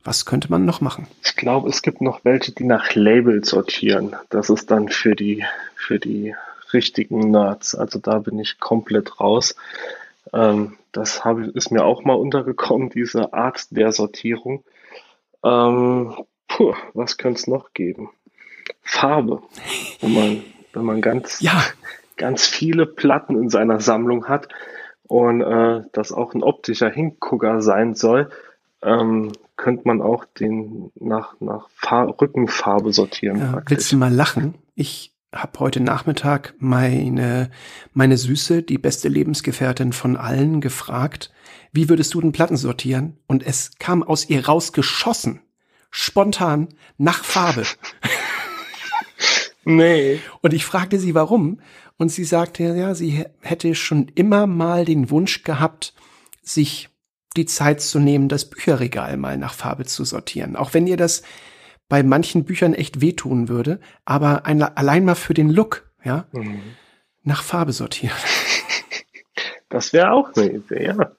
was 0.03 0.25
könnte 0.25 0.51
man 0.51 0.65
noch 0.65 0.81
machen? 0.81 1.07
Ich 1.23 1.35
glaube, 1.35 1.67
es 1.67 1.81
gibt 1.81 1.99
noch 1.99 2.23
welche, 2.23 2.51
die 2.51 2.63
nach 2.63 2.93
Labels 2.93 3.49
sortieren. 3.49 4.15
Das 4.29 4.51
ist 4.51 4.69
dann 4.69 4.89
für 4.89 5.15
die, 5.15 5.43
für 5.75 5.97
die 5.97 6.35
richtigen 6.73 7.31
Nerds. 7.31 7.75
Also 7.75 7.99
da 7.99 8.19
bin 8.19 8.39
ich 8.39 8.59
komplett 8.59 9.19
raus. 9.19 9.55
Ähm, 10.33 10.77
das 10.91 11.25
hab, 11.25 11.39
ist 11.39 11.71
mir 11.71 11.83
auch 11.83 12.03
mal 12.03 12.13
untergekommen, 12.13 12.89
diese 12.89 13.33
Art 13.33 13.67
der 13.71 13.91
Sortierung. 13.91 14.63
Ähm, 15.43 16.15
puh, 16.47 16.73
was 16.93 17.17
könnte 17.17 17.39
es 17.39 17.47
noch 17.47 17.73
geben? 17.73 18.09
Farbe. 18.81 19.41
Wenn 20.01 20.13
man, 20.13 20.43
wenn 20.73 20.85
man 20.85 21.01
ganz, 21.01 21.41
ja. 21.41 21.63
ganz 22.17 22.45
viele 22.45 22.85
Platten 22.85 23.35
in 23.35 23.49
seiner 23.49 23.79
Sammlung 23.79 24.27
hat 24.27 24.47
und 25.03 25.41
äh, 25.41 25.81
das 25.91 26.11
auch 26.11 26.33
ein 26.33 26.43
optischer 26.43 26.89
Hingucker 26.89 27.61
sein 27.61 27.93
soll, 27.93 28.29
ähm, 28.81 29.31
könnte 29.57 29.83
man 29.85 30.01
auch 30.01 30.25
den 30.25 30.91
nach, 30.95 31.35
nach 31.39 31.69
Far 31.75 32.19
Rückenfarbe 32.19 32.91
sortieren. 32.93 33.39
Ja, 33.39 33.61
willst 33.67 33.91
du 33.91 33.97
mal 33.97 34.13
lachen? 34.13 34.55
Ich 34.75 35.14
habe 35.35 35.59
heute 35.59 35.81
Nachmittag 35.81 36.53
meine, 36.59 37.51
meine 37.93 38.17
Süße, 38.17 38.63
die 38.63 38.77
beste 38.77 39.09
Lebensgefährtin 39.09 39.93
von 39.93 40.17
allen, 40.17 40.61
gefragt, 40.61 41.31
wie 41.71 41.89
würdest 41.89 42.13
du 42.13 42.21
den 42.21 42.31
Platten 42.31 42.57
sortieren? 42.57 43.17
Und 43.27 43.45
es 43.45 43.71
kam 43.77 44.01
aus 44.01 44.29
ihr 44.29 44.45
rausgeschossen, 44.45 45.41
spontan, 45.91 46.69
nach 46.97 47.23
Farbe. 47.23 47.63
nee. 49.65 50.19
Und 50.41 50.53
ich 50.53 50.65
fragte 50.65 50.99
sie, 50.99 51.13
warum. 51.13 51.59
Und 51.97 52.09
sie 52.09 52.23
sagte, 52.23 52.63
ja, 52.63 52.95
sie 52.95 53.25
hätte 53.41 53.75
schon 53.75 54.07
immer 54.15 54.47
mal 54.47 54.85
den 54.85 55.09
Wunsch 55.09 55.43
gehabt, 55.43 55.93
sich 56.41 56.89
die 57.35 57.45
Zeit 57.45 57.81
zu 57.81 57.99
nehmen, 57.99 58.29
das 58.29 58.49
Bücherregal 58.49 59.17
mal 59.17 59.37
nach 59.37 59.53
Farbe 59.53 59.85
zu 59.85 60.05
sortieren. 60.05 60.55
Auch 60.55 60.73
wenn 60.73 60.87
ihr 60.87 60.97
das 60.97 61.23
bei 61.87 62.03
manchen 62.03 62.45
Büchern 62.45 62.73
echt 62.73 63.01
wehtun 63.01 63.47
würde, 63.47 63.79
aber 64.05 64.45
ein, 64.45 64.61
allein 64.61 65.05
mal 65.05 65.15
für 65.15 65.33
den 65.33 65.49
Look, 65.49 65.89
ja, 66.03 66.25
mhm. 66.31 66.61
nach 67.23 67.43
Farbe 67.43 67.73
sortieren. 67.73 68.15
Das 69.67 69.91
wäre 69.91 70.11
auch 70.11 70.31
eine 70.35 70.51
Idee, 70.51 70.85
ja. 70.85 71.11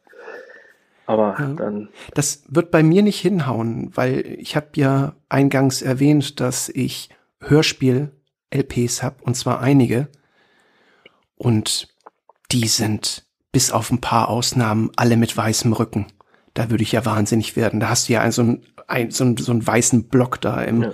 Aber 1.04 1.36
ja. 1.38 1.46
dann. 1.48 1.88
Das 2.14 2.44
wird 2.48 2.70
bei 2.70 2.82
mir 2.82 3.02
nicht 3.02 3.20
hinhauen, 3.20 3.90
weil 3.94 4.24
ich 4.38 4.56
habe 4.56 4.68
ja 4.76 5.14
eingangs 5.28 5.82
erwähnt, 5.82 6.40
dass 6.40 6.70
ich 6.70 7.10
Hörspiel-LPs 7.40 9.02
habe, 9.02 9.22
und 9.24 9.36
zwar 9.36 9.60
einige. 9.60 10.08
Und 11.36 11.88
die 12.50 12.66
sind 12.66 13.26
bis 13.52 13.72
auf 13.72 13.90
ein 13.90 14.00
paar 14.00 14.28
Ausnahmen 14.28 14.90
alle 14.96 15.16
mit 15.16 15.36
weißem 15.36 15.72
Rücken. 15.72 16.06
Da 16.54 16.70
würde 16.70 16.82
ich 16.82 16.92
ja 16.92 17.04
wahnsinnig 17.04 17.56
werden. 17.56 17.80
Da 17.80 17.90
hast 17.90 18.08
du 18.08 18.14
ja 18.14 18.22
ein, 18.22 18.32
so, 18.32 18.42
ein, 18.42 18.62
ein, 18.86 19.10
so, 19.10 19.34
so 19.36 19.52
einen 19.52 19.66
weißen 19.66 20.08
Block 20.08 20.40
da 20.40 20.62
im, 20.62 20.82
ja. 20.82 20.92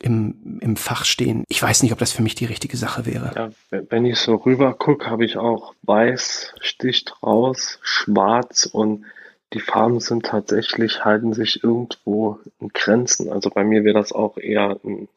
im, 0.00 0.58
im 0.60 0.76
Fach 0.76 1.04
stehen. 1.04 1.44
Ich 1.48 1.62
weiß 1.62 1.82
nicht, 1.82 1.92
ob 1.92 1.98
das 1.98 2.12
für 2.12 2.22
mich 2.22 2.34
die 2.34 2.44
richtige 2.44 2.76
Sache 2.76 3.06
wäre. 3.06 3.32
Ja, 3.34 3.80
wenn 3.90 4.04
ich 4.04 4.18
so 4.18 4.36
rüber 4.36 4.74
gucke, 4.74 5.10
habe 5.10 5.24
ich 5.24 5.36
auch 5.36 5.74
weiß, 5.82 6.54
sticht 6.60 7.22
raus, 7.22 7.78
schwarz 7.82 8.66
und 8.66 9.04
die 9.52 9.60
Farben 9.60 10.00
sind 10.00 10.24
tatsächlich, 10.24 11.04
halten 11.04 11.34
sich 11.34 11.62
irgendwo 11.62 12.38
in 12.58 12.68
Grenzen. 12.68 13.30
Also 13.30 13.50
bei 13.50 13.64
mir 13.64 13.84
wäre 13.84 13.98
das 13.98 14.12
auch 14.12 14.38
eher 14.38 14.78
ein 14.82 15.08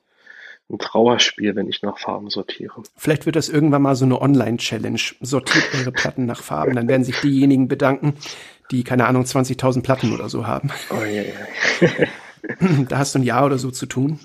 ein 0.70 0.80
Trauerspiel, 0.80 1.56
wenn 1.56 1.70
ich 1.70 1.82
nach 1.84 2.00
Farben 2.00 2.30
sortiere. 2.30 2.82
Vielleicht 2.98 3.26
wird 3.26 3.36
das 3.36 3.50
irgendwann 3.50 3.84
mal 3.84 3.96
so 3.96 4.06
eine 4.06 4.20
Online-Challenge. 4.20 5.00
Sortiert 5.22 5.66
eure 5.80 5.92
Platten 5.92 6.26
nach 6.26 6.42
Farben. 6.42 6.76
Dann 6.76 6.88
werden 6.88 7.04
sich 7.04 7.20
diejenigen 7.22 7.68
bedanken, 7.68 8.14
die, 8.72 8.84
keine 8.84 9.08
Ahnung, 9.08 9.24
20.000 9.24 9.82
Platten 9.82 10.14
oder 10.14 10.30
so 10.30 10.48
haben. 10.48 10.72
Oh, 10.90 11.04
yeah, 11.04 11.26
yeah. 11.82 12.08
da 12.90 12.98
hast 12.98 13.16
du 13.16 13.20
ein 13.20 13.24
Jahr 13.24 13.46
oder 13.46 13.58
so 13.58 13.72
zu 13.72 13.86
tun. 13.86 14.20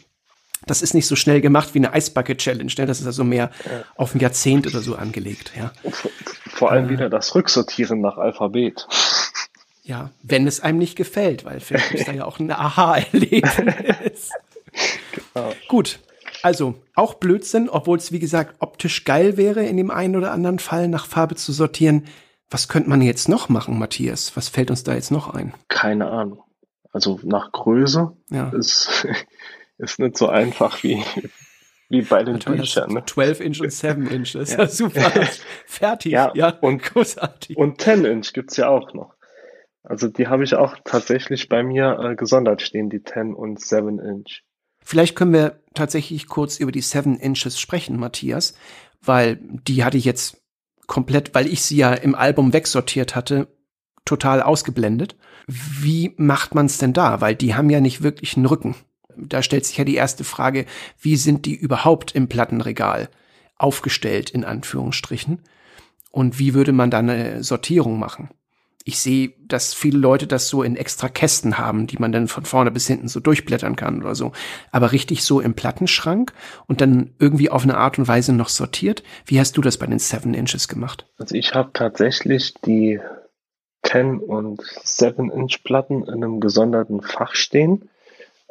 Das 0.67 0.83
ist 0.83 0.93
nicht 0.95 1.07
so 1.07 1.17
schnell 1.17 1.41
gemacht 1.41 1.75
wie 1.75 1.79
eine 1.79 1.93
Eisbucket 1.93 2.39
Challenge. 2.39 2.73
Ne? 2.77 2.87
Das 2.87 3.01
ist 3.01 3.07
also 3.07 3.25
mehr 3.25 3.51
ja. 3.65 3.85
auf 3.97 4.15
ein 4.15 4.21
Jahrzehnt 4.21 4.67
oder 4.67 4.81
so 4.81 4.95
angelegt. 4.95 5.53
Ja. 5.57 5.73
Vor 6.49 6.71
allem 6.71 6.87
äh, 6.87 6.91
wieder 6.91 7.09
das 7.09 7.35
Rücksortieren 7.35 8.01
nach 8.01 8.19
Alphabet. 8.19 8.87
Ja, 9.83 10.11
wenn 10.23 10.47
es 10.47 10.61
einem 10.61 10.79
nicht 10.79 10.97
gefällt, 10.97 11.45
weil 11.45 11.61
vielleicht 11.61 11.93
ist 11.93 12.09
da 12.09 12.13
ja 12.13 12.25
auch 12.25 12.39
ein 12.39 12.51
Aha-Erlebnis. 12.51 14.31
genau. 15.35 15.53
Gut, 15.69 15.99
also 16.43 16.75
auch 16.95 17.15
Blödsinn, 17.15 17.69
obwohl 17.69 17.99
es 17.99 18.13
wie 18.13 18.19
gesagt 18.19 18.57
optisch 18.61 19.05
geil 19.05 19.37
wäre, 19.37 19.65
in 19.65 19.77
dem 19.77 19.91
einen 19.91 20.17
oder 20.17 20.33
anderen 20.33 20.59
Fall 20.59 20.89
nach 20.89 21.07
Farbe 21.07 21.35
zu 21.35 21.53
sortieren. 21.53 22.07
Was 22.51 22.67
könnte 22.67 22.91
man 22.91 23.01
jetzt 23.01 23.29
noch 23.29 23.49
machen, 23.49 23.79
Matthias? 23.79 24.37
Was 24.37 24.49
fällt 24.49 24.71
uns 24.71 24.83
da 24.83 24.95
jetzt 24.95 25.13
noch 25.13 25.33
ein? 25.33 25.55
Keine 25.69 26.11
Ahnung. 26.11 26.43
Also 26.93 27.21
nach 27.23 27.53
Größe 27.53 28.17
ja. 28.31 28.51
ist, 28.51 29.07
ist 29.79 30.01
nicht 30.01 30.19
so 30.19 30.29
einfach 30.29 30.83
wie, 30.83 31.03
wie 31.89 32.03
bei 32.03 32.25
den 32.25 32.41
Büchern. 32.41 32.93
Ne? 32.93 33.05
12 33.07 33.41
Inch 33.41 33.61
und 33.61 33.73
7 33.73 34.07
Inch, 34.09 34.33
das 34.33 34.51
ist 34.51 34.53
ja, 34.53 34.59
ja 34.59 34.67
super. 34.67 35.13
Fertig, 35.67 36.13
ja. 36.13 36.33
ja. 36.35 36.59
Und, 36.61 36.83
großartig. 36.83 37.57
Und 37.57 37.81
10 37.81 38.05
Inch 38.05 38.33
gibt's 38.33 38.57
ja 38.57 38.69
auch 38.69 38.93
noch. 38.95 39.15
Also 39.85 40.09
die 40.09 40.27
habe 40.27 40.45
ich 40.45 40.55
auch 40.55 40.77
tatsächlich 40.85 41.49
bei 41.49 41.63
mir 41.63 41.99
äh, 42.01 42.17
gesondert 42.17 42.63
stehen, 42.63 42.91
die 42.91 43.03
10 43.03 43.33
und 43.33 43.61
7 43.61 44.01
Inch. 44.01 44.43
Vielleicht 44.83 45.15
können 45.15 45.33
wir 45.33 45.61
tatsächlich 45.75 46.27
kurz 46.27 46.59
über 46.59 46.73
die 46.73 46.81
7 46.81 47.17
Inches 47.17 47.61
sprechen, 47.61 47.99
Matthias, 47.99 48.55
weil 49.01 49.39
die 49.41 49.85
hatte 49.85 49.97
ich 49.97 50.05
jetzt 50.05 50.40
komplett, 50.91 51.37
weil 51.37 51.47
ich 51.47 51.63
sie 51.63 51.77
ja 51.77 51.95
im 51.95 52.17
Album 52.17 52.53
wegsortiert 52.53 53.15
hatte, 53.15 53.47
total 54.05 54.43
ausgeblendet. 54.43 55.17
Wie 55.47 56.13
macht 56.17 56.57
man 56.57 56.67
es 56.67 56.79
denn 56.79 56.93
da? 56.93 57.21
Weil 57.21 57.37
die 57.37 57.55
haben 57.55 57.71
ja 57.71 57.81
nicht 57.81 58.03
wirklich 58.03 58.37
einen 58.37 58.47
Rücken. 58.47 58.75
Da 59.17 59.41
stellt 59.45 59.65
sich 59.65 59.77
ja 59.77 59.85
die 59.85 59.95
erste 59.95 60.25
Frage, 60.25 60.67
wie 61.01 61.15
sind 61.15 61.47
die 61.47 61.55
überhaupt 61.55 62.17
im 62.17 62.29
Plattenregal 62.29 63.09
aufgestellt, 63.57 64.31
in 64.31 64.45
Anführungsstrichen? 64.45 65.43
Und 66.11 66.41
wie 66.41 66.55
würde 66.55 66.73
man 66.73 66.91
da 66.91 66.99
eine 66.99 67.45
Sortierung 67.45 68.01
machen? 68.01 68.29
Ich 68.85 68.99
sehe, 68.99 69.35
dass 69.47 69.75
viele 69.75 69.99
Leute 69.99 70.27
das 70.27 70.49
so 70.49 70.63
in 70.63 70.77
extra 70.77 71.09
Kästen 71.09 71.59
haben, 71.59 71.87
die 71.87 71.99
man 71.99 72.13
dann 72.13 72.29
von 72.29 72.45
vorne 72.45 72.71
bis 72.71 72.87
hinten 72.87 73.09
so 73.09 73.21
durchblättern 73.21 73.77
kann 73.77 74.03
oder 74.03 74.15
so. 74.15 74.33
Aber 74.73 74.93
richtig 74.93 75.25
so 75.25 75.41
im 75.41 75.55
Plattenschrank 75.55 76.33
und 76.67 76.81
dann 76.81 77.15
irgendwie 77.19 77.51
auf 77.51 77.63
eine 77.63 77.77
Art 77.77 77.99
und 77.99 78.09
Weise 78.09 78.33
noch 78.33 78.49
sortiert. 78.49 79.03
Wie 79.27 79.39
hast 79.39 79.57
du 79.57 79.61
das 79.61 79.77
bei 79.77 79.87
den 79.87 79.99
Seven 79.99 80.35
Inches 80.35 80.67
gemacht? 80.67 81.07
Also 81.19 81.35
ich 81.35 81.55
habe 81.55 81.71
tatsächlich 81.75 82.55
die 82.65 83.01
10 83.83 84.19
und 84.19 84.63
7 84.63 85.31
Inch 85.31 85.63
Platten 85.63 86.03
in 86.05 86.25
einem 86.25 86.41
gesonderten 86.41 87.03
Fach 87.03 87.35
stehen. 87.35 87.91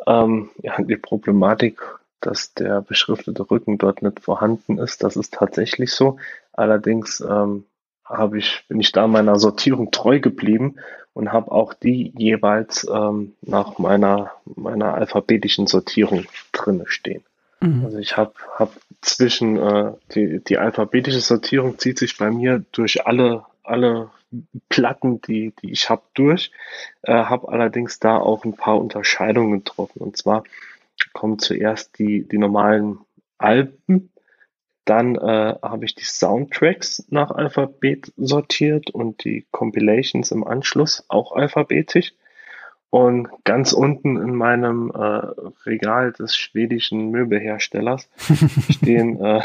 Ähm, 0.05 0.49
ja, 0.61 0.81
die 0.81 0.97
Problematik, 0.97 1.81
dass 2.21 2.53
der 2.53 2.81
beschriftete 2.81 3.49
Rücken 3.49 3.77
dort 3.77 4.01
nicht 4.01 4.19
vorhanden 4.19 4.77
ist, 4.77 5.03
das 5.03 5.15
ist 5.15 5.33
tatsächlich 5.33 5.91
so. 5.91 6.17
Allerdings 6.53 7.21
ähm, 7.21 7.65
habe 8.09 8.39
ich, 8.39 8.65
bin 8.67 8.79
ich 8.79 8.91
da 8.91 9.07
meiner 9.07 9.37
Sortierung 9.37 9.91
treu 9.91 10.19
geblieben 10.19 10.75
und 11.13 11.31
habe 11.31 11.51
auch 11.51 11.73
die 11.73 12.11
jeweils 12.17 12.87
ähm, 12.91 13.33
nach 13.41 13.77
meiner, 13.77 14.31
meiner 14.45 14.95
alphabetischen 14.95 15.67
Sortierung 15.67 16.25
drinne 16.51 16.85
stehen. 16.87 17.23
Mhm. 17.61 17.85
Also 17.85 17.97
ich 17.99 18.17
habe 18.17 18.33
hab 18.57 18.73
zwischen 19.01 19.57
äh, 19.57 19.93
die, 20.13 20.43
die 20.43 20.57
alphabetische 20.57 21.21
Sortierung 21.21 21.77
zieht 21.77 21.99
sich 21.99 22.17
bei 22.17 22.31
mir 22.31 22.63
durch 22.71 23.05
alle, 23.05 23.45
alle 23.63 24.09
Platten, 24.69 25.21
die, 25.21 25.53
die 25.61 25.71
ich 25.71 25.89
habe, 25.89 26.03
durch, 26.13 26.51
äh, 27.01 27.13
habe 27.13 27.49
allerdings 27.49 27.99
da 27.99 28.17
auch 28.17 28.45
ein 28.45 28.55
paar 28.55 28.79
Unterscheidungen 28.79 29.63
getroffen. 29.63 29.99
Und 29.99 30.17
zwar 30.17 30.43
kommen 31.13 31.39
zuerst 31.39 31.97
die, 31.99 32.27
die 32.27 32.37
normalen 32.37 32.99
Alben, 33.37 34.11
dann 34.89 35.15
äh, 35.15 35.56
habe 35.62 35.86
ich 35.86 35.93
die 35.93 36.04
Soundtracks 36.04 37.06
nach 37.10 37.30
Alphabet 37.30 38.12
sortiert 38.17 38.89
und 38.89 39.23
die 39.23 39.45
Compilations 39.52 40.32
im 40.32 40.43
Anschluss 40.43 41.06
auch 41.10 41.34
alphabetisch. 41.34 42.13
Und 42.89 43.28
ganz 43.43 43.71
unten 43.71 44.17
in 44.17 44.34
meinem 44.34 44.89
äh, 44.89 44.97
Regal 45.67 46.12
des 46.12 46.36
schwedischen 46.36 47.12
Möbelherstellers 47.12 48.10
stehen, 48.71 49.23
äh, 49.23 49.43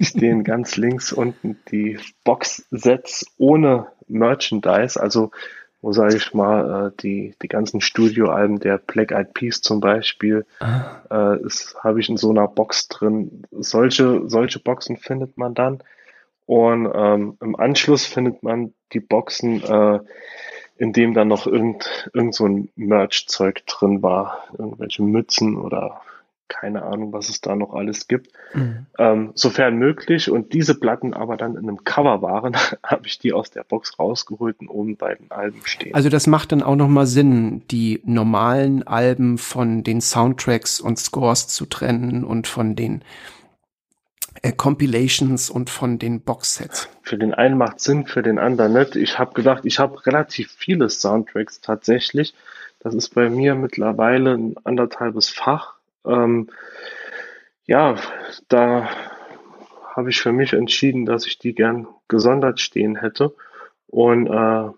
stehen 0.00 0.42
ganz 0.42 0.78
links 0.78 1.12
unten 1.12 1.58
die 1.70 1.98
Box-Sets 2.24 3.26
ohne 3.36 3.88
Merchandise, 4.08 4.98
also 4.98 5.32
wo 5.86 5.92
sage 5.92 6.16
ich 6.16 6.34
mal, 6.34 6.88
äh, 6.88 7.00
die, 7.00 7.36
die 7.40 7.46
ganzen 7.46 7.80
Studioalben 7.80 8.58
der 8.58 8.78
Black 8.78 9.12
Eyed 9.12 9.34
Peas 9.34 9.60
zum 9.60 9.78
Beispiel, 9.78 10.44
ah. 10.58 11.36
äh, 11.36 11.48
habe 11.78 12.00
ich 12.00 12.08
in 12.08 12.16
so 12.16 12.30
einer 12.30 12.48
Box 12.48 12.88
drin. 12.88 13.46
Solche, 13.52 14.22
solche 14.26 14.58
Boxen 14.58 14.96
findet 14.96 15.38
man 15.38 15.54
dann. 15.54 15.84
Und 16.44 16.90
ähm, 16.92 17.36
im 17.40 17.54
Anschluss 17.54 18.04
findet 18.04 18.42
man 18.42 18.74
die 18.92 18.98
Boxen, 18.98 19.62
äh, 19.62 20.00
in 20.76 20.92
dem 20.92 21.14
dann 21.14 21.28
noch 21.28 21.46
irgend, 21.46 22.10
irgend 22.12 22.34
so 22.34 22.46
ein 22.46 22.68
Merch-Zeug 22.74 23.64
drin 23.66 24.02
war. 24.02 24.42
Irgendwelche 24.58 25.04
Mützen 25.04 25.56
oder 25.56 26.00
keine 26.48 26.82
Ahnung, 26.82 27.12
was 27.12 27.28
es 27.28 27.40
da 27.40 27.56
noch 27.56 27.74
alles 27.74 28.08
gibt. 28.08 28.32
Mhm. 28.54 28.86
Ähm, 28.98 29.32
sofern 29.34 29.76
möglich 29.76 30.30
und 30.30 30.52
diese 30.52 30.78
Platten 30.78 31.14
aber 31.14 31.36
dann 31.36 31.52
in 31.52 31.68
einem 31.68 31.84
Cover 31.84 32.22
waren, 32.22 32.56
habe 32.82 33.06
ich 33.06 33.18
die 33.18 33.32
aus 33.32 33.50
der 33.50 33.64
Box 33.64 33.98
rausgeholt 33.98 34.60
und 34.60 34.68
oben 34.68 34.96
bei 34.96 35.14
den 35.14 35.30
Alben 35.30 35.60
stehen. 35.64 35.94
Also 35.94 36.08
das 36.08 36.26
macht 36.26 36.52
dann 36.52 36.62
auch 36.62 36.76
nochmal 36.76 37.06
Sinn, 37.06 37.62
die 37.70 38.00
normalen 38.04 38.86
Alben 38.86 39.38
von 39.38 39.82
den 39.82 40.00
Soundtracks 40.00 40.80
und 40.80 40.98
Scores 40.98 41.48
zu 41.48 41.66
trennen 41.66 42.24
und 42.24 42.46
von 42.46 42.76
den 42.76 43.02
äh, 44.42 44.52
Compilations 44.52 45.50
und 45.50 45.70
von 45.70 45.98
den 45.98 46.20
Boxsets. 46.20 46.88
Für 47.02 47.18
den 47.18 47.34
einen 47.34 47.58
macht 47.58 47.80
Sinn, 47.80 48.06
für 48.06 48.22
den 48.22 48.38
anderen 48.38 48.72
nicht. 48.72 48.96
Ich 48.96 49.18
habe 49.18 49.34
gedacht, 49.34 49.64
ich 49.64 49.78
habe 49.78 50.04
relativ 50.06 50.50
viele 50.52 50.88
Soundtracks 50.88 51.60
tatsächlich. 51.60 52.34
Das 52.80 52.94
ist 52.94 53.14
bei 53.14 53.28
mir 53.28 53.54
mittlerweile 53.54 54.34
ein 54.34 54.54
anderthalbes 54.64 55.28
Fach 55.28 55.75
ähm, 56.06 56.48
ja, 57.66 57.96
da 58.48 58.88
habe 59.94 60.10
ich 60.10 60.20
für 60.20 60.32
mich 60.32 60.52
entschieden, 60.52 61.06
dass 61.06 61.26
ich 61.26 61.38
die 61.38 61.54
gern 61.54 61.86
gesondert 62.08 62.60
stehen 62.60 62.96
hätte 62.96 63.34
und 63.86 64.26
äh, 64.26 64.70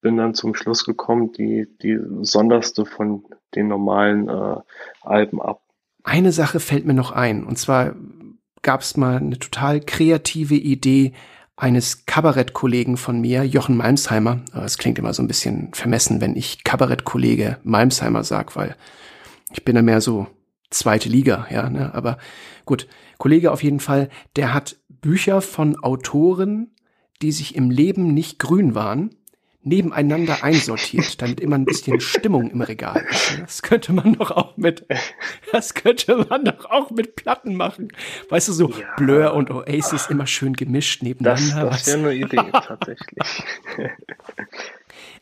bin 0.00 0.16
dann 0.16 0.34
zum 0.34 0.54
Schluss 0.54 0.84
gekommen, 0.84 1.32
die, 1.32 1.68
die 1.82 1.98
sonderste 2.22 2.86
von 2.86 3.24
den 3.54 3.68
normalen 3.68 4.28
äh, 4.28 4.56
Alben 5.02 5.42
ab. 5.42 5.62
Eine 6.02 6.32
Sache 6.32 6.58
fällt 6.58 6.86
mir 6.86 6.94
noch 6.94 7.12
ein, 7.12 7.44
und 7.44 7.58
zwar 7.58 7.94
gab 8.62 8.80
es 8.80 8.96
mal 8.96 9.16
eine 9.16 9.38
total 9.38 9.80
kreative 9.80 10.54
Idee 10.54 11.12
eines 11.56 12.06
Kabarettkollegen 12.06 12.96
von 12.96 13.20
mir, 13.20 13.44
Jochen 13.44 13.76
Malmsheimer. 13.76 14.40
Es 14.64 14.78
klingt 14.78 14.98
immer 14.98 15.12
so 15.12 15.22
ein 15.22 15.28
bisschen 15.28 15.72
vermessen, 15.74 16.20
wenn 16.22 16.34
ich 16.34 16.64
Kabarettkollege 16.64 17.58
Malmsheimer 17.62 18.24
sag, 18.24 18.56
weil 18.56 18.76
ich 19.52 19.64
bin 19.64 19.74
da 19.74 19.82
mehr 19.82 20.00
so 20.00 20.26
zweite 20.70 21.08
Liga, 21.08 21.46
ja, 21.50 21.68
ne? 21.68 21.94
aber 21.94 22.18
gut. 22.64 22.86
Kollege 23.18 23.52
auf 23.52 23.62
jeden 23.62 23.80
Fall, 23.80 24.08
der 24.36 24.54
hat 24.54 24.76
Bücher 24.88 25.42
von 25.42 25.78
Autoren, 25.82 26.74
die 27.22 27.32
sich 27.32 27.54
im 27.54 27.70
Leben 27.70 28.14
nicht 28.14 28.38
grün 28.38 28.74
waren, 28.74 29.10
nebeneinander 29.62 30.42
einsortiert, 30.42 31.20
damit 31.20 31.40
immer 31.40 31.56
ein 31.56 31.66
bisschen 31.66 32.00
Stimmung 32.00 32.50
im 32.50 32.62
Regal 32.62 33.04
ist. 33.10 33.38
Das 33.40 33.62
könnte 33.62 33.92
man 33.92 34.14
doch 34.14 34.30
auch 34.30 34.56
mit, 34.56 34.86
das 35.52 35.74
könnte 35.74 36.24
man 36.28 36.44
doch 36.44 36.64
auch 36.64 36.90
mit 36.90 37.16
Platten 37.16 37.56
machen. 37.56 37.88
Weißt 38.30 38.48
du, 38.48 38.52
so 38.52 38.70
ja. 38.70 38.94
Blur 38.96 39.34
und 39.34 39.50
Oasis 39.50 40.06
immer 40.06 40.26
schön 40.26 40.54
gemischt 40.54 41.02
nebeneinander. 41.02 41.66
Das, 41.66 41.84
das 41.84 41.86
wäre 41.88 42.10
eine 42.10 42.14
Idee, 42.14 42.50
tatsächlich. 42.52 43.44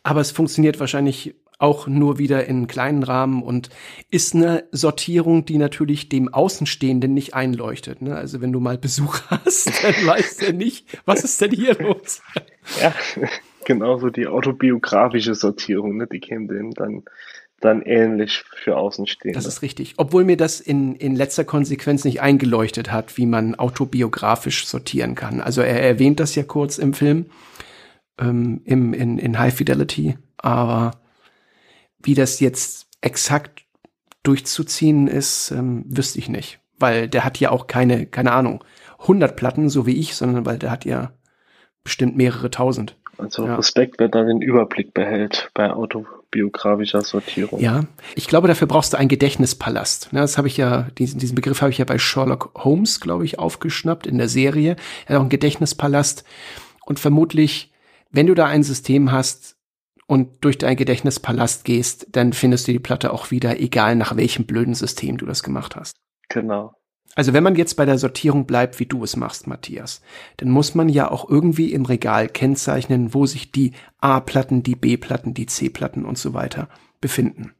Aber 0.09 0.23
es 0.23 0.31
funktioniert 0.31 0.81
wahrscheinlich 0.81 1.35
auch 1.59 1.87
nur 1.87 2.19
wieder 2.19 2.47
in 2.47 2.67
kleinen 2.67 3.03
Rahmen 3.03 3.43
und 3.43 3.69
ist 4.11 4.35
eine 4.35 4.65
Sortierung, 4.73 5.45
die 5.45 5.59
natürlich 5.59 6.09
dem 6.09 6.33
Außenstehenden 6.33 7.13
nicht 7.13 7.35
einleuchtet. 7.35 8.01
Ne? 8.01 8.17
Also 8.17 8.41
wenn 8.41 8.51
du 8.51 8.59
mal 8.59 8.79
Besuch 8.79 9.21
hast, 9.29 9.67
dann 9.85 10.07
weißt 10.07 10.49
du 10.49 10.53
nicht, 10.55 10.87
was 11.05 11.25
ist 11.25 11.39
denn 11.43 11.51
hier 11.51 11.75
los? 11.75 12.23
Ja, 12.83 12.95
genauso 13.65 14.11
die 14.11 14.27
autobiografische 14.27 15.35
Sortierung, 15.35 15.97
ne? 15.97 16.07
die 16.07 16.21
käme 16.21 16.49
dem 16.49 16.73
dann 16.73 17.05
dann 17.61 17.83
ähnlich 17.83 18.45
für 18.63 18.77
Außenstehende. 18.77 19.37
Das 19.37 19.47
ist 19.47 19.63
richtig. 19.63 19.95
Obwohl 19.97 20.25
mir 20.25 20.37
das 20.37 20.61
in, 20.61 20.95
in 20.95 21.17
letzter 21.17 21.45
Konsequenz 21.45 22.05
nicht 22.05 22.21
eingeleuchtet 22.21 22.93
hat, 22.93 23.17
wie 23.17 23.27
man 23.27 23.57
autobiografisch 23.57 24.67
sortieren 24.67 25.15
kann. 25.15 25.41
Also 25.41 25.63
er 25.63 25.83
erwähnt 25.83 26.21
das 26.21 26.35
ja 26.35 26.45
kurz 26.45 26.79
im 26.79 26.95
Film, 26.95 27.27
ähm, 28.19 28.63
im, 28.65 28.93
in, 28.95 29.19
in 29.19 29.39
High 29.39 29.55
Fidelity, 29.55 30.17
aber 30.37 30.93
wie 32.03 32.15
das 32.15 32.41
jetzt 32.41 32.89
exakt 33.01 33.65
durchzuziehen 34.23 35.09
ist, 35.09 35.51
ähm, 35.51 35.85
wüsste 35.89 36.19
ich 36.19 36.29
nicht. 36.29 36.61
Weil 36.79 37.09
der 37.09 37.25
hat 37.25 37.41
ja 37.41 37.51
auch 37.51 37.67
keine, 37.67 38.07
keine 38.07 38.33
Ahnung, 38.33 38.63
100 39.01 39.37
Platten, 39.37 39.69
so 39.69 39.87
wie 39.87 39.97
ich, 39.97 40.15
sondern 40.15 40.47
weil 40.47 40.59
der 40.59 40.71
hat 40.71 40.85
ja 40.85 41.13
bestimmt 41.83 42.17
mehrere 42.17 42.51
tausend. 42.51 42.97
Also 43.19 43.47
ja. 43.47 43.57
Respekt, 43.57 43.97
wer 43.99 44.09
da 44.09 44.23
den 44.23 44.41
Überblick 44.43 44.95
behält 44.95 45.51
bei 45.53 45.73
Auto, 45.73 46.07
biografischer 46.31 47.03
Sortierung. 47.03 47.61
Ja, 47.61 47.85
ich 48.15 48.29
glaube, 48.29 48.47
dafür 48.47 48.69
brauchst 48.69 48.93
du 48.93 48.97
einen 48.97 49.09
Gedächtnispalast. 49.09 50.11
Das 50.13 50.39
habe 50.39 50.47
ich 50.47 50.57
ja, 50.57 50.83
diesen, 50.99 51.19
diesen 51.19 51.35
Begriff 51.35 51.61
habe 51.61 51.73
ich 51.73 51.79
ja 51.79 51.85
bei 51.85 51.99
Sherlock 51.99 52.53
Holmes, 52.55 53.01
glaube 53.01 53.25
ich, 53.25 53.39
aufgeschnappt 53.41 54.07
in 54.07 54.19
der 54.19 54.29
Serie. 54.29 54.77
Er 55.07 55.15
hat 55.15 55.17
auch 55.17 55.23
einen 55.23 55.31
Gedächtnispalast. 55.31 56.25
Und 56.87 57.01
vermutlich, 57.01 57.73
wenn 58.11 58.27
du 58.27 58.35
da 58.35 58.47
ein 58.47 58.63
System 58.63 59.13
hast 59.13 59.57
und 60.07 60.45
durch 60.45 60.59
deinen 60.59 60.77
Gedächtnispalast 60.77 61.65
gehst, 61.65 62.09
dann 62.13 62.33
findest 62.33 62.67
du 62.67 62.73
die 62.73 62.79
Platte 62.79 63.13
auch 63.13 63.31
wieder, 63.31 63.61
egal 63.61 63.97
nach 63.97 64.17
welchem 64.17 64.47
blöden 64.47 64.75
System 64.75 65.19
du 65.19 65.27
das 65.27 65.43
gemacht 65.43 65.77
hast. 65.77 65.97
Genau. 66.29 66.75
Also 67.15 67.33
wenn 67.33 67.43
man 67.43 67.57
jetzt 67.57 67.75
bei 67.75 67.85
der 67.85 67.99
Sortierung 67.99 68.47
bleibt, 68.47 68.79
wie 68.79 68.87
du 68.87 69.03
es 69.03 69.17
machst, 69.17 69.47
Matthias, 69.47 70.03
dann 70.37 70.51
muss 70.51 70.75
man 70.75 70.89
ja 70.89 71.11
auch 71.11 71.29
irgendwie 71.29 71.73
im 71.73 71.85
Regal 71.85 72.29
kennzeichnen, 72.29 73.13
wo 73.13 73.27
sich 73.27 73.51
die 73.51 73.73
A-Platten, 73.99 74.63
die 74.63 74.77
B-Platten, 74.77 75.35
die 75.35 75.47
C-Platten 75.47 76.05
und 76.05 76.17
so 76.17 76.33
weiter 76.33 76.69
befinden. 77.01 77.55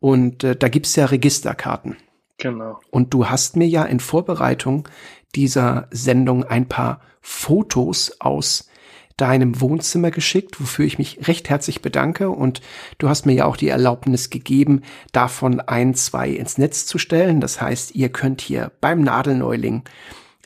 Und 0.00 0.42
äh, 0.42 0.56
da 0.56 0.68
gibt's 0.68 0.96
ja 0.96 1.04
Registerkarten. 1.04 1.96
Genau. 2.38 2.80
Und 2.90 3.14
du 3.14 3.28
hast 3.28 3.56
mir 3.56 3.68
ja 3.68 3.84
in 3.84 4.00
Vorbereitung 4.00 4.88
dieser 5.34 5.86
Sendung 5.90 6.44
ein 6.44 6.66
paar 6.68 7.00
Fotos 7.20 8.20
aus 8.20 8.68
deinem 9.16 9.60
Wohnzimmer 9.60 10.10
geschickt, 10.10 10.60
wofür 10.60 10.84
ich 10.84 10.98
mich 10.98 11.26
recht 11.28 11.50
herzlich 11.50 11.82
bedanke. 11.82 12.30
Und 12.30 12.60
du 12.98 13.08
hast 13.08 13.26
mir 13.26 13.34
ja 13.34 13.44
auch 13.44 13.56
die 13.56 13.68
Erlaubnis 13.68 14.30
gegeben, 14.30 14.82
davon 15.12 15.60
ein, 15.60 15.94
zwei 15.94 16.30
ins 16.30 16.58
Netz 16.58 16.86
zu 16.86 16.98
stellen. 16.98 17.40
Das 17.40 17.60
heißt, 17.60 17.94
ihr 17.94 18.08
könnt 18.08 18.40
hier 18.40 18.72
beim 18.80 19.02
Nadelneuling 19.02 19.82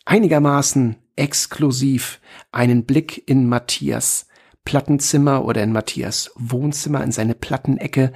einigermaßen 0.05 0.97
exklusiv 1.17 2.21
einen 2.53 2.85
Blick 2.85 3.23
in 3.27 3.49
Matthias 3.49 4.27
Plattenzimmer 4.67 5.45
oder 5.45 5.63
in 5.63 5.73
Matthias 5.73 6.33
Wohnzimmer, 6.35 7.03
in 7.03 7.13
seine 7.13 7.35
Plattenecke 7.35 8.13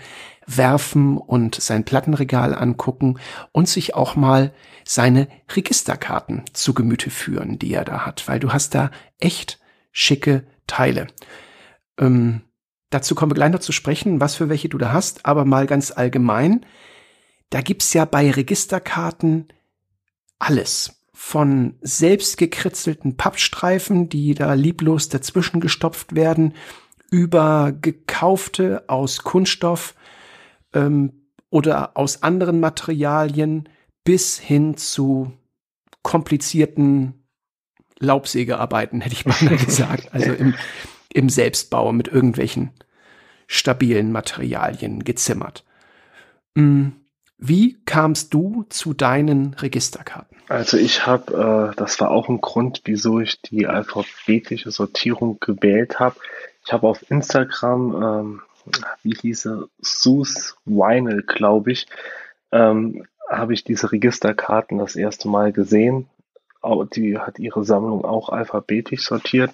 werfen 0.47 1.17
und 1.17 1.55
sein 1.55 1.85
Plattenregal 1.85 2.55
angucken 2.55 3.19
und 3.53 3.69
sich 3.69 3.95
auch 3.95 4.17
mal 4.17 4.53
seine 4.85 5.29
Registerkarten 5.55 6.43
zu 6.53 6.75
Gemüte 6.75 7.09
führen, 7.11 7.59
die 7.59 7.73
er 7.73 7.85
da 7.85 8.05
hat, 8.05 8.27
weil 8.27 8.41
du 8.41 8.53
hast 8.53 8.75
da 8.75 8.91
echt 9.21 9.60
schicke 9.93 10.45
Teile. 10.67 11.09
Ähm, 11.99 12.43
dazu 12.91 13.15
kommen 13.15 13.31
wir 13.31 13.37
gleich 13.37 13.53
noch 13.53 13.61
zu 13.61 13.73
sprechen, 13.73 14.21
was 14.21 14.37
für 14.37 14.49
welche 14.49 14.69
du 14.69 14.79
da 14.79 14.93
hast, 14.93 15.27
aber 15.27 15.45
mal 15.45 15.67
ganz 15.67 15.91
allgemein. 15.91 16.65
Da 17.51 17.61
gibt's 17.61 17.93
ja 17.93 18.05
bei 18.05 18.31
Registerkarten 18.31 19.49
alles. 20.39 20.97
Von 21.13 21.77
selbst 21.83 22.39
gekritzelten 22.39 23.17
Pappstreifen, 23.17 24.09
die 24.09 24.35
da 24.35 24.55
lieblos 24.55 25.11
dazwischen 25.11 25.61
gestopft 25.61 26.15
werden, 26.15 26.55
über 27.11 27.73
gekaufte 27.73 28.85
aus 28.89 29.23
Kunststoff 29.23 29.95
ähm, 30.73 31.13
oder 31.51 31.97
aus 31.97 32.23
anderen 32.23 32.61
Materialien 32.61 33.69
bis 34.05 34.39
hin 34.39 34.77
zu 34.77 35.33
komplizierten 36.03 37.20
Laubsägearbeiten, 38.01 39.01
hätte 39.01 39.15
ich 39.15 39.27
mal 39.27 39.57
gesagt. 39.57 40.09
Also 40.13 40.33
im, 40.33 40.55
im 41.13 41.29
Selbstbau 41.29 41.93
mit 41.93 42.09
irgendwelchen 42.09 42.71
stabilen 43.47 44.13
Materialien 44.13 45.05
gezimmert. 45.05 45.65
Hm, 46.57 46.93
wie 47.39 47.79
kamst 47.85 48.35
du 48.35 48.65
zu 48.69 48.93
deinen 48.93 49.55
Registerkarten? 49.55 50.37
Also 50.49 50.77
ich 50.77 51.07
habe, 51.07 51.73
äh, 51.73 51.77
das 51.77 52.01
war 52.01 52.11
auch 52.11 52.29
ein 52.29 52.41
Grund, 52.41 52.83
wieso 52.85 53.21
ich 53.21 53.41
die 53.41 53.67
alphabetische 53.67 54.71
Sortierung 54.71 55.39
gewählt 55.41 56.01
habe. 56.01 56.17
Ich 56.67 56.73
habe 56.73 56.87
auf 56.87 57.09
Instagram, 57.11 58.03
ähm, 58.03 58.43
wie 59.03 59.15
hieße, 59.15 59.69
Sus 59.81 60.57
Vinyl, 60.65 61.23
glaube 61.23 61.73
ich, 61.73 61.87
ähm, 62.53 63.07
habe 63.29 63.55
ich 63.55 63.65
diese 63.65 63.91
Registerkarten 63.91 64.79
das 64.79 64.97
erste 64.97 65.29
Mal 65.29 65.53
gesehen 65.53 66.09
die 66.95 67.19
hat 67.19 67.39
ihre 67.39 67.65
Sammlung 67.65 68.05
auch 68.05 68.29
alphabetisch 68.29 69.05
sortiert. 69.05 69.53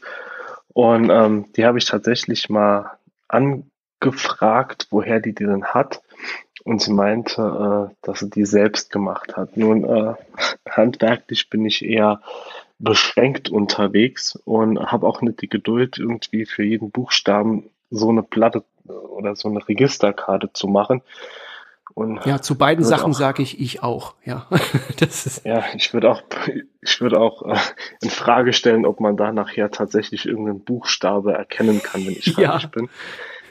Und 0.73 1.11
ähm, 1.11 1.47
die 1.57 1.65
habe 1.65 1.79
ich 1.79 1.87
tatsächlich 1.87 2.49
mal 2.49 2.99
angefragt, 3.29 4.89
woher 4.91 5.21
die 5.21 5.35
denn 5.35 5.65
hat. 5.65 6.03
Und 6.65 6.83
sie 6.83 6.93
meinte, 6.93 7.91
äh, 7.91 7.95
dass 8.03 8.21
sie 8.21 8.31
die 8.31 8.45
selbst 8.45 8.91
gemacht 8.91 9.37
hat. 9.37 9.57
Nun, 9.57 9.85
äh, 9.85 10.15
handwerklich 10.69 11.49
bin 11.49 11.65
ich 11.65 11.85
eher 11.85 12.21
beschränkt 12.79 13.49
unterwegs 13.49 14.37
und 14.45 14.79
habe 14.79 15.07
auch 15.07 15.23
nicht 15.23 15.41
die 15.41 15.49
Geduld, 15.49 15.99
irgendwie 15.99 16.45
für 16.45 16.63
jeden 16.63 16.91
Buchstaben 16.91 17.71
so 17.91 18.11
eine 18.11 18.23
Platte 18.23 18.65
oder 18.87 19.35
so 19.37 19.49
eine 19.49 19.67
Registerkarte 19.67 20.53
zu 20.53 20.69
machen. 20.69 21.03
Und 21.97 22.27
ja, 22.27 22.43
zu 22.43 22.59
beiden 22.59 22.85
Sachen 22.85 23.15
sage 23.15 23.43
ich 23.43 23.59
ich 23.59 23.83
auch. 23.83 24.17
Ja, 24.23 24.47
das 24.99 25.25
ist 25.25 25.47
ja, 25.47 25.65
ich 25.75 25.95
würde 25.95 26.11
auch, 26.11 26.23
ich 26.83 27.01
würde 27.01 27.19
auch 27.19 27.41
äh, 27.51 27.57
in 28.03 28.11
Frage 28.11 28.53
stellen, 28.53 28.85
ob 28.85 29.01
man 29.01 29.17
da 29.17 29.33
nachher 29.33 29.71
tatsächlich 29.71 30.27
irgendeinen 30.27 30.63
Buchstabe 30.63 31.33
erkennen 31.33 31.83
kann, 31.83 32.05
wenn 32.05 32.13
ich 32.13 32.35
fertig 32.35 32.37
ja. 32.39 32.71
bin. 32.71 32.91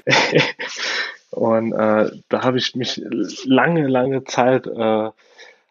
Und 1.32 1.74
äh, 1.74 2.12
da 2.30 2.44
habe 2.44 2.60
ich 2.60 2.76
mich 2.76 3.02
lange, 3.46 3.88
lange 3.88 4.26
Zeit 4.26 4.68
äh, 4.68 5.10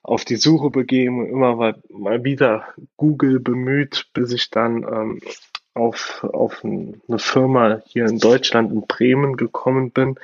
auf 0.03 0.25
die 0.25 0.37
Suche 0.37 0.71
begeben, 0.71 1.29
immer 1.29 1.55
mal, 1.55 1.77
mal 1.91 2.25
wieder 2.25 2.67
Google 2.97 3.39
bemüht, 3.39 4.09
bis 4.15 4.33
ich 4.33 4.51
dann 4.51 4.83
ähm, 4.83 5.21
auf, 5.75 6.25
auf 6.25 6.65
eine 6.65 7.19
Firma 7.19 7.83
hier 7.87 8.07
in 8.07 8.19
Deutschland 8.19 8.73
in 8.73 8.85
Bremen 8.89 9.37
gekommen 9.37 9.93
bin, 9.93 10.17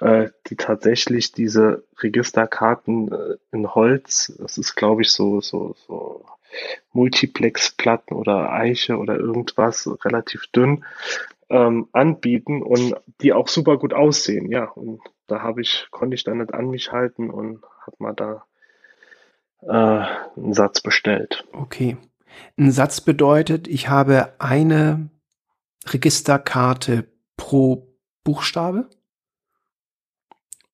äh, 0.00 0.28
die 0.46 0.56
tatsächlich 0.56 1.32
diese 1.32 1.84
Registerkarten 2.00 3.12
äh, 3.12 3.36
in 3.52 3.74
Holz, 3.74 4.32
das 4.38 4.58
ist 4.58 4.74
glaube 4.74 5.02
ich 5.02 5.10
so, 5.10 5.40
so, 5.40 5.74
so 5.86 6.24
Multiplex-Platten 6.92 8.14
oder 8.14 8.52
Eiche 8.52 8.96
oder 8.96 9.16
irgendwas, 9.16 9.88
relativ 10.04 10.46
dünn, 10.48 10.84
ähm, 11.50 11.88
anbieten 11.92 12.62
und 12.62 12.94
die 13.20 13.32
auch 13.32 13.48
super 13.48 13.76
gut 13.78 13.92
aussehen, 13.92 14.50
ja. 14.50 14.64
Und 14.64 15.00
da 15.26 15.42
habe 15.42 15.60
ich, 15.60 15.88
konnte 15.90 16.14
ich 16.14 16.24
dann 16.24 16.38
nicht 16.38 16.54
an 16.54 16.70
mich 16.70 16.92
halten 16.92 17.30
und 17.30 17.62
habe 17.80 17.96
mal 17.98 18.14
da 18.14 18.44
äh, 19.62 20.38
einen 20.40 20.54
Satz 20.54 20.80
bestellt. 20.80 21.44
Okay. 21.52 21.96
Ein 22.58 22.72
Satz 22.72 23.00
bedeutet, 23.00 23.68
ich 23.68 23.88
habe 23.88 24.34
eine 24.38 25.10
Registerkarte 25.86 27.06
pro 27.36 27.88
Buchstabe? 28.24 28.88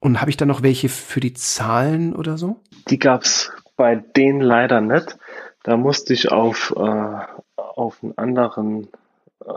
Und 0.00 0.20
habe 0.20 0.30
ich 0.30 0.36
da 0.38 0.46
noch 0.46 0.62
welche 0.62 0.88
für 0.88 1.20
die 1.20 1.34
Zahlen 1.34 2.16
oder 2.16 2.38
so? 2.38 2.56
Die 2.88 2.98
gab's 2.98 3.52
bei 3.76 3.96
denen 3.96 4.40
leider 4.40 4.80
nicht. 4.80 5.18
Da 5.62 5.76
musste 5.76 6.14
ich 6.14 6.32
auf, 6.32 6.74
äh, 6.76 7.18
auf 7.56 8.02
einen 8.02 8.16
anderen, 8.16 8.88
äh, 9.44 9.50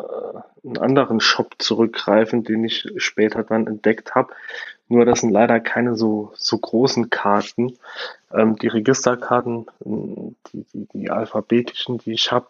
einen 0.65 0.77
anderen 0.77 1.19
Shop 1.21 1.55
zurückgreifen, 1.59 2.43
den 2.43 2.65
ich 2.65 2.91
später 2.97 3.43
dann 3.43 3.67
entdeckt 3.67 4.15
habe. 4.15 4.33
Nur 4.89 5.05
das 5.05 5.21
sind 5.21 5.31
leider 5.31 5.61
keine 5.61 5.95
so, 5.95 6.33
so 6.35 6.57
großen 6.57 7.09
Karten. 7.09 7.77
Ähm, 8.33 8.57
die 8.57 8.67
Registerkarten, 8.67 9.67
die, 9.85 10.65
die, 10.73 10.87
die 10.93 11.09
alphabetischen, 11.09 11.99
die 11.99 12.13
ich 12.13 12.33
habe, 12.33 12.47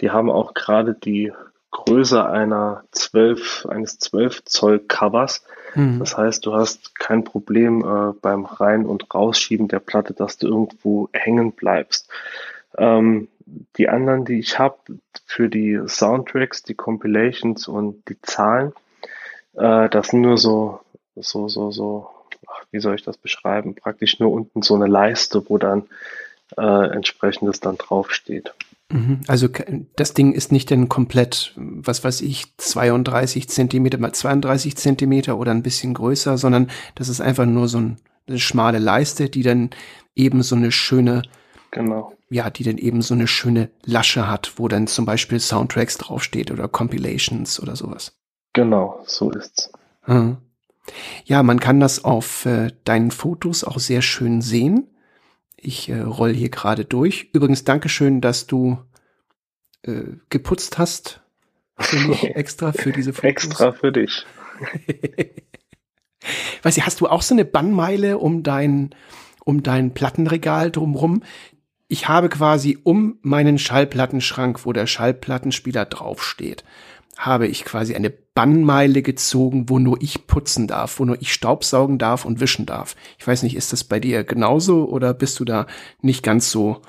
die 0.00 0.10
haben 0.10 0.30
auch 0.30 0.54
gerade 0.54 0.94
die 0.94 1.32
Größe 1.72 2.24
einer 2.24 2.84
12, 2.92 3.66
eines 3.66 3.98
12 3.98 4.44
Zoll 4.44 4.78
Covers. 4.78 5.44
Mhm. 5.74 5.98
Das 5.98 6.16
heißt, 6.16 6.46
du 6.46 6.54
hast 6.54 6.94
kein 6.98 7.24
Problem 7.24 7.80
äh, 7.80 8.12
beim 8.20 8.44
Rein- 8.44 8.86
und 8.86 9.12
Rausschieben 9.12 9.68
der 9.68 9.80
Platte, 9.80 10.12
dass 10.12 10.38
du 10.38 10.46
irgendwo 10.46 11.08
hängen 11.12 11.52
bleibst. 11.52 12.08
Ähm, 12.78 13.28
die 13.76 13.88
anderen, 13.88 14.24
die 14.24 14.38
ich 14.38 14.58
habe 14.58 14.76
für 15.26 15.48
die 15.48 15.80
Soundtracks, 15.86 16.62
die 16.62 16.74
Compilations 16.74 17.68
und 17.68 18.08
die 18.08 18.20
Zahlen, 18.20 18.72
äh, 19.54 19.88
das 19.88 20.08
sind 20.08 20.20
nur 20.20 20.38
so, 20.38 20.80
so, 21.16 21.48
so, 21.48 21.70
so, 21.70 22.10
ach, 22.46 22.64
wie 22.70 22.80
soll 22.80 22.94
ich 22.94 23.02
das 23.02 23.16
beschreiben? 23.16 23.74
Praktisch 23.74 24.20
nur 24.20 24.30
unten 24.30 24.62
so 24.62 24.74
eine 24.74 24.86
Leiste, 24.86 25.48
wo 25.48 25.58
dann 25.58 25.84
äh, 26.56 26.90
entsprechendes 26.90 27.60
dann 27.60 27.78
draufsteht. 27.78 28.54
Mhm. 28.92 29.20
Also 29.26 29.48
das 29.96 30.14
Ding 30.14 30.32
ist 30.32 30.52
nicht 30.52 30.70
denn 30.70 30.88
komplett, 30.88 31.54
was 31.56 32.04
weiß 32.04 32.20
ich, 32.20 32.56
32 32.58 33.48
Zentimeter 33.48 33.98
mal 33.98 34.12
32 34.12 34.76
Zentimeter 34.76 35.38
oder 35.38 35.50
ein 35.50 35.62
bisschen 35.62 35.94
größer, 35.94 36.36
sondern 36.38 36.70
das 36.94 37.08
ist 37.08 37.20
einfach 37.20 37.46
nur 37.46 37.68
so 37.68 37.78
ein, 37.78 37.96
eine 38.28 38.38
schmale 38.38 38.78
Leiste, 38.78 39.30
die 39.30 39.42
dann 39.42 39.70
eben 40.14 40.42
so 40.42 40.54
eine 40.54 40.70
schöne, 40.70 41.22
genau. 41.70 42.12
ja, 42.28 42.50
die 42.50 42.64
dann 42.64 42.78
eben 42.78 43.00
so 43.02 43.14
eine 43.14 43.26
schöne 43.26 43.70
Lasche 43.84 44.28
hat, 44.28 44.52
wo 44.56 44.68
dann 44.68 44.86
zum 44.86 45.06
Beispiel 45.06 45.40
Soundtracks 45.40 45.96
draufsteht 45.98 46.50
oder 46.50 46.68
Compilations 46.68 47.60
oder 47.60 47.76
sowas. 47.76 48.12
Genau, 48.52 49.02
so 49.06 49.30
ist's. 49.30 49.70
Ja, 51.24 51.42
man 51.42 51.60
kann 51.60 51.80
das 51.80 52.04
auf 52.04 52.44
äh, 52.44 52.72
deinen 52.84 53.10
Fotos 53.10 53.64
auch 53.64 53.78
sehr 53.78 54.02
schön 54.02 54.42
sehen. 54.42 54.88
Ich 55.64 55.88
äh, 55.88 56.00
roll 56.00 56.34
hier 56.34 56.50
gerade 56.50 56.84
durch. 56.84 57.30
Übrigens, 57.32 57.62
Dankeschön, 57.62 58.20
dass 58.20 58.48
du 58.48 58.78
äh, 59.82 60.02
geputzt 60.28 60.78
hast. 60.78 61.20
Für 61.78 62.00
mich 62.00 62.24
extra 62.36 62.72
für 62.72 62.90
diese 62.90 63.12
Fotos. 63.12 63.30
Extra 63.30 63.72
für 63.72 63.92
dich. 63.92 64.26
Weißt 66.62 66.78
du, 66.78 66.82
hast 66.82 67.00
du 67.00 67.06
auch 67.06 67.22
so 67.22 67.34
eine 67.34 67.44
Bannmeile 67.44 68.18
um 68.18 68.42
dein, 68.42 68.90
um 69.44 69.62
dein 69.62 69.94
Plattenregal 69.94 70.72
drumrum? 70.72 71.22
Ich 71.86 72.08
habe 72.08 72.28
quasi 72.28 72.78
um 72.82 73.18
meinen 73.22 73.58
Schallplattenschrank, 73.58 74.66
wo 74.66 74.72
der 74.72 74.88
Schallplattenspieler 74.88 75.84
draufsteht, 75.84 76.64
habe 77.16 77.46
ich 77.46 77.64
quasi 77.64 77.94
eine 77.94 78.12
Bannmeile 78.34 79.02
gezogen, 79.02 79.68
wo 79.68 79.78
nur 79.78 80.00
ich 80.00 80.26
putzen 80.26 80.66
darf, 80.66 80.98
wo 80.98 81.04
nur 81.04 81.20
ich 81.20 81.32
Staubsaugen 81.32 81.98
darf 81.98 82.24
und 82.24 82.40
wischen 82.40 82.64
darf. 82.64 82.96
Ich 83.18 83.26
weiß 83.26 83.42
nicht, 83.42 83.56
ist 83.56 83.72
das 83.72 83.84
bei 83.84 84.00
dir 84.00 84.24
genauso 84.24 84.88
oder 84.88 85.12
bist 85.12 85.38
du 85.38 85.44
da 85.44 85.66
nicht 86.00 86.22
ganz 86.22 86.50
so 86.50 86.80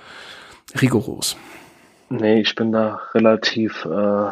rigoros? 0.80 1.36
Nee, 2.10 2.42
ich 2.42 2.56
bin 2.56 2.72
da 2.72 3.02
relativ, 3.14 3.86
äh, 3.86 4.32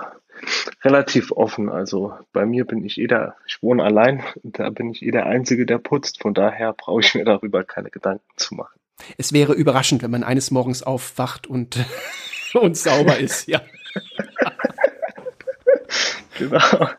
relativ 0.84 1.32
offen. 1.32 1.70
Also 1.70 2.14
bei 2.32 2.46
mir 2.46 2.66
bin 2.66 2.86
ich 2.86 2.98
eh 2.98 3.08
der, 3.08 3.36
ich 3.46 3.62
wohne 3.62 3.84
allein, 3.84 4.24
da 4.44 4.70
bin 4.70 4.90
ich 4.90 5.02
eh 5.02 5.12
der 5.12 5.26
Einzige, 5.26 5.66
der 5.66 5.80
putzt. 5.80 6.22
Von 6.22 6.34
daher 6.34 6.74
brauche 6.74 7.02
ich 7.02 7.14
mir 7.14 7.26
darüber 7.26 7.64
keine 7.64 7.90
Gedanken 7.90 8.24
zu 8.38 8.56
machen. 8.56 8.80
Es 9.18 9.34
wäre 9.34 9.54
überraschend, 9.54 10.04
wenn 10.04 10.12
man 10.12 10.24
eines 10.24 10.52
Morgens 10.52 10.84
aufwacht 10.84 11.48
und, 11.48 11.84
und 12.54 12.78
sauber 12.78 13.18
ist, 13.18 13.48
ja. 13.48 13.62
genau. 16.38 16.90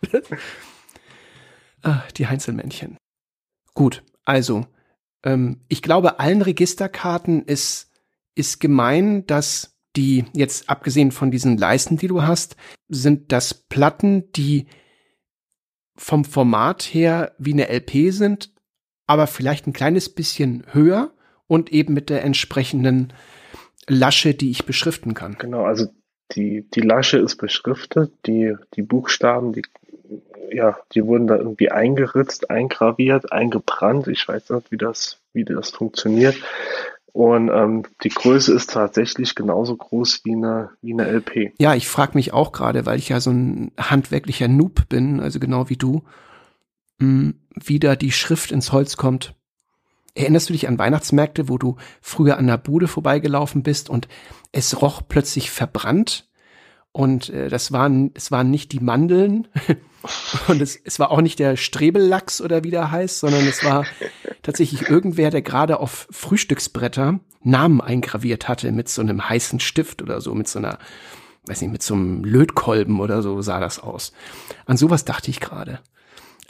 Ah, 1.82 2.02
die 2.16 2.28
Heinzelmännchen. 2.28 2.96
Gut, 3.74 4.04
also, 4.24 4.66
ähm, 5.24 5.60
ich 5.68 5.82
glaube, 5.82 6.20
allen 6.20 6.42
Registerkarten 6.42 7.42
ist, 7.44 7.90
ist 8.34 8.60
gemein, 8.60 9.26
dass 9.26 9.76
die, 9.96 10.24
jetzt 10.32 10.70
abgesehen 10.70 11.12
von 11.12 11.30
diesen 11.30 11.58
Leisten, 11.58 11.96
die 11.96 12.08
du 12.08 12.22
hast, 12.22 12.56
sind 12.88 13.32
das 13.32 13.52
Platten, 13.54 14.30
die 14.32 14.66
vom 15.96 16.24
Format 16.24 16.82
her 16.82 17.34
wie 17.38 17.52
eine 17.52 17.68
LP 17.68 18.12
sind, 18.12 18.52
aber 19.06 19.26
vielleicht 19.26 19.66
ein 19.66 19.72
kleines 19.72 20.14
bisschen 20.14 20.64
höher 20.72 21.12
und 21.46 21.72
eben 21.72 21.92
mit 21.92 22.08
der 22.08 22.24
entsprechenden 22.24 23.12
Lasche, 23.86 24.34
die 24.34 24.50
ich 24.50 24.64
beschriften 24.64 25.14
kann. 25.14 25.36
Genau, 25.38 25.64
also 25.64 25.88
die, 26.34 26.66
die 26.74 26.80
Lasche 26.80 27.18
ist 27.18 27.36
beschriftet, 27.36 28.12
die, 28.26 28.54
die 28.74 28.82
Buchstaben, 28.82 29.52
die, 29.52 29.62
ja, 30.50 30.78
die 30.94 31.04
wurden 31.04 31.26
da 31.26 31.36
irgendwie 31.36 31.70
eingeritzt, 31.70 32.50
eingraviert, 32.50 33.32
eingebrannt. 33.32 34.08
Ich 34.08 34.26
weiß 34.26 34.50
nicht, 34.50 34.70
wie 34.70 34.78
das, 34.78 35.18
wie 35.32 35.44
das 35.44 35.70
funktioniert. 35.70 36.36
Und 37.12 37.50
ähm, 37.50 37.82
die 38.02 38.08
Größe 38.08 38.54
ist 38.54 38.70
tatsächlich 38.70 39.34
genauso 39.34 39.76
groß 39.76 40.22
wie 40.24 40.32
eine, 40.32 40.70
wie 40.80 40.94
eine 40.94 41.06
LP. 41.10 41.52
Ja, 41.58 41.74
ich 41.74 41.86
frage 41.86 42.12
mich 42.14 42.32
auch 42.32 42.52
gerade, 42.52 42.86
weil 42.86 42.98
ich 42.98 43.10
ja 43.10 43.20
so 43.20 43.30
ein 43.30 43.70
handwerklicher 43.78 44.48
Noob 44.48 44.88
bin, 44.88 45.20
also 45.20 45.38
genau 45.38 45.68
wie 45.68 45.76
du, 45.76 46.02
mh, 46.98 47.06
hm, 47.06 47.34
wie 47.54 47.78
da 47.78 47.96
die 47.96 48.12
Schrift 48.12 48.50
ins 48.50 48.72
Holz 48.72 48.96
kommt. 48.96 49.34
Erinnerst 50.14 50.48
du 50.48 50.52
dich 50.52 50.68
an 50.68 50.78
Weihnachtsmärkte, 50.78 51.48
wo 51.48 51.56
du 51.58 51.76
früher 52.00 52.36
an 52.36 52.46
der 52.46 52.58
Bude 52.58 52.86
vorbeigelaufen 52.86 53.62
bist 53.62 53.88
und 53.88 54.08
es 54.52 54.82
roch 54.82 55.02
plötzlich 55.08 55.50
verbrannt? 55.50 56.28
Und 56.92 57.30
äh, 57.30 57.48
das 57.48 57.72
waren, 57.72 58.10
es 58.14 58.30
waren 58.30 58.50
nicht 58.50 58.72
die 58.72 58.80
Mandeln 58.80 59.48
und 60.48 60.60
es, 60.60 60.78
es 60.84 60.98
war 60.98 61.10
auch 61.10 61.22
nicht 61.22 61.38
der 61.38 61.56
Strebellachs 61.56 62.42
oder 62.42 62.64
wie 62.64 62.70
der 62.70 62.90
heißt, 62.90 63.20
sondern 63.20 63.46
es 63.46 63.64
war 63.64 63.86
tatsächlich 64.42 64.88
irgendwer, 64.90 65.30
der 65.30 65.40
gerade 65.40 65.80
auf 65.80 66.06
Frühstücksbretter 66.10 67.20
Namen 67.42 67.80
eingraviert 67.80 68.48
hatte 68.48 68.70
mit 68.72 68.90
so 68.90 69.00
einem 69.00 69.26
heißen 69.26 69.58
Stift 69.58 70.02
oder 70.02 70.20
so, 70.20 70.34
mit 70.34 70.48
so 70.48 70.58
einer, 70.58 70.78
weiß 71.46 71.62
nicht, 71.62 71.72
mit 71.72 71.82
so 71.82 71.94
einem 71.94 72.24
Lötkolben 72.24 73.00
oder 73.00 73.22
so 73.22 73.40
sah 73.40 73.58
das 73.58 73.78
aus. 73.78 74.12
An 74.66 74.76
sowas 74.76 75.06
dachte 75.06 75.30
ich 75.30 75.40
gerade. 75.40 75.80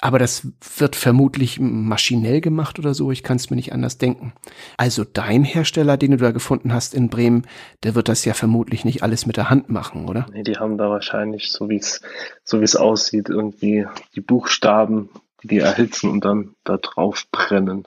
Aber 0.03 0.19
das 0.19 0.49
wird 0.79 0.97
vermutlich 0.97 1.61
maschinell 1.61 2.41
gemacht 2.41 2.81
oder 2.81 2.93
so. 2.93 3.13
Ich 3.13 3.23
kann 3.23 3.37
es 3.37 3.51
mir 3.51 3.57
nicht 3.57 3.73
anders 3.73 3.99
denken. 3.99 4.33
Also 4.77 5.05
dein 5.05 5.45
Hersteller, 5.45 5.97
den 5.97 6.11
du 6.11 6.17
da 6.17 6.33
gefunden 6.33 6.73
hast 6.73 6.93
in 6.93 7.09
Bremen, 7.09 7.47
der 7.85 7.95
wird 7.95 8.09
das 8.09 8.25
ja 8.25 8.35
vermutlich 8.35 8.85
nicht 8.85 9.05
alles 9.05 9.27
mit 9.27 9.37
der 9.37 9.49
Hand 9.49 9.71
machen, 9.71 10.09
oder? 10.09 10.27
Nee, 10.33 10.43
die 10.43 10.57
haben 10.57 10.77
da 10.77 10.91
wahrscheinlich, 10.91 11.53
so 11.53 11.69
wie 11.69 11.77
es 11.77 12.01
so 12.43 12.59
wie 12.59 12.65
es 12.65 12.75
aussieht, 12.75 13.29
irgendwie 13.29 13.87
die 14.17 14.21
Buchstaben, 14.21 15.09
die 15.41 15.47
die 15.47 15.59
erhitzen 15.61 16.11
und 16.11 16.25
dann 16.25 16.57
da 16.65 16.79
drauf 16.79 17.29
brennen. 17.31 17.87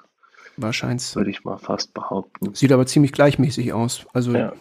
Wahrscheinlich. 0.57 1.15
Würde 1.15 1.29
ich 1.29 1.43
mal 1.43 1.57
fast 1.57 1.93
behaupten. 1.93 2.53
Sieht 2.53 2.71
aber 2.71 2.85
ziemlich 2.85 3.11
gleichmäßig 3.11 3.73
aus. 3.73 4.05
Also 4.13 4.33
ja. 4.33 4.53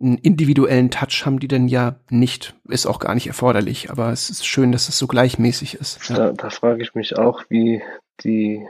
einen 0.00 0.18
individuellen 0.18 0.90
Touch 0.90 1.24
haben 1.24 1.38
die 1.38 1.48
denn 1.48 1.68
ja 1.68 1.96
nicht. 2.10 2.54
Ist 2.68 2.86
auch 2.86 2.98
gar 2.98 3.14
nicht 3.14 3.26
erforderlich, 3.26 3.90
aber 3.90 4.10
es 4.10 4.30
ist 4.30 4.46
schön, 4.46 4.72
dass 4.72 4.88
es 4.88 4.98
so 4.98 5.06
gleichmäßig 5.06 5.74
ist. 5.74 6.08
Ja. 6.08 6.16
Da, 6.16 6.32
da 6.32 6.50
frage 6.50 6.82
ich 6.82 6.94
mich 6.94 7.16
auch, 7.16 7.44
wie 7.48 7.82
die 8.24 8.66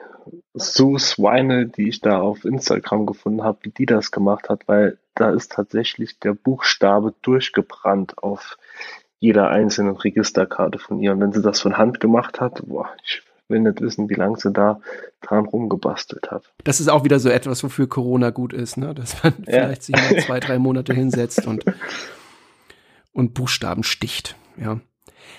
Sus 0.54 1.18
Weine, 1.18 1.66
die 1.66 1.88
ich 1.88 2.00
da 2.00 2.20
auf 2.20 2.44
Instagram 2.44 3.06
gefunden 3.06 3.42
habe, 3.42 3.58
wie 3.62 3.70
die 3.70 3.86
das 3.86 4.10
gemacht 4.10 4.48
hat, 4.48 4.66
weil 4.66 4.98
da 5.14 5.30
ist 5.30 5.52
tatsächlich 5.52 6.18
der 6.18 6.34
Buchstabe 6.34 7.14
durchgebrannt 7.22 8.18
auf 8.18 8.58
jeder 9.18 9.48
einzelnen 9.48 9.96
Registerkarte 9.96 10.78
von 10.78 11.00
ihr. 11.00 11.12
Und 11.12 11.20
wenn 11.20 11.32
sie 11.32 11.42
das 11.42 11.60
von 11.60 11.78
Hand 11.78 12.00
gemacht 12.00 12.40
hat, 12.40 12.62
boah, 12.66 12.90
ich 13.04 13.22
will 13.48 13.60
nicht 13.60 13.80
wissen, 13.80 14.08
wie 14.08 14.14
lange 14.14 14.38
sie 14.38 14.52
da 14.52 14.80
dran 15.20 15.46
rumgebastelt 15.46 16.30
hat. 16.30 16.52
Das 16.64 16.80
ist 16.80 16.88
auch 16.88 17.04
wieder 17.04 17.18
so 17.18 17.28
etwas, 17.28 17.62
wofür 17.62 17.88
Corona 17.88 18.30
gut 18.30 18.52
ist, 18.52 18.76
ne? 18.76 18.94
dass 18.94 19.22
man 19.22 19.34
ja. 19.46 19.64
vielleicht 19.64 19.82
sich 19.84 19.96
mal 19.96 20.16
zwei, 20.26 20.40
drei 20.40 20.58
Monate 20.58 20.92
hinsetzt 20.94 21.46
und, 21.46 21.64
und 23.12 23.34
Buchstaben 23.34 23.82
sticht. 23.82 24.36
Ja. 24.56 24.80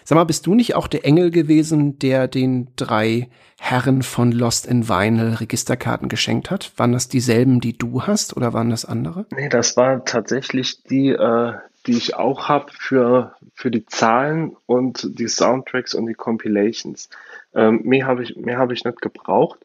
Sag 0.03 0.15
mal, 0.15 0.23
bist 0.23 0.45
du 0.45 0.55
nicht 0.55 0.75
auch 0.75 0.87
der 0.87 1.05
Engel 1.05 1.31
gewesen, 1.31 1.99
der 1.99 2.27
den 2.27 2.69
drei 2.75 3.29
Herren 3.59 4.03
von 4.03 4.31
Lost 4.31 4.65
in 4.65 4.87
Vinyl 4.87 5.35
Registerkarten 5.35 6.09
geschenkt 6.09 6.51
hat? 6.51 6.71
Waren 6.77 6.91
das 6.91 7.07
dieselben, 7.07 7.59
die 7.59 7.77
du 7.77 8.03
hast 8.03 8.37
oder 8.37 8.53
waren 8.53 8.69
das 8.69 8.85
andere? 8.85 9.25
Nee, 9.31 9.49
das 9.49 9.75
war 9.75 10.05
tatsächlich 10.05 10.83
die, 10.83 11.09
äh, 11.09 11.53
die 11.87 11.97
ich 11.97 12.15
auch 12.15 12.47
habe 12.47 12.71
für, 12.71 13.35
für 13.53 13.71
die 13.71 13.85
Zahlen 13.85 14.55
und 14.65 15.19
die 15.19 15.27
Soundtracks 15.27 15.93
und 15.93 16.05
die 16.05 16.13
Compilations. 16.13 17.09
Ähm, 17.57 17.81
mehr 17.83 18.05
habe 18.05 18.23
ich, 18.23 18.37
mehr 18.37 18.57
habe 18.57 18.73
ich 18.73 18.85
nicht 18.85 19.01
gebraucht. 19.01 19.59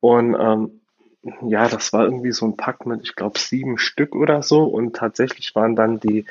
Und 0.00 0.36
ähm, 0.38 0.80
ja, 1.48 1.68
das 1.68 1.92
war 1.92 2.04
irgendwie 2.04 2.32
so 2.32 2.46
ein 2.46 2.56
Pack 2.56 2.84
mit, 2.84 3.02
ich 3.02 3.14
glaube, 3.14 3.38
sieben 3.38 3.78
Stück 3.78 4.14
oder 4.14 4.42
so. 4.42 4.64
Und 4.64 4.96
tatsächlich 4.96 5.54
waren 5.54 5.76
dann 5.76 6.00
die, 6.00 6.26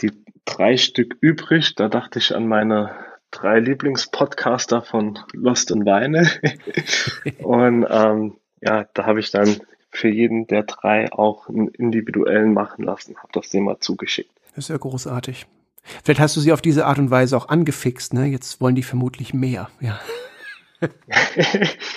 die 0.00 0.12
drei 0.44 0.76
Stück 0.76 1.16
übrig. 1.20 1.74
Da 1.74 1.88
dachte 1.88 2.18
ich 2.18 2.34
an 2.34 2.46
meine 2.46 2.94
drei 3.30 3.60
Lieblingspodcaster 3.60 4.82
von 4.82 5.18
Lost 5.32 5.70
in 5.70 5.86
Weine. 5.86 6.28
und 7.42 7.86
ähm, 7.88 8.36
ja, 8.60 8.86
da 8.94 9.06
habe 9.06 9.20
ich 9.20 9.30
dann 9.30 9.60
für 9.90 10.08
jeden 10.08 10.46
der 10.46 10.64
drei 10.64 11.12
auch 11.12 11.48
einen 11.48 11.68
individuellen 11.68 12.52
machen 12.52 12.84
lassen, 12.84 13.16
habe 13.16 13.32
das 13.32 13.50
dem 13.50 13.64
mal 13.64 13.80
zugeschickt. 13.80 14.30
Das 14.54 14.64
ist 14.64 14.68
ja 14.68 14.76
großartig. 14.76 15.46
Vielleicht 16.04 16.20
hast 16.20 16.36
du 16.36 16.40
sie 16.40 16.52
auf 16.52 16.62
diese 16.62 16.86
Art 16.86 16.98
und 16.98 17.10
Weise 17.10 17.36
auch 17.36 17.48
angefixt, 17.48 18.14
ne? 18.14 18.26
Jetzt 18.26 18.60
wollen 18.60 18.74
die 18.74 18.82
vermutlich 18.82 19.34
mehr, 19.34 19.68
ja. 19.80 19.98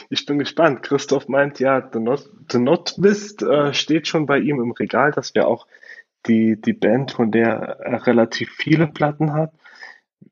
ich 0.09 0.25
bin 0.25 0.39
gespannt. 0.39 0.83
Christoph 0.83 1.27
meint 1.27 1.59
ja, 1.59 1.89
The 1.91 2.59
Not, 2.59 2.95
Twist 2.95 3.41
äh, 3.41 3.73
steht 3.73 4.07
schon 4.07 4.25
bei 4.25 4.39
ihm 4.39 4.61
im 4.61 4.71
Regal. 4.71 5.11
Das 5.11 5.35
wäre 5.35 5.47
auch 5.47 5.67
die, 6.25 6.59
die 6.59 6.73
Band, 6.73 7.11
von 7.11 7.31
der 7.31 7.79
er 7.79 8.07
relativ 8.07 8.51
viele 8.51 8.87
Platten 8.87 9.33
hat. 9.33 9.53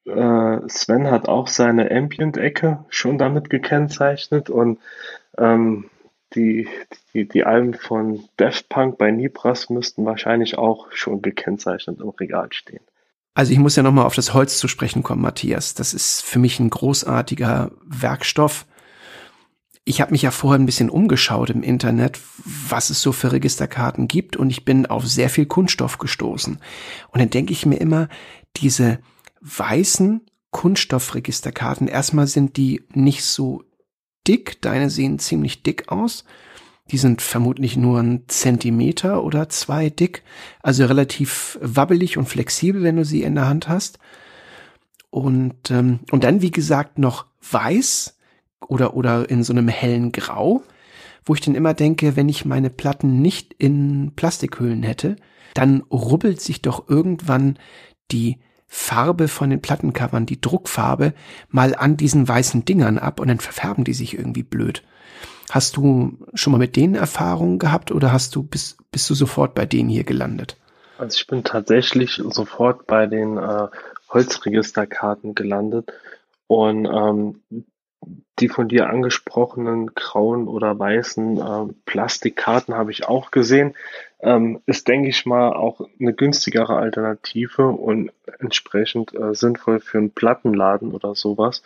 Äh, 0.06 0.68
Sven 0.68 1.12
hat 1.12 1.28
auch 1.28 1.48
seine 1.48 1.92
Ambient-Ecke 1.92 2.86
schon 2.90 3.18
damit 3.18 3.50
gekennzeichnet 3.50 4.50
und 4.50 4.80
ähm, 5.38 5.90
die, 6.34 6.68
die, 7.14 7.28
die 7.28 7.44
Alben 7.44 7.74
von 7.74 8.24
Def 8.40 8.68
Punk 8.70 8.98
bei 8.98 9.12
Nibras 9.12 9.70
müssten 9.70 10.06
wahrscheinlich 10.06 10.58
auch 10.58 10.92
schon 10.92 11.22
gekennzeichnet 11.22 12.00
im 12.00 12.10
Regal 12.10 12.48
stehen. 12.52 12.84
Also 13.34 13.54
ich 13.54 13.60
muss 13.60 13.76
ja 13.76 13.84
nochmal 13.84 14.06
auf 14.06 14.16
das 14.16 14.34
Holz 14.34 14.58
zu 14.58 14.68
sprechen 14.68 15.04
kommen, 15.04 15.22
Matthias. 15.22 15.74
Das 15.74 15.94
ist 15.94 16.22
für 16.22 16.40
mich 16.40 16.60
ein 16.60 16.70
großartiger 16.70 17.72
Werkstoff. 17.86 18.66
Ich 19.84 20.02
habe 20.02 20.12
mich 20.12 20.22
ja 20.22 20.32
vorher 20.32 20.60
ein 20.60 20.66
bisschen 20.66 20.90
umgeschaut 20.90 21.50
im 21.50 21.64
Internet, 21.64 22.20
was 22.46 22.90
es 22.90 23.02
so 23.02 23.12
für 23.12 23.32
Registerkarten 23.32 24.08
gibt 24.08 24.36
und 24.36 24.50
ich 24.50 24.64
bin 24.64 24.86
auf 24.86 25.08
sehr 25.08 25.30
viel 25.30 25.46
Kunststoff 25.46 25.98
gestoßen. 25.98 26.60
Und 27.10 27.20
dann 27.20 27.30
denke 27.30 27.54
ich 27.54 27.66
mir 27.66 27.78
immer, 27.78 28.10
diese 28.58 29.00
weißen 29.40 30.22
Kunststoffregisterkarten, 30.52 31.88
erstmal 31.88 32.28
sind 32.28 32.58
die 32.58 32.84
nicht 32.94 33.24
so 33.24 33.64
dick, 34.28 34.62
deine 34.62 34.90
sehen 34.90 35.18
ziemlich 35.18 35.64
dick 35.64 35.90
aus. 35.90 36.26
Die 36.92 36.98
sind 36.98 37.22
vermutlich 37.22 37.78
nur 37.78 38.00
ein 38.00 38.24
Zentimeter 38.28 39.24
oder 39.24 39.50
zwei 39.50 39.90
dick, 39.90 40.24
also 40.62 40.86
relativ 40.86 41.58
wabbelig 41.62 42.18
und 42.18 42.28
flexibel, 42.28 42.84
wenn 42.84 42.98
du 42.98 43.06
sie 43.06 43.24
in 43.24 43.36
der 43.36 43.48
Hand 43.48 43.70
hast. 43.70 43.98
Und, 45.10 45.72
ähm, 45.72 46.00
und 46.12 46.24
dann, 46.24 46.42
wie 46.42 46.52
gesagt, 46.52 47.00
noch 47.00 47.26
weiß 47.50 48.18
oder, 48.68 48.96
oder 48.96 49.30
in 49.30 49.44
so 49.44 49.54
einem 49.54 49.68
hellen 49.68 50.12
Grau, 50.12 50.64
wo 51.26 51.34
ich 51.34 51.42
dann 51.42 51.56
immer 51.56 51.74
denke, 51.74 52.16
wenn 52.16 52.30
ich 52.30 52.46
meine 52.46 52.70
Platten 52.70 53.22
nicht 53.22 53.54
in 53.58 54.14
Plastikhüllen 54.16 54.84
hätte, 54.84 55.16
dann 55.54 55.82
rubbelt 55.92 56.42
sich 56.42 56.62
doch 56.62 56.90
irgendwann 56.90 57.58
die 58.12 58.40
Farbe 58.68 59.28
von 59.28 59.50
den 59.50 59.62
Plattencovern, 59.62 60.26
die 60.26 60.40
Druckfarbe, 60.40 61.14
mal 61.50 61.76
an 61.76 61.98
diesen 61.98 62.28
weißen 62.28 62.64
Dingern 62.64 62.98
ab 62.98 63.20
und 63.20 63.28
dann 63.28 63.40
verfärben 63.40 63.84
die 63.84 63.94
sich 63.94 64.18
irgendwie 64.18 64.44
blöd. 64.44 64.84
Hast 65.52 65.76
du 65.76 66.18
schon 66.34 66.52
mal 66.52 66.60
mit 66.60 66.78
denen 66.78 66.96
Erfahrungen 66.96 67.60
gehabt 67.60 67.92
oder 67.92 68.14
hast 68.14 68.36
du 68.36 68.42
bist, 68.42 68.78
bist 68.90 69.10
du 69.10 69.14
sofort 69.14 69.54
bei 69.54 69.66
denen 69.66 69.90
hier 69.90 70.06
gelandet? 70.06 70.56
Also 70.98 71.18
ich 71.18 71.28
bin 71.28 71.44
tatsächlich 71.44 72.22
sofort 72.30 72.88
bei 72.88 73.06
den 73.06 73.38
äh, 73.38 73.68
Holzregisterkarten 74.10 75.36
gelandet 75.36 75.92
und 76.48 76.86
ähm, 76.86 77.42
die 78.40 78.48
von 78.48 78.70
dir 78.70 78.90
angesprochenen 78.90 79.94
grauen 79.94 80.48
oder 80.48 80.80
weißen 80.80 81.38
äh, 81.38 81.74
Plastikkarten 81.86 82.74
habe 82.74 82.92
ich 82.92 83.10
auch 83.10 83.30
gesehen. 83.30 83.76
Ähm, 84.22 84.62
ist, 84.68 84.88
denke 84.88 85.10
ich 85.10 85.26
mal, 85.26 85.52
auch 85.52 85.82
eine 86.00 86.14
günstigere 86.14 86.78
Alternative 86.78 87.68
und 87.68 88.12
entsprechend 88.40 89.14
äh, 89.14 89.36
sinnvoll 89.36 89.82
für 89.82 89.98
einen 89.98 90.12
Plattenladen 90.12 90.94
oder 90.94 91.14
sowas. 91.14 91.62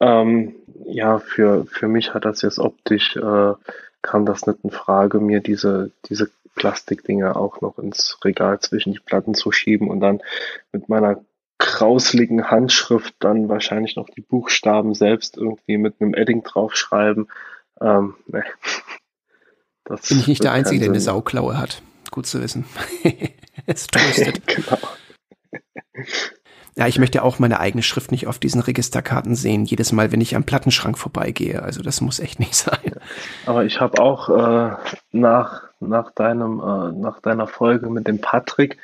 Ähm, 0.00 0.56
ja, 0.84 1.18
für, 1.18 1.66
für 1.66 1.88
mich 1.88 2.14
hat 2.14 2.24
das 2.24 2.42
jetzt 2.42 2.58
optisch, 2.58 3.16
äh, 3.16 3.54
kam 4.02 4.26
das 4.26 4.46
nicht 4.46 4.58
in 4.62 4.70
Frage, 4.70 5.20
mir 5.20 5.40
diese, 5.40 5.90
diese 6.08 6.30
Plastikdinger 6.54 7.36
auch 7.36 7.60
noch 7.60 7.78
ins 7.78 8.18
Regal 8.24 8.60
zwischen 8.60 8.92
die 8.92 9.00
Platten 9.00 9.34
zu 9.34 9.52
schieben 9.52 9.88
und 9.88 10.00
dann 10.00 10.22
mit 10.72 10.88
meiner 10.88 11.24
grausligen 11.58 12.50
Handschrift 12.50 13.14
dann 13.20 13.48
wahrscheinlich 13.48 13.96
noch 13.96 14.08
die 14.10 14.20
Buchstaben 14.20 14.94
selbst 14.94 15.36
irgendwie 15.36 15.78
mit 15.78 16.00
einem 16.00 16.14
Edding 16.14 16.42
draufschreiben. 16.42 17.28
Ähm, 17.80 18.14
nee. 18.26 18.42
Das 19.84 20.08
Bin 20.08 20.18
ich 20.18 20.26
nicht 20.26 20.44
der 20.44 20.52
Einzige, 20.52 20.80
der 20.80 20.90
eine 20.90 21.00
Sauklaue 21.00 21.58
hat. 21.58 21.82
Gut 22.10 22.26
zu 22.26 22.42
wissen. 22.42 22.64
es 23.66 23.86
tröstet. 23.86 24.46
genau. 24.46 24.78
Ja, 26.78 26.86
ich 26.86 26.98
möchte 26.98 27.22
auch 27.22 27.38
meine 27.38 27.58
eigene 27.58 27.82
Schrift 27.82 28.10
nicht 28.12 28.26
auf 28.26 28.38
diesen 28.38 28.60
Registerkarten 28.60 29.34
sehen, 29.34 29.64
jedes 29.64 29.92
Mal, 29.92 30.12
wenn 30.12 30.20
ich 30.20 30.36
am 30.36 30.44
Plattenschrank 30.44 30.98
vorbeigehe. 30.98 31.62
Also 31.62 31.82
das 31.82 32.02
muss 32.02 32.20
echt 32.20 32.38
nicht 32.38 32.54
sein. 32.54 32.92
Aber 33.46 33.64
ich 33.64 33.80
habe 33.80 34.02
auch 34.02 34.28
äh, 34.28 34.76
nach, 35.10 35.62
nach, 35.80 36.10
deinem, 36.10 36.60
äh, 36.60 36.92
nach 36.92 37.20
deiner 37.20 37.46
Folge 37.46 37.88
mit 37.88 38.06
dem 38.06 38.20
Patrick, 38.20 38.76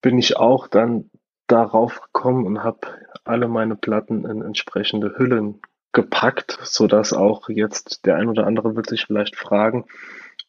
bin 0.00 0.18
ich 0.18 0.36
auch 0.36 0.66
dann 0.66 1.10
darauf 1.46 2.00
gekommen 2.00 2.44
und 2.44 2.64
habe 2.64 2.88
alle 3.24 3.46
meine 3.46 3.76
Platten 3.76 4.24
in 4.24 4.42
entsprechende 4.42 5.14
Hüllen 5.16 5.60
gepackt, 5.92 6.58
so 6.62 6.88
dass 6.88 7.12
auch 7.12 7.48
jetzt 7.48 8.04
der 8.04 8.16
ein 8.16 8.28
oder 8.28 8.48
andere 8.48 8.74
wird 8.74 8.88
sich 8.88 9.04
vielleicht 9.06 9.36
fragen, 9.36 9.84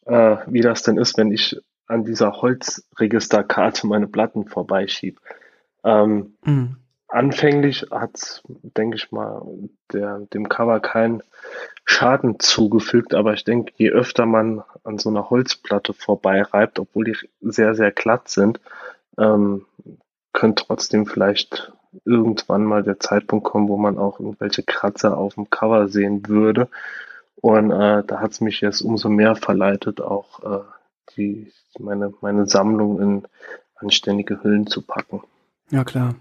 äh, 0.06 0.38
wie 0.48 0.60
das 0.60 0.82
denn 0.82 0.96
ist, 0.96 1.16
wenn 1.18 1.30
ich 1.30 1.56
an 1.86 2.04
dieser 2.04 2.40
Holzregisterkarte 2.42 3.86
meine 3.86 4.08
Platten 4.08 4.48
vorbeischiebe. 4.48 5.20
Ähm, 5.84 6.34
mhm. 6.44 6.76
Anfänglich 7.08 7.86
hat, 7.92 8.42
denke 8.48 8.96
ich 8.96 9.12
mal, 9.12 9.42
der, 9.92 10.20
dem 10.32 10.48
Cover 10.48 10.80
keinen 10.80 11.22
Schaden 11.84 12.40
zugefügt, 12.40 13.14
aber 13.14 13.34
ich 13.34 13.44
denke, 13.44 13.72
je 13.76 13.90
öfter 13.90 14.26
man 14.26 14.64
an 14.82 14.98
so 14.98 15.10
einer 15.10 15.30
Holzplatte 15.30 15.92
vorbeireibt, 15.92 16.80
obwohl 16.80 17.04
die 17.04 17.16
sehr, 17.40 17.74
sehr 17.74 17.92
glatt 17.92 18.28
sind, 18.28 18.60
ähm, 19.16 19.66
könnte 20.32 20.64
trotzdem 20.66 21.06
vielleicht 21.06 21.72
irgendwann 22.04 22.64
mal 22.64 22.82
der 22.82 22.98
Zeitpunkt 22.98 23.44
kommen, 23.44 23.68
wo 23.68 23.76
man 23.76 23.98
auch 23.98 24.18
irgendwelche 24.18 24.64
Kratzer 24.64 25.16
auf 25.16 25.34
dem 25.34 25.50
Cover 25.50 25.88
sehen 25.88 26.26
würde. 26.26 26.68
Und 27.36 27.70
äh, 27.70 28.02
da 28.04 28.20
hat 28.20 28.32
es 28.32 28.40
mich 28.40 28.60
jetzt 28.60 28.80
umso 28.80 29.08
mehr 29.08 29.36
verleitet, 29.36 30.00
auch 30.00 30.42
äh, 30.42 30.64
die, 31.16 31.52
meine, 31.78 32.12
meine 32.20 32.46
Sammlung 32.46 33.00
in 33.00 33.28
anständige 33.76 34.42
Hüllen 34.42 34.66
zu 34.66 34.82
packen. 34.82 35.22
Ja, 35.74 35.82
klar. 35.82 36.14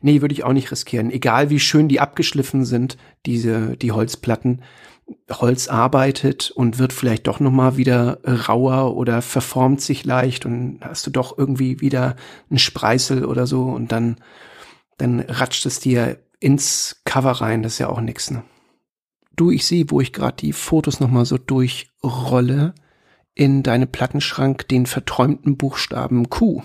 Nee, 0.00 0.22
würde 0.22 0.32
ich 0.32 0.42
auch 0.42 0.54
nicht 0.54 0.72
riskieren. 0.72 1.10
Egal 1.10 1.50
wie 1.50 1.60
schön 1.60 1.86
die 1.86 2.00
abgeschliffen 2.00 2.64
sind, 2.64 2.96
diese, 3.26 3.76
die 3.76 3.92
Holzplatten. 3.92 4.62
Holz 5.30 5.68
arbeitet 5.68 6.50
und 6.50 6.78
wird 6.78 6.94
vielleicht 6.94 7.26
doch 7.26 7.40
noch 7.40 7.50
mal 7.50 7.76
wieder 7.76 8.20
rauer 8.24 8.96
oder 8.96 9.20
verformt 9.20 9.82
sich 9.82 10.04
leicht 10.04 10.46
und 10.46 10.78
hast 10.80 11.06
du 11.06 11.10
doch 11.10 11.36
irgendwie 11.36 11.80
wieder 11.80 12.16
einen 12.48 12.58
Spreißel 12.58 13.26
oder 13.26 13.46
so 13.46 13.64
und 13.64 13.92
dann, 13.92 14.16
dann 14.96 15.20
ratscht 15.20 15.66
es 15.66 15.78
dir 15.78 16.18
ins 16.38 17.02
Cover 17.04 17.32
rein. 17.32 17.62
Das 17.62 17.74
ist 17.74 17.80
ja 17.80 17.90
auch 17.90 18.00
nix, 18.00 18.30
ne? 18.30 18.44
Du, 19.36 19.50
ich 19.50 19.66
sehe, 19.66 19.90
wo 19.90 20.00
ich 20.00 20.14
gerade 20.14 20.36
die 20.36 20.54
Fotos 20.54 21.00
noch 21.00 21.10
mal 21.10 21.26
so 21.26 21.36
durchrolle, 21.36 22.74
in 23.34 23.62
deine 23.62 23.86
Plattenschrank 23.86 24.68
den 24.68 24.86
verträumten 24.86 25.58
Buchstaben 25.58 26.30
Q. 26.30 26.62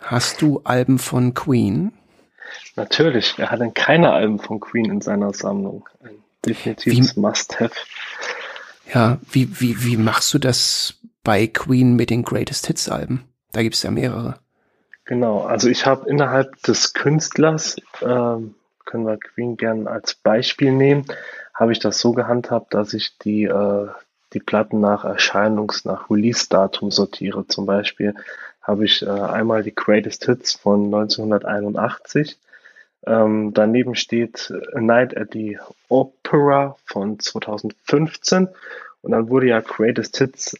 Hast 0.00 0.42
du 0.42 0.60
Alben 0.64 0.98
von 0.98 1.34
Queen? 1.34 1.92
Natürlich, 2.76 3.34
wer 3.38 3.50
hat 3.50 3.60
denn 3.60 3.74
keine 3.74 4.12
Alben 4.12 4.38
von 4.38 4.60
Queen 4.60 4.90
in 4.90 5.00
seiner 5.00 5.32
Sammlung? 5.32 5.88
Ein 6.02 6.22
definitives 6.44 7.16
Must-Have. 7.16 7.74
Ja, 8.92 9.18
wie, 9.30 9.60
wie, 9.60 9.82
wie 9.84 9.96
machst 9.96 10.32
du 10.32 10.38
das 10.38 10.94
bei 11.24 11.46
Queen 11.46 11.96
mit 11.96 12.10
den 12.10 12.22
Greatest 12.22 12.66
Hits 12.66 12.88
Alben? 12.88 13.24
Da 13.52 13.62
gibt 13.62 13.74
es 13.74 13.82
ja 13.82 13.90
mehrere. 13.90 14.38
Genau, 15.06 15.42
also 15.42 15.68
ich 15.68 15.86
habe 15.86 16.08
innerhalb 16.08 16.60
des 16.62 16.92
Künstlers, 16.92 17.76
ähm, 18.02 18.54
können 18.84 19.06
wir 19.06 19.18
Queen 19.18 19.56
gern 19.56 19.86
als 19.86 20.14
Beispiel 20.14 20.72
nehmen, 20.72 21.06
habe 21.54 21.72
ich 21.72 21.78
das 21.78 21.98
so 21.98 22.12
gehandhabt, 22.12 22.74
dass 22.74 22.92
ich 22.92 23.16
die, 23.18 23.44
äh, 23.44 23.88
die 24.32 24.40
Platten 24.40 24.80
nach 24.80 25.04
Erscheinungs-, 25.04 25.86
nach 25.86 26.10
Release-Datum 26.10 26.90
sortiere. 26.90 27.46
Zum 27.46 27.66
Beispiel 27.66 28.14
habe 28.66 28.84
ich 28.84 29.02
äh, 29.02 29.08
einmal 29.08 29.62
die 29.62 29.74
Greatest 29.74 30.24
Hits 30.26 30.54
von 30.54 30.86
1981. 30.86 32.38
Ähm, 33.06 33.52
daneben 33.54 33.94
steht 33.94 34.52
A 34.74 34.80
Night 34.80 35.16
at 35.16 35.28
the 35.32 35.58
Opera 35.88 36.76
von 36.84 37.20
2015 37.20 38.48
und 39.02 39.12
dann 39.12 39.28
wurde 39.28 39.46
ja 39.46 39.60
Greatest 39.60 40.18
Hits 40.18 40.56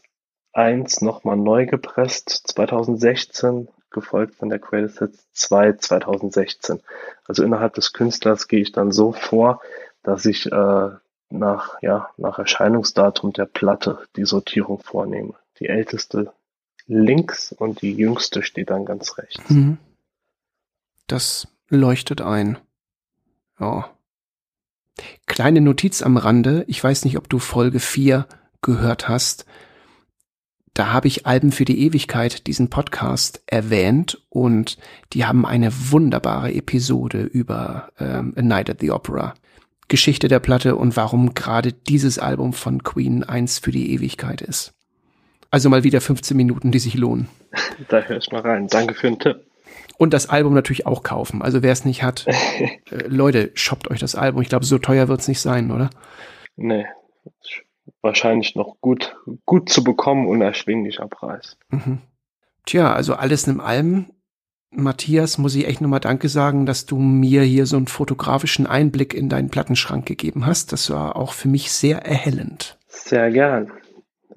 1 0.53 1.01
nochmal 1.01 1.35
neu 1.35 1.65
gepresst 1.65 2.29
2016, 2.47 3.67
gefolgt 3.91 4.35
von 4.35 4.49
der 4.49 4.59
Greatest 4.59 4.99
Hits 4.99 5.27
2 5.33 5.73
2016. 5.73 6.79
Also 7.25 7.43
innerhalb 7.43 7.73
des 7.73 7.91
Künstlers 7.91 8.47
gehe 8.47 8.61
ich 8.61 8.71
dann 8.71 8.91
so 8.91 9.11
vor, 9.11 9.61
dass 10.03 10.25
ich 10.25 10.49
äh, 10.49 10.89
nach, 11.29 11.81
ja, 11.81 12.09
nach 12.15 12.39
Erscheinungsdatum 12.39 13.33
der 13.33 13.45
Platte 13.45 13.99
die 14.15 14.25
Sortierung 14.25 14.79
vornehme. 14.79 15.33
Die 15.59 15.67
älteste 15.67 16.31
links 16.87 17.51
und 17.51 17.81
die 17.81 17.93
jüngste 17.93 18.43
steht 18.43 18.69
dann 18.69 18.85
ganz 18.85 19.17
rechts. 19.17 19.49
Mhm. 19.49 19.77
Das 21.07 21.47
leuchtet 21.69 22.21
ein. 22.21 22.57
Ja. 23.59 23.89
Kleine 25.25 25.61
Notiz 25.61 26.01
am 26.01 26.17
Rande. 26.17 26.65
Ich 26.67 26.83
weiß 26.83 27.05
nicht, 27.05 27.17
ob 27.17 27.29
du 27.29 27.39
Folge 27.39 27.79
4 27.79 28.27
gehört 28.61 29.07
hast. 29.07 29.45
Da 30.73 30.93
habe 30.93 31.07
ich 31.07 31.25
Alben 31.25 31.51
für 31.51 31.65
die 31.65 31.79
Ewigkeit, 31.85 32.45
diesen 32.45 32.69
Podcast, 32.69 33.41
erwähnt 33.47 34.21
und 34.29 34.77
die 35.13 35.25
haben 35.25 35.45
eine 35.45 35.71
wunderbare 35.91 36.53
Episode 36.53 37.23
über 37.23 37.91
ähm, 37.99 38.33
A 38.37 38.41
Night 38.43 38.69
at 38.69 38.81
the 38.81 38.91
Opera. 38.91 39.33
Geschichte 39.87 40.27
der 40.27 40.39
Platte 40.39 40.75
und 40.75 40.95
warum 40.95 41.33
gerade 41.33 41.73
dieses 41.73 42.19
Album 42.19 42.53
von 42.53 42.83
Queen 42.83 43.23
eins 43.23 43.57
für 43.57 43.71
die 43.71 43.91
Ewigkeit 43.91 44.41
ist. 44.41 44.76
Also 45.49 45.69
mal 45.69 45.83
wieder 45.83 46.01
15 46.01 46.35
Minuten, 46.35 46.71
die 46.71 46.79
sich 46.79 46.95
lohnen. 46.95 47.27
Da 47.89 48.01
höre 48.01 48.17
ich 48.17 48.31
mal 48.31 48.41
rein. 48.41 48.67
Danke 48.67 48.93
für 48.93 49.07
den 49.07 49.19
Tipp. 49.19 49.45
Und 49.97 50.13
das 50.13 50.29
Album 50.29 50.53
natürlich 50.53 50.85
auch 50.85 51.03
kaufen. 51.03 51.41
Also 51.41 51.63
wer 51.63 51.71
es 51.71 51.85
nicht 51.85 52.03
hat, 52.03 52.25
äh, 52.91 53.07
Leute, 53.07 53.51
shoppt 53.53 53.89
euch 53.89 53.99
das 53.99 54.15
Album. 54.15 54.41
Ich 54.41 54.49
glaube, 54.49 54.65
so 54.65 54.77
teuer 54.77 55.07
wird 55.07 55.21
es 55.21 55.27
nicht 55.27 55.39
sein, 55.39 55.71
oder? 55.71 55.89
Nee. 56.55 56.85
Wahrscheinlich 58.01 58.55
noch 58.55 58.77
gut, 58.81 59.15
gut 59.45 59.69
zu 59.69 59.83
bekommen 59.83 60.27
und 60.27 60.41
erschwinglicher 60.41 61.07
Preis. 61.07 61.57
Mhm. 61.69 61.99
Tja, 62.65 62.93
also 62.93 63.15
alles 63.15 63.47
in 63.47 63.59
allem, 63.59 64.11
Matthias, 64.71 65.37
muss 65.37 65.55
ich 65.55 65.67
echt 65.67 65.81
nochmal 65.81 65.99
Danke 65.99 66.29
sagen, 66.29 66.65
dass 66.65 66.85
du 66.85 66.99
mir 66.99 67.41
hier 67.41 67.65
so 67.65 67.77
einen 67.77 67.87
fotografischen 67.87 68.67
Einblick 68.67 69.13
in 69.13 69.29
deinen 69.29 69.49
Plattenschrank 69.49 70.05
gegeben 70.05 70.45
hast. 70.45 70.73
Das 70.73 70.89
war 70.89 71.15
auch 71.15 71.33
für 71.33 71.47
mich 71.47 71.71
sehr 71.71 72.05
erhellend. 72.05 72.77
Sehr 72.87 73.31
gern. 73.31 73.71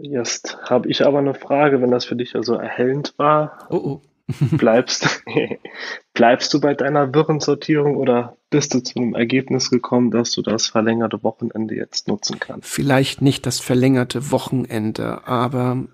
Jetzt 0.02 0.58
habe 0.62 0.88
ich 0.88 1.06
aber 1.06 1.18
eine 1.18 1.34
Frage, 1.34 1.82
wenn 1.82 1.90
das 1.90 2.04
für 2.04 2.16
dich 2.16 2.32
ja 2.32 2.42
so 2.42 2.54
erhellend 2.54 3.14
war. 3.16 3.66
Oh, 3.70 3.76
oh. 3.76 4.00
bleibst, 4.52 5.22
bleibst 6.14 6.54
du 6.54 6.60
bei 6.60 6.74
deiner 6.74 7.12
Wirrensortierung 7.12 7.96
oder 7.96 8.36
bist 8.48 8.74
du 8.74 8.80
zu 8.80 8.98
einem 8.98 9.14
Ergebnis 9.14 9.70
gekommen, 9.70 10.10
dass 10.10 10.32
du 10.32 10.42
das 10.42 10.66
verlängerte 10.66 11.22
Wochenende 11.22 11.74
jetzt 11.74 12.08
nutzen 12.08 12.38
kannst? 12.38 12.68
Vielleicht 12.68 13.22
nicht 13.22 13.44
das 13.46 13.60
verlängerte 13.60 14.30
Wochenende, 14.30 15.26
aber 15.26 15.84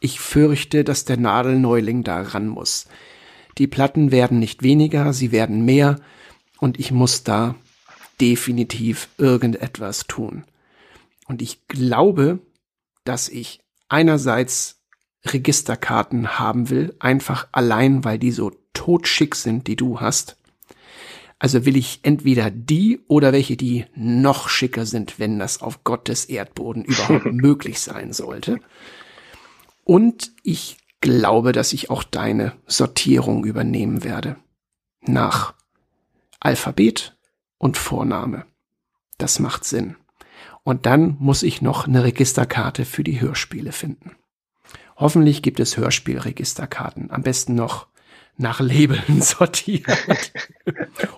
ich 0.00 0.20
fürchte, 0.20 0.84
dass 0.84 1.04
der 1.04 1.18
Nadelneuling 1.18 2.02
da 2.02 2.22
ran 2.22 2.48
muss. 2.48 2.86
Die 3.58 3.66
Platten 3.66 4.10
werden 4.10 4.38
nicht 4.38 4.62
weniger, 4.62 5.12
sie 5.12 5.30
werden 5.30 5.64
mehr 5.64 5.96
und 6.58 6.80
ich 6.80 6.92
muss 6.92 7.24
da 7.24 7.54
definitiv 8.20 9.08
irgendetwas 9.18 10.06
tun. 10.06 10.44
Und 11.28 11.42
ich 11.42 11.66
glaube, 11.68 12.40
dass 13.04 13.28
ich 13.28 13.60
einerseits 13.88 14.82
Registerkarten 15.24 16.38
haben 16.38 16.70
will, 16.70 16.94
einfach 16.98 17.48
allein, 17.52 18.04
weil 18.04 18.18
die 18.18 18.32
so 18.32 18.52
totschick 18.72 19.34
sind, 19.34 19.66
die 19.66 19.76
du 19.76 20.00
hast. 20.00 20.36
Also 21.38 21.64
will 21.64 21.76
ich 21.76 22.00
entweder 22.02 22.50
die 22.50 23.00
oder 23.08 23.32
welche, 23.32 23.56
die 23.56 23.84
noch 23.94 24.48
schicker 24.48 24.86
sind, 24.86 25.18
wenn 25.18 25.38
das 25.38 25.60
auf 25.60 25.84
Gottes 25.84 26.24
Erdboden 26.26 26.84
überhaupt 26.84 27.24
möglich 27.32 27.80
sein 27.80 28.12
sollte. 28.12 28.60
Und 29.84 30.32
ich 30.42 30.78
glaube, 31.00 31.52
dass 31.52 31.72
ich 31.72 31.90
auch 31.90 32.04
deine 32.04 32.52
Sortierung 32.66 33.44
übernehmen 33.44 34.04
werde. 34.04 34.36
Nach 35.00 35.54
Alphabet 36.38 37.16
und 37.58 37.76
Vorname. 37.76 38.46
Das 39.18 39.38
macht 39.38 39.64
Sinn. 39.64 39.96
Und 40.64 40.86
dann 40.86 41.16
muss 41.18 41.42
ich 41.42 41.60
noch 41.62 41.86
eine 41.86 42.04
Registerkarte 42.04 42.84
für 42.84 43.02
die 43.02 43.20
Hörspiele 43.20 43.72
finden. 43.72 44.16
Hoffentlich 44.96 45.42
gibt 45.42 45.58
es 45.58 45.76
Hörspielregisterkarten. 45.76 47.10
Am 47.10 47.22
besten 47.22 47.54
noch 47.54 47.88
nach 48.36 48.60
Labeln 48.60 49.20
sortiert. 49.22 50.32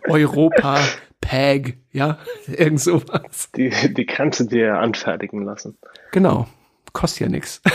Europa, 0.08 0.80
PAG, 1.20 1.74
ja, 1.92 2.18
irgend 2.46 2.80
sowas. 2.80 3.50
Die, 3.56 3.70
die 3.92 4.06
kannst 4.06 4.40
du 4.40 4.44
dir 4.44 4.78
anfertigen 4.78 5.42
lassen. 5.42 5.76
Genau. 6.12 6.48
Kostet 6.92 7.20
ja 7.20 7.28
nichts. 7.28 7.60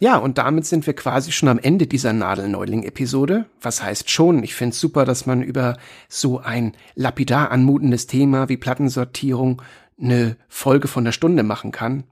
Ja, 0.00 0.16
und 0.16 0.38
damit 0.38 0.64
sind 0.64 0.86
wir 0.86 0.94
quasi 0.94 1.32
schon 1.32 1.48
am 1.48 1.58
Ende 1.58 1.88
dieser 1.88 2.12
Nadelneuling-Episode. 2.12 3.46
Was 3.60 3.82
heißt 3.82 4.10
schon? 4.10 4.44
Ich 4.44 4.54
finde 4.54 4.74
es 4.74 4.80
super, 4.80 5.04
dass 5.04 5.26
man 5.26 5.42
über 5.42 5.76
so 6.08 6.38
ein 6.38 6.72
lapidar 6.94 7.50
anmutendes 7.50 8.06
Thema 8.06 8.48
wie 8.48 8.56
Plattensortierung 8.56 9.60
eine 10.00 10.36
Folge 10.48 10.86
von 10.86 11.04
der 11.04 11.10
Stunde 11.10 11.42
machen 11.42 11.72
kann. 11.72 12.04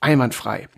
Einwandfrei. 0.00 0.68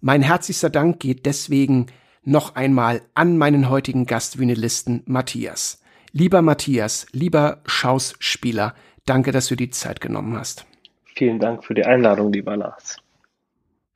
Mein 0.00 0.22
herzlichster 0.22 0.70
Dank 0.70 0.98
geht 0.98 1.24
deswegen 1.24 1.86
noch 2.24 2.56
einmal 2.56 3.02
an 3.14 3.38
meinen 3.38 3.68
heutigen 3.70 4.06
Gastvinylisten 4.06 5.02
Matthias. 5.06 5.80
Lieber 6.10 6.42
Matthias, 6.42 7.06
lieber 7.12 7.62
Schauspieler, 7.64 8.74
danke, 9.06 9.30
dass 9.30 9.46
du 9.46 9.56
die 9.56 9.70
Zeit 9.70 10.00
genommen 10.00 10.36
hast. 10.36 10.66
Vielen 11.14 11.38
Dank 11.38 11.64
für 11.64 11.74
die 11.74 11.84
Einladung, 11.84 12.32
lieber 12.32 12.56
Lars. 12.56 12.96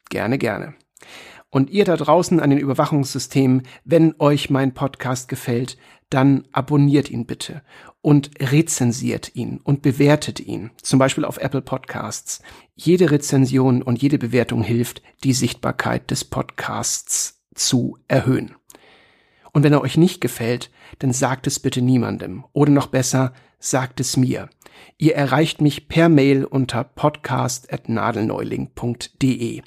Gerne, 0.09 0.39
gerne. 0.39 0.75
Und 1.51 1.71
ihr 1.71 1.85
da 1.85 1.97
draußen 1.97 2.41
an 2.41 2.51
den 2.51 2.59
Überwachungssystemen, 2.59 3.63
wenn 3.85 4.15
euch 4.19 4.51
mein 4.51 4.75
Podcast 4.75 5.29
gefällt, 5.29 5.79
dann 6.11 6.45
abonniert 6.53 7.11
ihn 7.11 7.27
bitte 7.27 7.63
und 8.01 8.31
rezensiert 8.41 9.35
ihn 9.35 9.61
und 9.63 9.83
bewertet 9.83 10.41
ihn, 10.41 10.71
zum 10.83 10.99
Beispiel 10.99 11.25
auf 11.25 11.39
Apple 11.39 11.63
Podcasts. 11.63 12.43
Jede 12.75 13.11
Rezension 13.11 13.83
und 13.83 14.03
jede 14.03 14.19
Bewertung 14.19 14.63
hilft, 14.63 15.03
die 15.25 15.33
Sichtbarkeit 15.33 16.11
des 16.11 16.25
Podcasts 16.25 17.43
zu 17.55 17.97
erhöhen. 18.09 18.55
Und 19.53 19.63
wenn 19.65 19.73
er 19.73 19.81
euch 19.81 19.97
nicht 19.97 20.21
gefällt, 20.21 20.71
dann 20.99 21.13
sagt 21.13 21.47
es 21.47 21.59
bitte 21.59 21.81
niemandem. 21.83 22.45
Oder 22.53 22.71
noch 22.71 22.89
besser, 22.89 23.33
sagt 23.59 24.01
es 24.01 24.17
mir. 24.17 24.49
Ihr 24.97 25.15
erreicht 25.15 25.61
mich 25.61 25.89
per 25.89 26.09
Mail 26.09 26.45
unter 26.45 26.85
podcast.nadelneuling.de. 26.85 29.63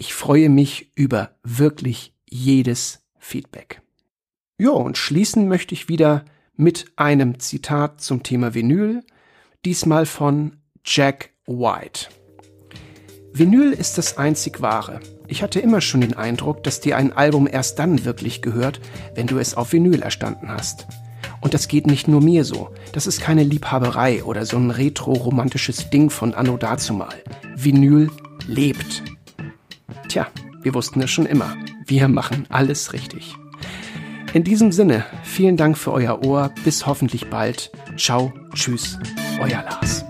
Ich 0.00 0.14
freue 0.14 0.48
mich 0.48 0.92
über 0.94 1.32
wirklich 1.42 2.14
jedes 2.26 3.00
Feedback. 3.18 3.82
Ja, 4.58 4.70
und 4.70 4.96
schließen 4.96 5.46
möchte 5.46 5.74
ich 5.74 5.90
wieder 5.90 6.24
mit 6.56 6.86
einem 6.96 7.38
Zitat 7.38 8.00
zum 8.00 8.22
Thema 8.22 8.54
Vinyl, 8.54 9.02
diesmal 9.62 10.06
von 10.06 10.56
Jack 10.86 11.34
White. 11.46 12.06
Vinyl 13.34 13.72
ist 13.72 13.98
das 13.98 14.16
einzig 14.16 14.62
wahre. 14.62 15.00
Ich 15.28 15.42
hatte 15.42 15.60
immer 15.60 15.82
schon 15.82 16.00
den 16.00 16.16
Eindruck, 16.16 16.64
dass 16.64 16.80
dir 16.80 16.96
ein 16.96 17.12
Album 17.12 17.46
erst 17.46 17.78
dann 17.78 18.02
wirklich 18.06 18.40
gehört, 18.40 18.80
wenn 19.14 19.26
du 19.26 19.36
es 19.36 19.54
auf 19.54 19.74
Vinyl 19.74 20.00
erstanden 20.00 20.48
hast. 20.48 20.86
Und 21.42 21.52
das 21.52 21.68
geht 21.68 21.86
nicht 21.86 22.08
nur 22.08 22.22
mir 22.22 22.46
so. 22.46 22.70
Das 22.94 23.06
ist 23.06 23.20
keine 23.20 23.44
Liebhaberei 23.44 24.24
oder 24.24 24.46
so 24.46 24.56
ein 24.56 24.70
retro-romantisches 24.70 25.90
Ding 25.90 26.08
von 26.08 26.32
Anno 26.32 26.56
dazumal. 26.56 27.22
Vinyl 27.54 28.10
lebt. 28.46 29.02
Tja, 30.10 30.26
wir 30.62 30.74
wussten 30.74 31.00
es 31.02 31.10
schon 31.12 31.24
immer. 31.24 31.56
Wir 31.86 32.08
machen 32.08 32.44
alles 32.48 32.92
richtig. 32.92 33.36
In 34.32 34.42
diesem 34.42 34.72
Sinne, 34.72 35.06
vielen 35.22 35.56
Dank 35.56 35.78
für 35.78 35.92
euer 35.92 36.24
Ohr. 36.24 36.50
Bis 36.64 36.84
hoffentlich 36.84 37.30
bald. 37.30 37.70
Ciao, 37.96 38.32
tschüss, 38.52 38.98
euer 39.40 39.62
Lars. 39.62 40.09